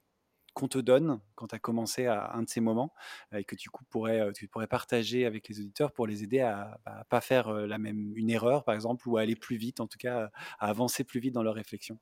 qu'on 0.52 0.68
te 0.68 0.78
donne 0.78 1.20
quand 1.34 1.48
tu 1.48 1.54
as 1.54 1.58
commencé 1.58 2.06
à 2.06 2.32
un 2.34 2.42
de 2.42 2.48
ces 2.48 2.60
moments 2.60 2.94
et 3.32 3.44
que 3.44 3.56
du 3.56 3.70
coup 3.70 3.84
pourrais, 3.90 4.32
tu 4.34 4.48
pourrais 4.48 4.68
partager 4.68 5.26
avec 5.26 5.48
les 5.48 5.60
auditeurs 5.60 5.92
pour 5.92 6.06
les 6.06 6.22
aider 6.22 6.40
à 6.40 6.78
bah, 6.86 7.04
pas 7.08 7.20
faire 7.20 7.52
la 7.52 7.78
même 7.78 8.12
une 8.16 8.30
erreur 8.30 8.64
par 8.64 8.74
exemple 8.74 9.08
ou 9.08 9.16
à 9.16 9.22
aller 9.22 9.34
plus 9.34 9.56
vite 9.56 9.80
en 9.80 9.86
tout 9.88 9.98
cas 9.98 10.30
à 10.60 10.68
avancer 10.68 11.04
plus 11.04 11.20
vite 11.20 11.34
dans 11.34 11.42
leur 11.42 11.54
réflexion? 11.54 11.98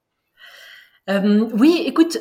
Oui 1.09 1.83
écoute 1.87 2.19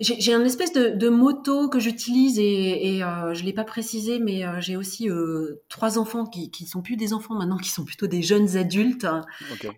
j'ai 0.00 0.34
un 0.34 0.44
espèce 0.44 0.72
de, 0.72 0.88
de 0.88 1.08
moto 1.08 1.68
que 1.68 1.78
j'utilise 1.78 2.40
et, 2.40 2.96
et 2.96 3.04
euh, 3.04 3.32
je 3.32 3.44
l'ai 3.44 3.52
pas 3.52 3.62
précisé, 3.62 4.18
mais 4.18 4.44
euh, 4.44 4.60
j'ai 4.60 4.76
aussi 4.76 5.08
euh, 5.08 5.62
trois 5.68 5.98
enfants 5.98 6.26
qui, 6.26 6.50
qui 6.50 6.66
sont 6.66 6.82
plus 6.82 6.96
des 6.96 7.12
enfants 7.12 7.34
maintenant, 7.34 7.58
qui 7.58 7.70
sont 7.70 7.84
plutôt 7.84 8.08
des 8.08 8.20
jeunes 8.20 8.56
adultes. 8.56 9.06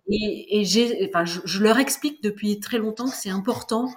Et, 0.08 0.58
et 0.60 0.64
j'ai, 0.64 1.10
enfin, 1.10 1.26
je, 1.26 1.40
je, 1.44 1.62
leur 1.62 1.78
explique 1.78 2.22
depuis 2.22 2.60
très 2.60 2.78
longtemps 2.78 3.10
que 3.10 3.16
c'est 3.16 3.28
important 3.30 3.90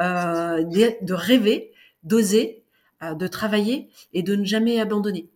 euh, 0.00 0.62
de, 0.64 1.04
de, 1.04 1.14
rêver, 1.14 1.72
d'oser, 2.04 2.62
euh, 3.02 3.12
de 3.12 3.26
travailler 3.26 3.90
et 4.14 4.22
de 4.22 4.34
ne 4.34 4.44
jamais 4.46 4.80
abandonner. 4.80 5.28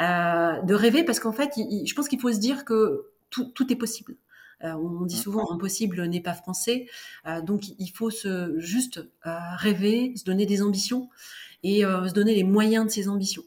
de 0.00 0.74
rêver 0.74 1.04
parce 1.04 1.20
qu'en 1.20 1.32
fait, 1.32 1.52
je 1.56 1.94
pense 1.94 2.08
qu'il 2.08 2.20
faut 2.20 2.32
se 2.32 2.40
dire 2.40 2.64
que 2.64 3.12
tout, 3.30 3.44
tout 3.44 3.72
est 3.72 3.76
possible. 3.76 4.16
Euh, 4.62 4.72
on 4.72 5.04
dit 5.04 5.16
souvent 5.16 5.50
impossible 5.52 6.06
n'est 6.06 6.20
pas 6.20 6.34
français, 6.34 6.86
euh, 7.26 7.40
donc 7.40 7.62
il 7.78 7.88
faut 7.88 8.10
se 8.10 8.58
juste 8.58 8.98
euh, 9.26 9.38
rêver, 9.56 10.14
se 10.16 10.24
donner 10.24 10.46
des 10.46 10.62
ambitions 10.62 11.08
et 11.62 11.80
se 11.80 12.12
donner 12.12 12.34
les 12.34 12.44
moyens 12.44 12.84
de 12.84 12.90
ces 12.90 13.08
ambitions. 13.08 13.42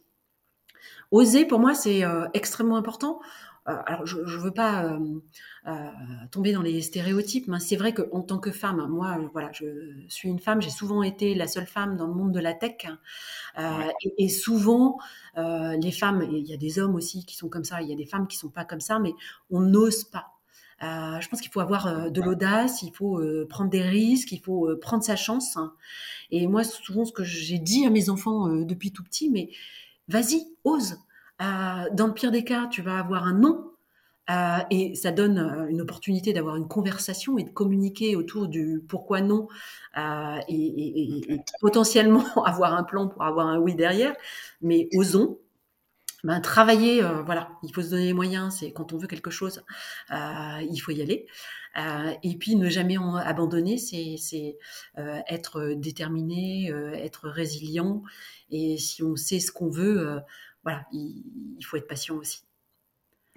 Oser, 1.12 1.46
pour 1.46 1.60
moi, 1.60 1.76
c'est 1.76 2.02
extrêmement 2.34 2.78
important. 2.78 3.20
alors, 3.66 4.08
je 4.08 4.18
ne 4.18 4.42
veux 4.42 4.50
pas 4.50 4.98
tomber 6.32 6.52
dans 6.52 6.64
les 6.64 6.82
stéréotypes, 6.82 7.48
mais 7.48 7.60
c'est 7.60 7.76
vrai 7.76 7.94
qu'en 7.94 8.22
tant 8.22 8.40
que 8.40 8.50
femme, 8.50 8.88
moi, 8.90 9.20
voilà, 9.34 9.52
je 9.54 9.66
suis 10.08 10.30
une 10.30 10.40
femme, 10.40 10.64
j'ai 10.64 10.72
souvent 10.72 11.04
été 11.04 11.36
la 11.36 11.48
seule 11.48 11.68
femme 11.68 11.96
dans 11.96 12.08
le 12.08 12.14
monde 12.16 12.32
de 12.32 12.40
la 12.40 12.56
tech, 12.56 12.88
et, 14.18 14.30
souvent, 14.30 14.98
les 15.36 15.92
femmes, 15.92 16.28
il 16.32 16.48
y 16.48 16.56
a 16.56 16.58
des 16.58 16.80
hommes 16.80 16.96
aussi 16.96 17.24
qui 17.24 17.38
sont 17.38 17.50
comme 17.50 17.66
ça, 17.66 17.84
il 17.84 17.90
y 17.90 17.94
a 17.94 17.96
des 17.96 18.08
femmes 18.08 18.26
qui 18.26 18.38
sont 18.38 18.50
pas 18.50 18.66
comme 18.66 18.82
ça, 18.82 18.98
mais 18.98 19.14
on 19.52 19.60
n'ose 19.60 20.06
pas. 20.06 20.37
Euh, 20.84 21.20
je 21.20 21.28
pense 21.28 21.42
qu'il 21.42 21.52
faut 21.52 21.60
avoir 21.60 21.88
euh, 21.88 22.10
de 22.10 22.22
l'audace, 22.22 22.84
il 22.84 22.94
faut 22.94 23.20
euh, 23.20 23.48
prendre 23.50 23.70
des 23.70 23.82
risques, 23.82 24.32
il 24.32 24.40
faut 24.40 24.70
prendre 24.80 25.04
sa 25.04 25.16
chance. 25.16 25.58
Et 26.30 26.48
moi, 26.48 26.64
souvent, 26.64 27.06
ce 27.06 27.12
que 27.12 27.24
j'ai 27.24 27.58
dit 27.58 27.86
à 27.86 27.90
mes 27.90 28.10
enfants 28.10 28.48
depuis 28.48 28.92
tout 28.92 29.04
petit, 29.04 29.30
mais 29.30 29.50
vas-y, 30.08 30.46
ose. 30.64 30.98
dans 31.40 32.08
le 32.08 32.14
pire 32.14 32.32
des 32.32 32.44
cas, 32.44 32.68
tu 32.68 32.82
vas 32.82 33.00
avoir 33.00 33.26
un 33.26 33.34
non. 33.34 33.72
et 34.70 34.94
ça 34.96 35.12
donne 35.12 35.68
une 35.70 35.82
opportunité 35.82 36.34
d'avoir 36.34 36.58
une 36.58 36.68
conversation 36.68 37.38
et 37.38 37.44
de 37.44 37.50
communiquer 37.50 38.16
autour 38.16 38.48
du 38.48 38.84
pourquoi 38.88 39.22
non 39.22 39.48
et, 40.50 41.42
potentiellement 41.62 42.26
avoir 42.46 42.74
un 42.74 42.84
plan 42.84 43.08
pour 43.08 43.24
avoir 43.24 43.48
un 43.48 43.60
oui 43.60 43.74
derrière. 43.76 44.16
Mais 44.62 44.90
osons, 44.94 45.40
ben, 46.24 46.42
travailler, 46.42 47.04
euh, 47.04 47.22
voilà, 47.22 47.52
il 47.64 47.74
faut 47.74 47.82
se 47.82 47.90
donner 47.90 48.06
les 48.06 48.14
moyens. 48.14 48.58
C'est 48.60 48.72
quand 48.72 48.94
on 48.94 48.98
veut 48.98 49.08
quelque 49.08 49.30
chose, 49.30 49.64
euh, 50.12 50.62
il 50.70 50.78
faut 50.80 50.92
y 50.92 51.02
aller. 51.02 51.28
Euh, 51.78 52.14
et 52.24 52.36
puis 52.38 52.56
ne 52.56 52.70
jamais 52.70 52.98
abandonner, 53.24 53.78
c'est 53.78 54.58
être 54.96 55.74
déterminé, 55.76 56.72
être 56.96 57.30
résilient. 57.30 58.02
Et 58.50 58.78
si 58.78 59.04
on 59.04 59.16
sait 59.16 59.40
ce 59.40 59.52
qu'on 59.52 59.70
veut, 59.70 60.20
voilà, 60.64 60.86
il, 60.92 61.62
faut 61.64 61.78
être 61.78 61.88
patient 61.88 62.16
aussi. 62.16 62.44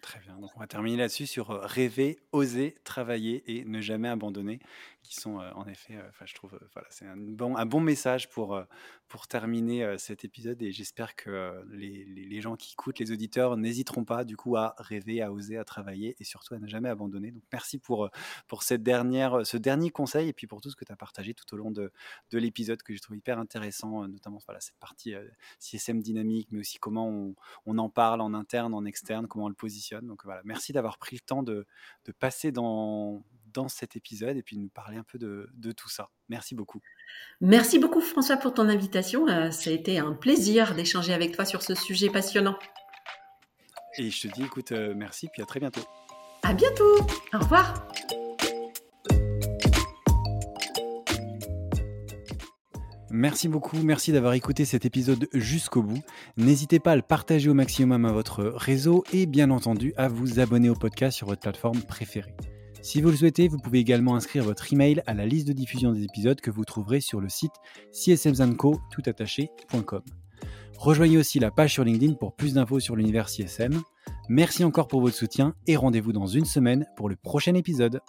Très 0.00 0.18
bien. 0.20 0.38
Donc 0.38 0.50
on 0.56 0.60
va 0.60 0.66
terminer 0.66 0.96
là-dessus 0.96 1.26
sur 1.26 1.48
rêver, 1.48 2.18
oser, 2.32 2.76
travailler 2.84 3.42
et 3.46 3.66
ne 3.66 3.82
jamais 3.82 4.08
abandonner 4.08 4.58
qui 5.02 5.14
sont 5.14 5.36
en 5.36 5.66
effet, 5.66 5.98
enfin 6.08 6.24
je 6.26 6.34
trouve, 6.34 6.58
voilà, 6.72 6.88
c'est 6.90 7.06
un 7.06 7.16
bon, 7.16 7.56
un 7.56 7.66
bon 7.66 7.80
message 7.80 8.28
pour, 8.28 8.62
pour 9.08 9.26
terminer 9.26 9.96
cet 9.98 10.24
épisode 10.24 10.62
et 10.62 10.72
j'espère 10.72 11.16
que 11.16 11.64
les, 11.70 12.04
les, 12.04 12.40
gens 12.40 12.56
qui 12.56 12.74
écoutent, 12.74 12.98
les 12.98 13.10
auditeurs, 13.10 13.56
n'hésiteront 13.56 14.04
pas 14.04 14.24
du 14.24 14.36
coup 14.36 14.56
à 14.56 14.74
rêver, 14.78 15.22
à 15.22 15.32
oser, 15.32 15.56
à 15.56 15.64
travailler 15.64 16.16
et 16.20 16.24
surtout 16.24 16.54
à 16.54 16.58
ne 16.58 16.66
jamais 16.66 16.88
abandonner. 16.88 17.30
Donc 17.32 17.42
merci 17.52 17.78
pour, 17.78 18.10
pour 18.46 18.62
cette 18.62 18.82
dernière, 18.82 19.44
ce 19.46 19.56
dernier 19.56 19.90
conseil 19.90 20.28
et 20.28 20.32
puis 20.32 20.46
pour 20.46 20.60
tout 20.60 20.70
ce 20.70 20.76
que 20.76 20.84
tu 20.84 20.92
as 20.92 20.96
partagé 20.96 21.34
tout 21.34 21.52
au 21.54 21.56
long 21.56 21.70
de, 21.70 21.92
de 22.30 22.38
l'épisode 22.38 22.82
que 22.82 22.92
j'ai 22.92 23.00
trouvé 23.00 23.18
hyper 23.18 23.38
intéressant, 23.38 24.06
notamment 24.06 24.38
voilà, 24.46 24.60
cette 24.60 24.78
partie 24.78 25.14
CSM 25.58 26.00
dynamique, 26.00 26.48
mais 26.52 26.60
aussi 26.60 26.78
comment 26.78 27.08
on, 27.08 27.34
on, 27.66 27.78
en 27.78 27.88
parle 27.88 28.20
en 28.20 28.34
interne, 28.34 28.74
en 28.74 28.84
externe, 28.84 29.26
comment 29.26 29.46
on 29.46 29.48
le 29.48 29.54
positionne. 29.54 30.06
Donc 30.06 30.24
voilà, 30.24 30.42
merci 30.44 30.72
d'avoir 30.72 30.98
pris 30.98 31.16
le 31.16 31.20
temps 31.20 31.42
de, 31.42 31.66
de 32.04 32.12
passer 32.12 32.52
dans 32.52 33.24
dans 33.52 33.68
cet 33.68 33.96
épisode 33.96 34.36
et 34.36 34.42
puis 34.42 34.56
nous 34.56 34.68
parler 34.68 34.96
un 34.96 35.04
peu 35.04 35.18
de, 35.18 35.72
tout 35.72 35.88
ça. 35.88 36.10
Merci 36.28 36.54
beaucoup. 36.54 36.80
Merci 37.40 37.78
beaucoup 37.78 38.00
François 38.00 38.36
pour 38.36 38.54
ton 38.54 38.68
invitation. 38.68 39.28
Euh, 39.28 39.50
ça 39.50 39.70
a 39.70 39.72
été 39.72 39.98
un 39.98 40.12
plaisir 40.12 40.74
d'échanger 40.74 41.12
avec 41.12 41.34
toi 41.34 41.44
sur 41.44 41.62
ce 41.62 41.74
sujet 41.74 42.10
passionnant. 42.10 42.58
Et 43.98 44.10
je 44.10 44.28
te 44.28 44.34
dis, 44.34 44.44
écoute, 44.44 44.72
euh, 44.72 44.94
merci, 44.96 45.28
puis 45.32 45.42
à 45.42 45.46
très 45.46 45.60
bientôt. 45.60 45.82
À 46.42 46.54
bientôt. 46.54 46.96
Au 47.34 47.38
revoir. 47.38 47.88
Merci 53.12 53.48
beaucoup, 53.48 53.76
merci 53.82 54.12
d'avoir 54.12 54.34
écouté 54.34 54.64
cet 54.64 54.84
épisode 54.84 55.28
jusqu'au 55.34 55.82
bout. 55.82 56.02
N'hésitez 56.36 56.78
pas 56.78 56.92
à 56.92 56.96
le 56.96 57.02
partager 57.02 57.50
au 57.50 57.54
maximum 57.54 58.04
à 58.04 58.12
votre 58.12 58.44
réseau 58.44 59.02
et 59.12 59.26
bien 59.26 59.50
entendu 59.50 59.92
à 59.96 60.06
vous 60.06 60.38
abonner 60.38 60.70
au 60.70 60.76
podcast 60.76 61.16
sur 61.16 61.26
votre 61.26 61.40
plateforme 61.40 61.82
préférée. 61.82 62.34
Si 62.82 63.02
vous 63.02 63.10
le 63.10 63.16
souhaitez, 63.16 63.48
vous 63.48 63.58
pouvez 63.58 63.78
également 63.78 64.14
inscrire 64.14 64.44
votre 64.44 64.72
email 64.72 65.02
à 65.06 65.14
la 65.14 65.26
liste 65.26 65.46
de 65.46 65.52
diffusion 65.52 65.92
des 65.92 66.04
épisodes 66.04 66.40
que 66.40 66.50
vous 66.50 66.64
trouverez 66.64 67.00
sur 67.00 67.20
le 67.20 67.28
site 67.28 67.52
csmzanco.com. 67.92 70.02
Rejoignez 70.78 71.18
aussi 71.18 71.38
la 71.38 71.50
page 71.50 71.74
sur 71.74 71.84
LinkedIn 71.84 72.14
pour 72.14 72.34
plus 72.34 72.54
d'infos 72.54 72.80
sur 72.80 72.96
l'univers 72.96 73.28
CSM. 73.28 73.82
Merci 74.30 74.64
encore 74.64 74.88
pour 74.88 75.02
votre 75.02 75.16
soutien 75.16 75.54
et 75.66 75.76
rendez-vous 75.76 76.12
dans 76.12 76.26
une 76.26 76.46
semaine 76.46 76.86
pour 76.96 77.10
le 77.10 77.16
prochain 77.16 77.54
épisode. 77.54 78.00